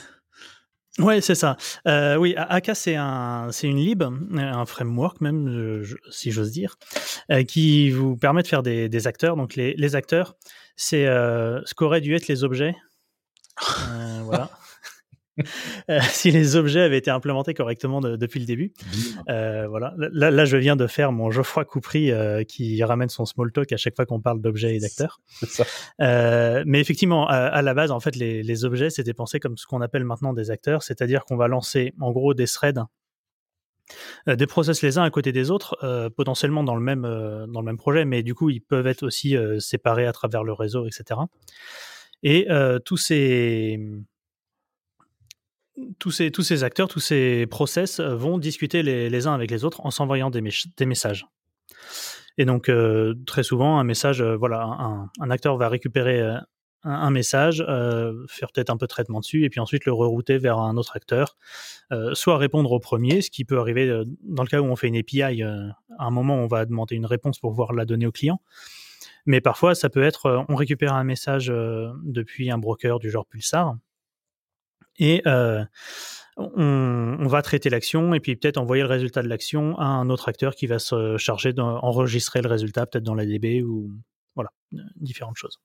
[0.98, 1.56] Ouais, c'est ça.
[1.86, 5.82] oui, AK, c'est un, c'est une lib, un framework même,
[6.12, 6.76] si j'ose dire,
[7.48, 9.38] qui vous permet de faire des, des acteurs.
[9.38, 10.36] Donc les, les acteurs,
[10.76, 12.76] c'est ce qu'auraient dû être les objets
[13.90, 14.50] euh, voilà.
[15.90, 18.74] euh, si les objets avaient été implémentés correctement de- depuis le début.
[19.30, 19.94] Euh, voilà.
[19.98, 23.72] Là, là, je viens de faire mon Geoffroy Coupry euh, qui ramène son small talk
[23.72, 25.22] à chaque fois qu'on parle d'objets et d'acteurs.
[26.02, 29.56] Euh, mais effectivement, à, à la base, en fait, les, les objets, c'était pensé comme
[29.58, 32.84] ce qu'on appelle maintenant des acteurs, c'est-à-dire qu'on va lancer en gros des threads,
[34.28, 37.48] euh, des process les uns à côté des autres, euh, potentiellement dans le même euh,
[37.48, 40.44] dans le même projet, mais du coup, ils peuvent être aussi euh, séparés à travers
[40.44, 41.22] le réseau, etc.
[42.24, 43.80] Et euh, tous ces
[45.98, 49.64] tous ces, tous ces acteurs, tous ces process euh, vont discuter les, uns avec les
[49.64, 51.26] autres en s'envoyant des, messages.
[52.38, 56.46] Et donc, euh, très souvent, un message, voilà, un, acteur va récupérer un,
[56.84, 57.64] un message,
[58.28, 60.98] faire peut-être un peu de traitement dessus, et puis ensuite le rerouter vers un autre
[60.98, 61.38] acteur,
[62.14, 64.98] soit répondre au premier, ce qui peut arriver dans le cas où on fait une
[64.98, 68.42] API, à un moment, on va demander une réponse pour pouvoir la donner au client.
[69.30, 73.12] Mais parfois, ça peut être, euh, on récupère un message euh, depuis un broker du
[73.12, 73.76] genre Pulsar,
[74.98, 75.64] et euh,
[76.36, 80.10] on, on va traiter l'action et puis peut-être envoyer le résultat de l'action à un
[80.10, 83.92] autre acteur qui va se charger d'enregistrer le résultat peut-être dans la DB ou
[84.34, 84.50] voilà
[84.96, 85.60] différentes choses.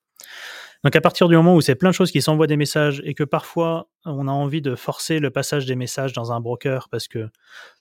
[0.84, 3.14] Donc à partir du moment où c'est plein de choses qui s'envoient des messages et
[3.14, 7.08] que parfois on a envie de forcer le passage des messages dans un broker parce
[7.08, 7.30] que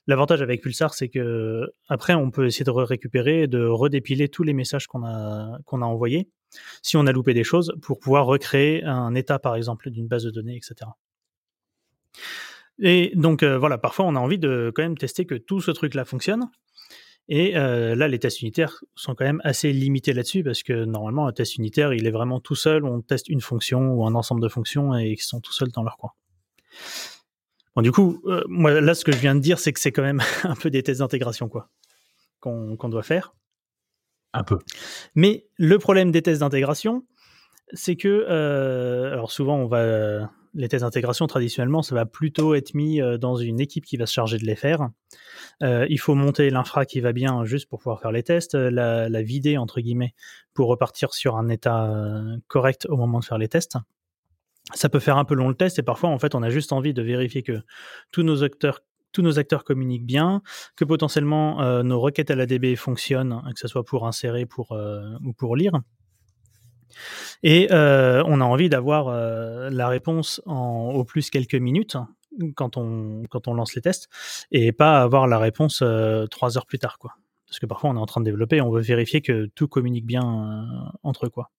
[0.06, 4.42] l'avantage avec Pulsar c'est que après on peut essayer de récupérer et de redépiler tous
[4.42, 6.30] les messages qu'on a envoyés
[6.80, 10.24] si on a loupé des choses pour pouvoir recréer un état par exemple d'une base
[10.24, 10.90] de données etc.
[12.80, 15.70] Et donc euh, voilà, parfois on a envie de quand même tester que tout ce
[15.70, 16.48] truc-là fonctionne.
[17.28, 21.26] Et euh, là, les tests unitaires sont quand même assez limités là-dessus parce que normalement,
[21.26, 22.84] un test unitaire, il est vraiment tout seul.
[22.84, 25.82] On teste une fonction ou un ensemble de fonctions et ils sont tout seuls dans
[25.82, 26.10] leur coin.
[27.74, 29.90] Bon, du coup, euh, moi, là, ce que je viens de dire, c'est que c'est
[29.90, 31.70] quand même un peu des tests d'intégration, quoi,
[32.40, 33.34] qu'on doit faire.
[34.32, 34.58] Un peu.
[35.14, 37.06] Mais le problème des tests d'intégration,
[37.72, 42.74] c'est que, euh, alors souvent, on va, les tests d'intégration, traditionnellement, ça va plutôt être
[42.74, 44.88] mis euh, dans une équipe qui va se charger de les faire.
[45.62, 48.70] Euh, il faut monter l'infra qui va bien juste pour pouvoir faire les tests, euh,
[48.70, 50.14] la, vider, entre guillemets,
[50.52, 53.76] pour repartir sur un état euh, correct au moment de faire les tests.
[54.72, 56.72] Ça peut faire un peu long le test et parfois, en fait, on a juste
[56.72, 57.60] envie de vérifier que
[58.10, 58.42] tous nos
[59.38, 60.42] acteurs communiquent bien,
[60.76, 65.18] que potentiellement euh, nos requêtes à la DB fonctionnent, que ce soit pour insérer euh,
[65.22, 65.72] ou pour lire.
[67.42, 71.96] Et euh, on a envie d'avoir euh, la réponse en au plus quelques minutes
[72.56, 74.08] quand on, quand on lance les tests
[74.50, 76.98] et pas avoir la réponse euh, trois heures plus tard.
[76.98, 77.12] Quoi.
[77.46, 80.06] Parce que parfois on est en train de développer, on veut vérifier que tout communique
[80.06, 80.66] bien
[81.02, 81.28] entre.
[81.28, 81.50] Quoi.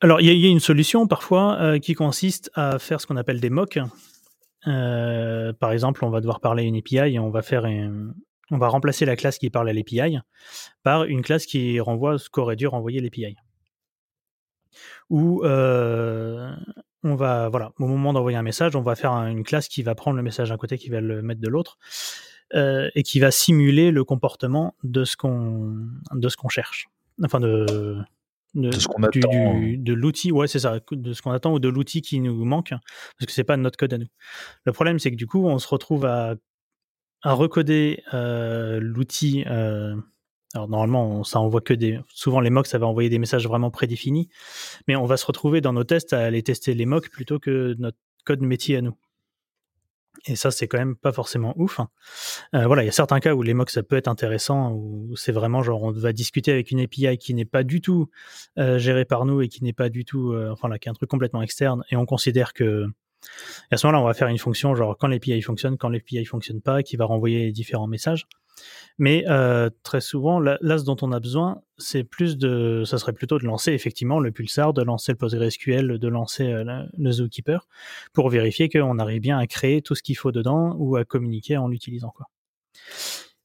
[0.00, 3.50] Alors il y, a- une solution parfois qui consiste à faire ce qu'on appelle des
[3.50, 3.78] mocks.
[4.64, 7.66] Par exemple, on va devoir parler à une API et on va faire
[8.52, 10.18] on va remplacer la classe qui parle à l'API
[10.82, 13.36] par une classe qui renvoie ce qu'aurait dû renvoyer l'API.
[15.12, 16.54] Euh,
[17.04, 19.82] on va, voilà, au moment d'envoyer un message, on va faire un- une classe qui
[19.82, 21.78] va prendre le message d'un côté, qui va le mettre de l'autre,
[22.54, 25.76] euh, et qui va simuler le comportement de ce qu'on
[26.12, 26.86] de ce qu'on cherche.
[27.22, 27.98] Enfin de
[28.54, 29.54] de, De ce qu'on du- attend.
[29.58, 32.44] du- de l'outil, ouais, c'est ça, de ce qu'on attend ou de l'outil qui nous
[32.44, 34.08] manque, parce que c'est pas notre code à nous.
[34.66, 36.34] Le problème, c'est que du coup, on se retrouve à,
[37.22, 39.44] à recoder euh, l'outil.
[40.54, 41.98] Alors normalement, on- ça envoie que des.
[42.08, 44.28] Souvent, les mocks, ça va envoyer des messages vraiment prédéfinis,
[44.88, 47.74] mais on va se retrouver dans nos tests à aller tester les mocks plutôt que
[47.78, 48.96] notre code métier à nous.
[50.26, 51.80] Et ça, c'est quand même pas forcément ouf.
[52.54, 55.16] Euh, voilà, il y a certains cas où les mocks, ça peut être intéressant, où
[55.16, 58.08] c'est vraiment genre, on va discuter avec une API qui n'est pas du tout
[58.58, 60.90] euh, gérée par nous et qui n'est pas du tout, euh, enfin là, qui est
[60.90, 62.86] un truc complètement externe, et on considère que
[63.70, 66.24] et à ce moment-là, on va faire une fonction genre quand l'API fonctionne, quand l'API
[66.24, 68.26] fonctionne pas, qui va renvoyer différents messages.
[68.98, 73.38] Mais euh, très souvent, ce dont on a besoin, c'est plus de, ça serait plutôt
[73.38, 76.64] de lancer effectivement le pulsar, de lancer le PostgreSQL, de lancer euh,
[76.96, 77.66] le Zookeeper,
[78.12, 81.56] pour vérifier qu'on arrive bien à créer tout ce qu'il faut dedans ou à communiquer
[81.56, 82.12] en l'utilisant.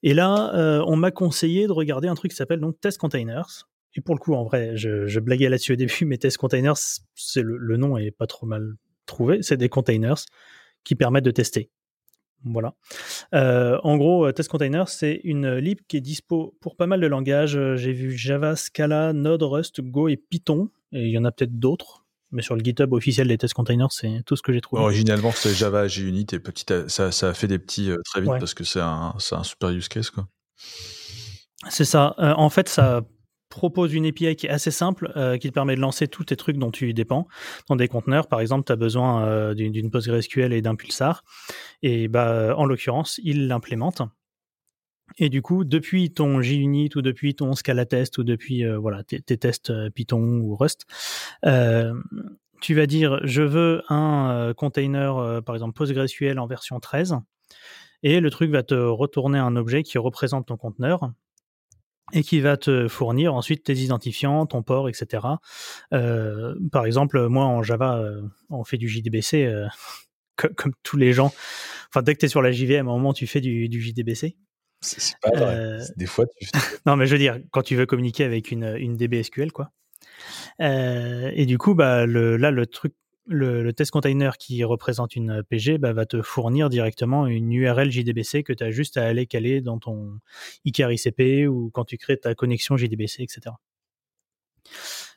[0.03, 3.67] Et là, euh, on m'a conseillé de regarder un truc qui s'appelle donc Test Containers.
[3.95, 6.77] Et pour le coup, en vrai, je, je blaguais là-dessus au début, mais Test Containers,
[7.15, 8.75] c'est le, le nom est pas trop mal
[9.05, 9.41] trouvé.
[9.41, 10.23] C'est des containers
[10.83, 11.71] qui permettent de tester.
[12.53, 12.73] Voilà.
[13.33, 16.99] Euh, en gros, euh, Test Containers, c'est une lib qui est dispo pour pas mal
[17.01, 17.57] de langages.
[17.57, 20.69] Euh, J'ai vu Java, Scala, Node, Rust, Go et Python.
[20.91, 22.05] Et il y en a peut-être d'autres.
[22.31, 24.81] Mais sur le GitHub officiel des Test Containers, c'est tout ce que j'ai trouvé.
[24.81, 28.31] Originalement, c'était Java, JUnit, et petit, ça, ça a fait des petits euh, très vite
[28.31, 28.39] Ouais.
[28.39, 30.09] parce que c'est un, c'est un super use case.
[30.09, 30.27] Quoi.
[31.69, 32.15] C'est ça.
[32.19, 33.01] Euh, en fait, ça
[33.49, 36.35] propose une API qui est assez simple, euh, qui te permet de lancer tous tes
[36.35, 37.27] trucs dont tu dépends
[37.67, 38.27] dans des conteneurs.
[38.27, 41.23] Par exemple, tu as besoin euh, d'une PostgreSQL et d'un Pulsar.
[41.81, 44.01] Et bah, en l'occurrence, il l'implémente.
[45.17, 49.03] Et du coup, depuis ton JUnit ou depuis ton Scala test ou depuis euh, voilà
[49.03, 50.85] tes, tes tests Python ou Rust,
[52.59, 57.17] tu vas dire je veux un container, par exemple PostgreSQL en version 13,
[58.03, 61.11] et le truc va te retourner un objet qui représente ton conteneur
[62.13, 65.25] et qui va te fournir ensuite tes identifiants, ton port, etc.
[65.93, 69.67] Euh, par exemple, moi en Java, euh, on fait du JDBC euh,
[70.35, 71.33] comme, comme tous les gens.
[71.89, 73.81] Enfin, dès que tu es sur la JVM, à un moment, tu fais du, du
[73.81, 74.37] JDBC.
[74.81, 75.55] C'est pas vrai.
[75.55, 76.47] Euh, Des fois, tu
[76.85, 79.71] non, mais je veux dire, quand tu veux communiquer avec une, une DB SQL, quoi.
[80.61, 82.93] Euh, et du coup, bah, le, là, le truc,
[83.27, 87.91] le, le test container qui représente une PG bah, va te fournir directement une URL
[87.91, 90.19] JDBC que tu as juste à aller caler dans ton
[90.65, 93.55] Icar ICP ou quand tu crées ta connexion JDBC, etc.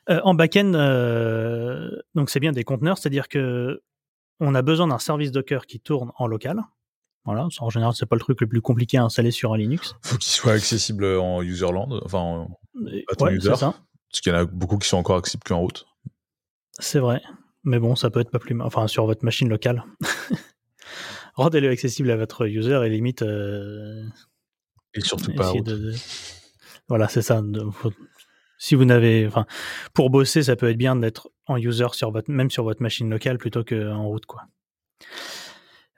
[0.09, 3.83] Euh, en backend, euh, donc c'est bien des conteneurs, c'est-à-dire que
[4.41, 6.63] on a besoin d'un service Docker qui tourne en local.
[7.27, 9.95] Voilà, en général, c'est pas le truc le plus compliqué à installer sur un Linux.
[10.03, 12.59] faut qu'il soit accessible en userland, enfin en
[13.11, 13.51] à ton ouais, user.
[13.51, 15.87] Parce qu'il y en a beaucoup qui sont encore accessibles qu'en route.
[16.79, 17.21] C'est vrai.
[17.65, 18.67] Mais bon, ça peut être pas plus mal.
[18.67, 19.85] Enfin, sur votre machine locale.
[21.35, 23.23] Rendez-le accessible à votre user et limite.
[23.23, 24.03] euh,
[24.95, 25.69] Et surtout pas en essayez route.
[25.69, 25.95] de- de-
[26.89, 27.41] Voilà, c'est ça.
[27.43, 27.93] de- faut-
[28.59, 29.27] Si vous n'avez.
[29.27, 29.47] Enfin,
[29.95, 33.09] pour bosser, ça peut être bien d'être en user sur votre, même sur votre machine
[33.09, 34.43] locale plutôt qu'en route, quoi.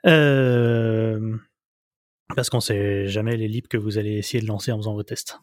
[0.05, 1.37] Euh,
[2.35, 5.03] Parce qu'on sait jamais les libs que vous allez essayer de lancer en faisant vos
[5.03, 5.39] tests.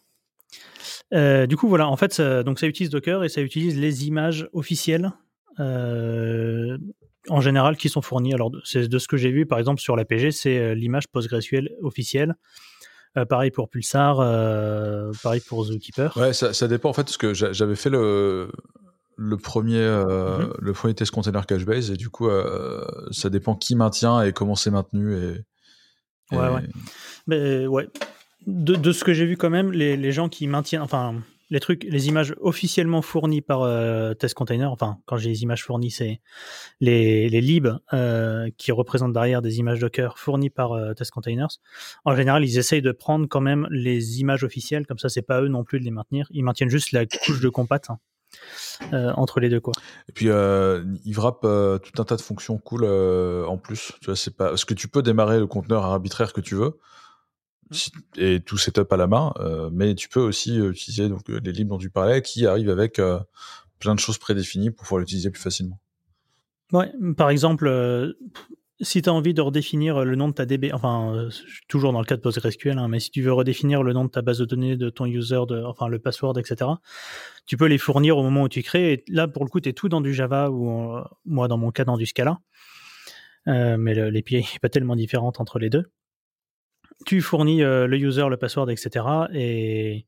[1.13, 4.07] Euh, du coup, voilà, en fait, ça, donc ça utilise Docker et ça utilise les
[4.07, 5.13] images officielles
[5.59, 6.79] euh,
[7.29, 8.35] en général qui sont fournies.
[8.35, 11.71] Alors, c'est de ce que j'ai vu, par exemple, sur l'APG, c'est euh, l'image PostgreSQL
[11.83, 12.35] officielle.
[13.17, 16.17] Euh, pareil pour Pulsar, euh, pareil pour Zookeeper.
[16.17, 18.51] Ouais, ça, ça dépend en fait, parce que j'a- j'avais fait le,
[19.17, 20.53] le, premier, euh, Mhm.
[20.61, 22.29] le premier test container Cache-Base, et du coup,
[23.11, 25.15] ça dépend qui maintient et comment c'est maintenu.
[25.17, 25.35] Et,
[26.33, 26.63] et- Ouais, ouais.
[27.27, 27.89] Mais ouais,
[28.47, 31.17] de, de ce que j'ai vu quand même, les, les gens qui maintiennent, enfin,
[31.51, 36.21] les images officiellement fournies par euh, Test Container, enfin, quand j'ai les images fournies, c'est
[36.81, 41.59] les, les libs euh, qui représentent derrière des images Docker fournies par euh, Test Containers.
[42.05, 45.43] En général, ils essayent de prendre quand même les images officielles, comme ça, c'est pas
[45.43, 46.27] eux non plus de les maintenir.
[46.31, 47.99] Ils maintiennent juste la couche de compat hein,
[48.93, 49.75] euh, entre les deux, quoi.
[50.09, 53.93] Et puis, euh, il wrap euh, tout un tas de fonctions cool en plus.
[54.01, 56.79] Tu vois, c'est pas parce que tu peux démarrer le conteneur arbitraire que tu veux
[58.17, 61.41] et tout setup à la main, euh, mais tu peux aussi euh, utiliser donc euh,
[61.43, 63.19] les libres dont tu parlais qui arrivent avec euh,
[63.79, 65.79] plein de choses prédéfinies pour pouvoir l'utiliser plus facilement.
[66.73, 68.13] Ouais, par exemple, euh,
[68.81, 71.29] si tu as envie de redéfinir le nom de ta DB, enfin,
[71.69, 74.11] toujours dans le cas de PostgreSQL, hein, mais si tu veux redéfinir le nom de
[74.11, 76.71] ta base de données, de ton user, de, enfin le password, etc.,
[77.47, 78.93] tu peux les fournir au moment où tu crées.
[78.93, 81.73] Et là, pour le coup, tu es tout dans du Java ou moi, dans mon
[81.73, 82.39] cas, dans du Scala.
[83.47, 85.91] Mais l'API n'est pas tellement différente entre les deux.
[87.07, 89.07] Tu fournis euh, le user, le password, etc.
[89.33, 90.07] Et,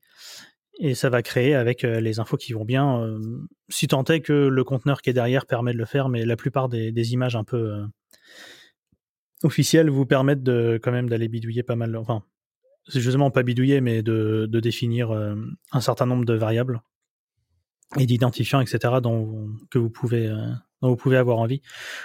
[0.95, 3.03] ça va créer avec euh, les infos qui vont bien.
[3.03, 3.21] euh,
[3.69, 6.37] si tant est que le conteneur qui est derrière permet de le faire, mais la
[6.37, 7.85] plupart des, images un peu
[9.43, 11.97] officielles vous permettent de quand même d'aller bidouiller pas mal.
[11.97, 12.25] Enfin,
[12.89, 16.83] c'est justement pas bidouiller, mais de, définir un certain nombre de variables
[17.99, 18.95] et d'identifiants, etc.
[19.03, 20.49] Dont, que vous pouvez euh,
[20.81, 21.63] vous pouvez avoir envie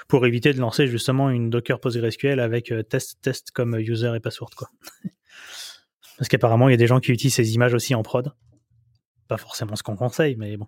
[0.08, 4.20] pour éviter de lancer justement une Docker PostgreSQL avec euh, test test comme user et
[4.20, 4.70] password quoi.
[6.18, 8.34] Parce qu'apparemment il y a des gens qui utilisent ces images aussi en prod.
[9.28, 10.68] Pas forcément ce qu'on conseille, mais bon.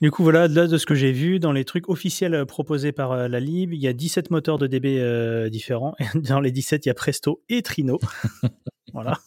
[0.00, 2.90] Du coup, voilà, là, de ce que j'ai vu, dans les trucs officiels euh, proposés
[2.90, 5.94] par euh, la lib, il y a 17 moteurs de DB euh, différents.
[5.98, 7.98] Et dans les 17, il y a Presto et Trino.
[8.94, 9.18] voilà.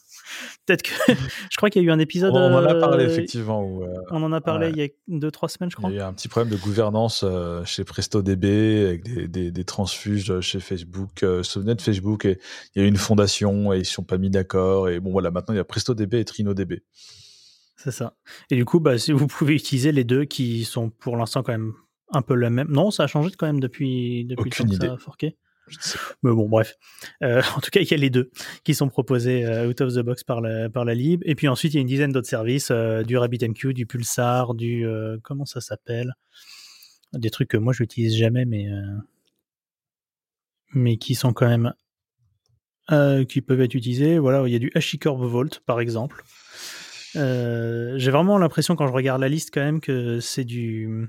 [0.66, 0.90] Peut-être que.
[1.50, 2.32] je crois qu'il y a eu un épisode.
[2.34, 3.62] On en a parlé euh, effectivement.
[3.62, 4.94] Où, euh, On en a parlé ouais.
[5.08, 5.90] il y a 2-3 semaines, je crois.
[5.90, 9.50] Il y a eu un petit problème de gouvernance euh, chez PrestoDB avec des, des,
[9.50, 11.24] des transfuges chez Facebook.
[11.42, 12.38] Souvenez de Facebook et
[12.74, 14.88] il y a eu une fondation et ils ne sont pas mis d'accord.
[14.88, 16.82] Et bon voilà, maintenant il y a PrestoDB et TrinoDB.
[17.76, 18.16] C'est ça.
[18.50, 21.52] Et du coup, bah, si vous pouvez utiliser les deux qui sont pour l'instant quand
[21.52, 21.74] même
[22.10, 22.68] un peu la même.
[22.70, 24.86] Non, ça a changé quand même depuis, depuis Aucune le temps que idée.
[24.86, 25.36] ça a forqué.
[26.22, 26.76] Mais bon, bref.
[27.22, 28.30] Euh, en tout cas, il y a les deux
[28.64, 31.22] qui sont proposés euh, out of the box par la, par la lib.
[31.24, 34.54] Et puis ensuite, il y a une dizaine d'autres services euh, du RabbitMQ, du Pulsar,
[34.54, 34.86] du.
[35.22, 36.14] comment ça s'appelle?
[37.12, 38.66] Des trucs que moi, je n'utilise jamais, mais.
[40.72, 41.72] mais qui sont quand même.
[43.26, 44.18] qui peuvent être utilisés.
[44.18, 46.24] Voilà, il y a du HashiCorp Vault, par exemple.
[47.14, 51.08] J'ai vraiment l'impression, quand je regarde la liste, quand même, que c'est du.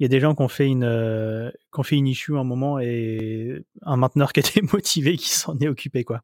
[0.00, 2.36] Il y a des gens qui ont fait une, euh, qui ont fait une issue
[2.36, 6.22] un moment et un mainteneur qui était motivé qui s'en est occupé, quoi.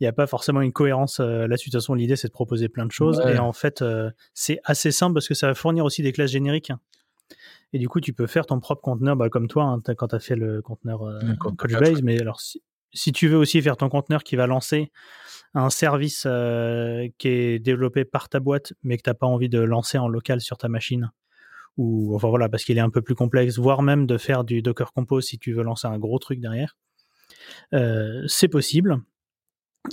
[0.00, 1.68] Il n'y a pas forcément une cohérence euh, là-dessus.
[1.68, 3.18] De toute façon, l'idée, c'est de proposer plein de choses.
[3.18, 3.34] Ouais.
[3.34, 6.30] Et en fait, euh, c'est assez simple parce que ça va fournir aussi des classes
[6.30, 6.72] génériques.
[7.74, 10.16] Et du coup, tu peux faire ton propre conteneur, bah, comme toi, hein, quand tu
[10.16, 12.02] as fait le conteneur euh, Couchbase.
[12.02, 12.62] Mais alors, si,
[12.94, 14.90] si tu veux aussi faire ton conteneur qui va lancer
[15.52, 19.60] un service qui est développé par ta boîte, mais que tu n'as pas envie de
[19.60, 21.10] lancer en local sur ta machine,
[21.76, 24.62] ou enfin voilà, parce qu'il est un peu plus complexe, voire même de faire du
[24.62, 26.76] Docker Compose si tu veux lancer un gros truc derrière.
[27.74, 28.98] Euh, c'est possible.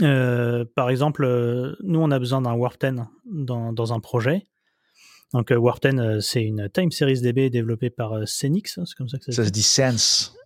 [0.01, 4.45] Euh, par exemple, euh, nous on a besoin d'un Warp 10 dans, dans un projet.
[5.33, 9.25] Donc Warp 10, c'est une time series DB développée par Xenix, c'est comme ça que
[9.25, 10.37] ça, Ça se dit Sense.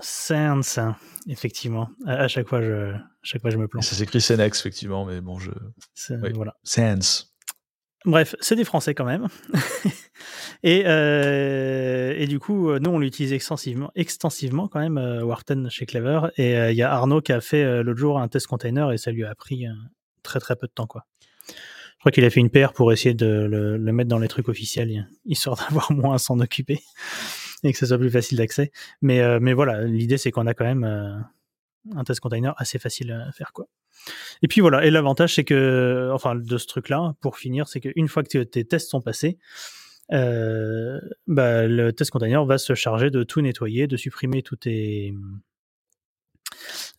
[0.00, 0.80] Sense,
[1.28, 1.88] effectivement.
[2.06, 3.84] À, chaque fois, je, à chaque fois, je me plante.
[3.84, 5.50] Ça s'écrit Senex, effectivement, mais bon, je.
[6.10, 6.32] Oui.
[6.34, 6.56] Voilà.
[6.64, 7.33] Sense.
[8.04, 9.28] Bref, c'est des Français quand même.
[10.62, 15.70] et, euh, et du coup, euh, nous, on l'utilise extensivement, extensivement quand même, euh, Warten
[15.70, 16.20] chez Clever.
[16.36, 18.92] Et euh, il y a Arnaud qui a fait euh, l'autre jour un test container
[18.92, 19.64] et ça lui a pris
[20.22, 20.86] très très peu de temps.
[20.86, 21.06] quoi.
[21.48, 24.28] Je crois qu'il a fait une paire pour essayer de le, le mettre dans les
[24.28, 26.82] trucs officiels, histoire d'avoir moins à s'en occuper
[27.62, 28.70] et que ce soit plus facile d'accès.
[29.00, 30.84] Mais, mais voilà, l'idée c'est qu'on a quand même
[31.94, 33.52] un test container assez facile à faire.
[33.54, 33.66] quoi.
[34.42, 38.08] Et puis voilà, et l'avantage c'est que, enfin de ce truc-là, pour finir, c'est qu'une
[38.08, 39.38] fois que tes tests sont passés,
[40.12, 45.14] euh, bah, le test container va se charger de tout nettoyer, de supprimer tous tes...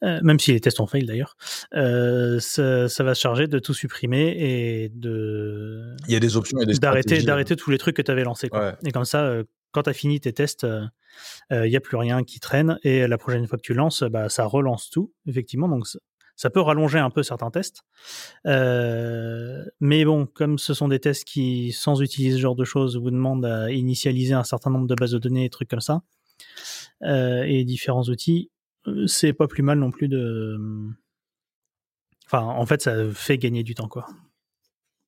[0.03, 1.38] euh, même si les tests ont fail d'ailleurs,
[1.76, 6.36] euh, ça, ça va se charger de tout supprimer et de Il y a des
[6.36, 8.49] options et des d'arrêter stratégies, d'arrêter tous les trucs que tu avais lancés.
[8.49, 8.60] quoi.
[8.60, 8.73] Ouais.
[8.86, 9.41] Et comme ça,
[9.72, 10.65] quand tu as fini tes tests,
[11.52, 12.80] il n'y a plus rien qui traîne.
[12.84, 15.68] Et la prochaine fois que tu lances, bah, ça relance tout, effectivement.
[15.68, 15.86] Donc
[16.36, 17.82] ça- peut rallonger un peu certains tests.
[18.45, 22.98] Euh, mais bon, comme ce sont des tests qui, sans utiliser ce genre de choses,
[22.98, 26.02] vous demandent à initialiser un certain nombre de bases de données et trucs comme ça,
[27.03, 28.52] euh, et différents outils,
[28.88, 30.57] euh, c'est pas plus mal non plus de.
[32.28, 34.07] Enfin, en fait, ça fait gagner du temps, quoi.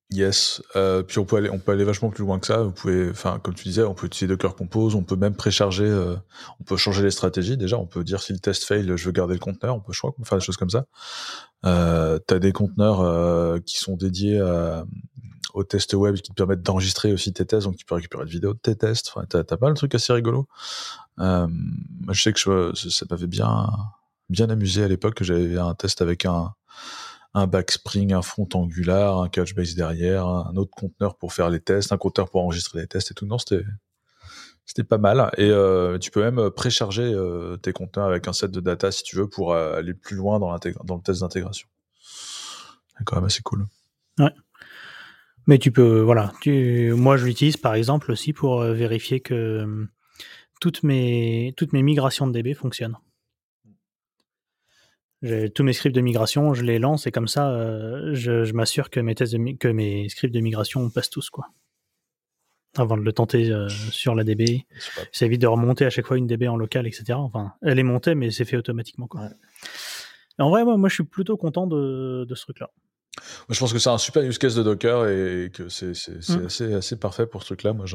[0.09, 0.61] Yes.
[0.77, 2.63] Euh, puis on peut aller, on peut aller vachement plus loin que ça.
[2.63, 5.83] Vous pouvez, enfin, comme tu disais, on peut utiliser Docker Compose, on peut même précharger,
[5.83, 6.15] euh,
[6.61, 7.57] on peut changer les stratégies.
[7.57, 9.75] Déjà, on peut dire si le test fail, je veux garder le conteneur.
[9.75, 10.85] On peut, je crois, faire des choses comme ça.
[11.65, 14.85] Euh, t'as des conteneurs euh, qui sont dédiés à,
[15.53, 18.31] aux tests web qui te permettent d'enregistrer aussi tes tests, donc tu peux récupérer des
[18.31, 19.11] vidéos de tes tests.
[19.13, 20.47] Enfin, t'as, pas mal de trucs assez rigolos.
[21.19, 23.67] Euh, moi, je sais que je, ça m'avait bien,
[24.29, 26.53] bien amusé à l'époque que j'avais un test avec un,
[27.37, 31.91] un backspring, un front angular, un couchbase derrière, un autre conteneur pour faire les tests,
[31.91, 33.25] un compteur pour enregistrer les tests et tout.
[33.25, 35.31] Non, c'était pas mal.
[35.37, 39.03] Et euh, tu peux même précharger euh, tes conteneurs avec un set de data si
[39.03, 41.67] tu veux pour euh, aller plus loin dans, le test d'intégration.
[42.01, 43.65] C'est quand même assez cool.
[44.19, 44.33] Ouais.
[45.47, 46.33] Mais tu peux, voilà.
[46.45, 49.85] Moi, je l'utilise par exemple aussi pour euh, vérifier que euh,
[50.59, 52.97] toutes mes, toutes mes migrations de DB fonctionnent.
[55.55, 58.89] Tous mes scripts de migration, je les lance et comme ça, euh, je, je m'assure
[58.91, 61.47] que mes tests de, mi- que mes scripts de migration passent tous quoi.
[62.77, 64.65] Avant de le tenter euh, sur la DB,
[65.11, 67.05] ça évite de remonter à chaque fois une DB en local, etc.
[67.13, 69.29] Enfin, elle est montée, mais c'est fait automatiquement quoi.
[70.37, 72.69] En vrai, moi, moi, je suis plutôt content de, de ce truc-là.
[73.17, 75.93] Moi, je pense que c'est un super use case de Docker et que c'est
[76.29, 76.45] Mm.
[76.45, 77.73] assez, assez parfait pour ce truc-là.
[77.73, 77.87] Moi,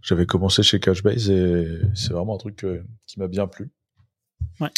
[0.00, 3.70] j'avais commencé chez Couchbase et c'est vraiment un truc euh, qui m'a bien plu.
[4.60, 4.70] Ouais.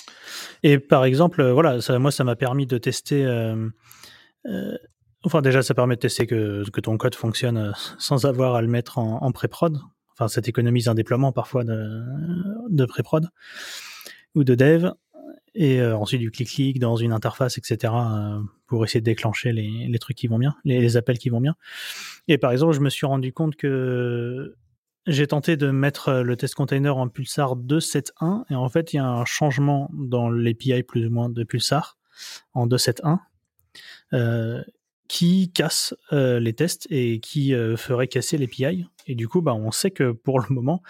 [0.62, 3.24] Et par exemple, euh, voilà, moi, ça m'a permis de tester.
[3.24, 3.68] euh,
[4.46, 4.76] euh,
[5.24, 8.98] enfin, déjà, ça permet de tester que, ton code fonctionne sans avoir à le mettre
[8.98, 9.78] en, pré-prod.
[10.12, 13.28] Enfin, ça t'économise un déploiement parfois de, pré-prod
[14.34, 14.90] ou de dev.
[15.54, 17.92] Et ensuite, du clic-clic dans une interface, etc.,
[18.66, 21.56] pour essayer de déclencher les, trucs qui vont bien, les appels qui vont bien.
[22.28, 24.54] Et par exemple, je me suis rendu compte que
[25.08, 28.96] j'ai tenté de mettre euh, le test container en Pulsar 2.7.1 et en fait il
[28.96, 31.98] y a un changement dans l'API plus ou moins de Pulsar
[32.54, 33.18] en 2.7.1
[34.14, 34.62] euh,
[35.08, 38.86] qui casse euh, les tests et qui euh, ferait casser l'API.
[39.06, 40.82] Et du coup, bah, on sait que pour le moment,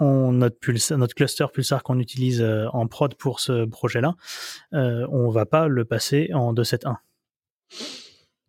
[0.00, 2.42] on, notre, Pulsar, notre cluster Pulsar qu'on utilise
[2.72, 4.16] en prod pour ce projet-là,
[4.72, 6.96] on va pas le passer en 2.7.1.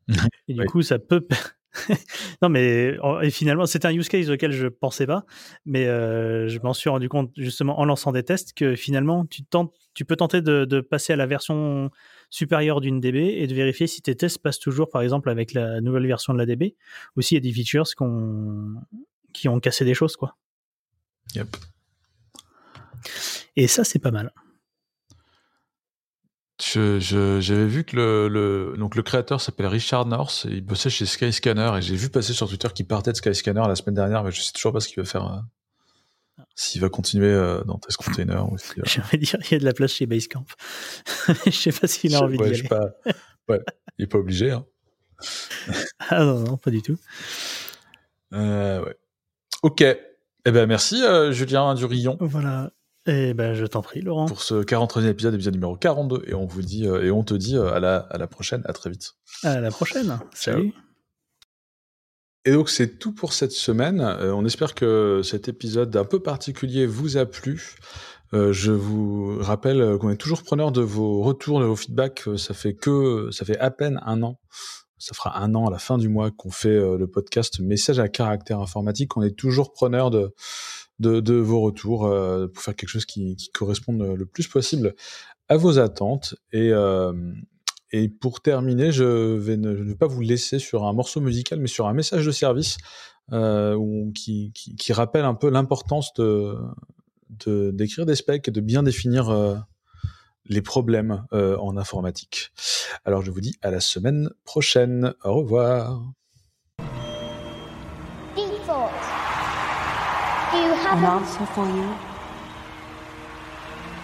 [0.48, 1.28] Et du coup, ça peut.
[2.42, 5.26] non, mais et finalement, c'est un use case auquel je pensais pas,
[5.66, 9.44] mais euh, je m'en suis rendu compte justement en lançant des tests que finalement, tu,
[9.44, 11.90] tentes, tu peux tenter de, de passer à la version
[12.30, 15.82] supérieure d'une DB et de vérifier si tes tests passent toujours, par exemple, avec la
[15.82, 16.76] nouvelle version de la DB,
[17.16, 17.86] ou s'il y a des features
[19.34, 20.38] qui ont cassé des choses, quoi.
[21.36, 21.56] Yep.
[23.56, 24.32] Et ça, c'est pas mal.
[26.72, 30.62] Je- je- J'avais vu que le, le, donc le créateur s'appelle Richard North et il
[30.66, 33.96] bossait chez Skyscanner et j'ai vu passer sur Twitter qu'il partait de Skyscanner la semaine
[33.96, 35.26] dernière, mais je sais toujours pas ce qu'il va faire.
[35.26, 39.40] euh, S'il va continuer euh, dans Test Container ou s'il va- J'ai envie de dire,
[39.42, 40.46] il y a de la place chez Basecamp.
[41.46, 42.70] je sais pas s'il a Je- envie ouais, d'y je aller.
[42.70, 43.14] sais pas.
[43.50, 43.60] Ouais,
[43.98, 44.52] il est pas obligé.
[44.52, 44.66] Hein.
[46.10, 46.98] Ah non, non, pas du tout.
[48.34, 48.96] Euh, ouais.
[49.64, 49.82] Ok.
[49.82, 52.72] Eh ben merci euh, Julien Durillon Voilà.
[53.06, 54.28] Et ben, je t'en prie, Laurent.
[54.28, 57.34] pour ce 43e épisode, épisode numéro 42 et on vous dit euh, et on te
[57.34, 59.16] dit euh, à la à la prochaine, à très vite.
[59.44, 60.08] À la prochaine.
[60.34, 60.56] Ciao.
[60.56, 60.74] Salut.
[62.46, 64.02] Et donc c'est tout pour cette semaine.
[64.02, 67.76] Euh, on espère que cet épisode un peu particulier vous a plu.
[68.34, 72.24] Euh, je vous rappelle qu'on est toujours preneur de vos retours, de vos feedbacks.
[72.38, 74.40] Ça fait que, ça fait à peine un an.
[74.98, 78.00] Ça fera un an à la fin du mois qu'on fait euh, le podcast Message
[78.00, 79.16] à caractère informatique.
[79.18, 80.34] On est toujours preneur de,
[81.00, 84.96] de, vos retours euh, pour faire quelque chose qui, qui, corresponde le plus possible
[85.50, 86.36] à vos attentes.
[86.52, 87.14] Et, euh,
[87.92, 91.68] et pour terminer, je vais ne, vais pas vous laisser sur un morceau musical, mais
[91.68, 92.78] sur un message de service
[93.32, 93.78] euh,
[94.14, 96.58] qui, qui, rappelle un peu l'importance de,
[97.72, 99.56] d'écrire des specs et de bien définir euh,
[100.46, 102.52] les problèmes euh, en informatique.
[103.06, 105.14] Alors je vous dis à la semaine prochaine.
[105.24, 106.02] Au revoir.
[110.94, 111.96] An answer for you?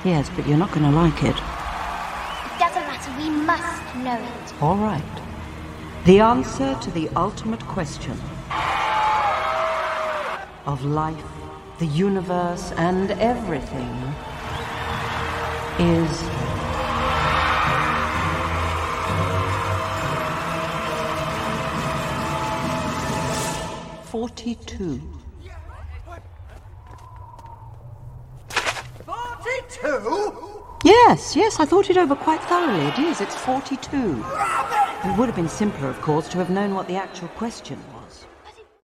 [0.03, 1.35] Yes, but you're not going to like it.
[1.35, 3.11] It doesn't matter.
[3.21, 4.61] We must know it.
[4.61, 5.03] All right.
[6.05, 8.19] The answer to the ultimate question
[10.65, 11.23] of life,
[11.77, 14.13] the universe, and everything
[15.77, 16.23] is.
[24.09, 25.18] Forty-two.
[29.81, 30.63] Forty-two?
[30.83, 32.85] Yes, yes, I thought it over quite thoroughly.
[32.85, 34.23] It is, it's 42.
[35.05, 37.98] It would have been simpler, of course, to have known what the actual question was.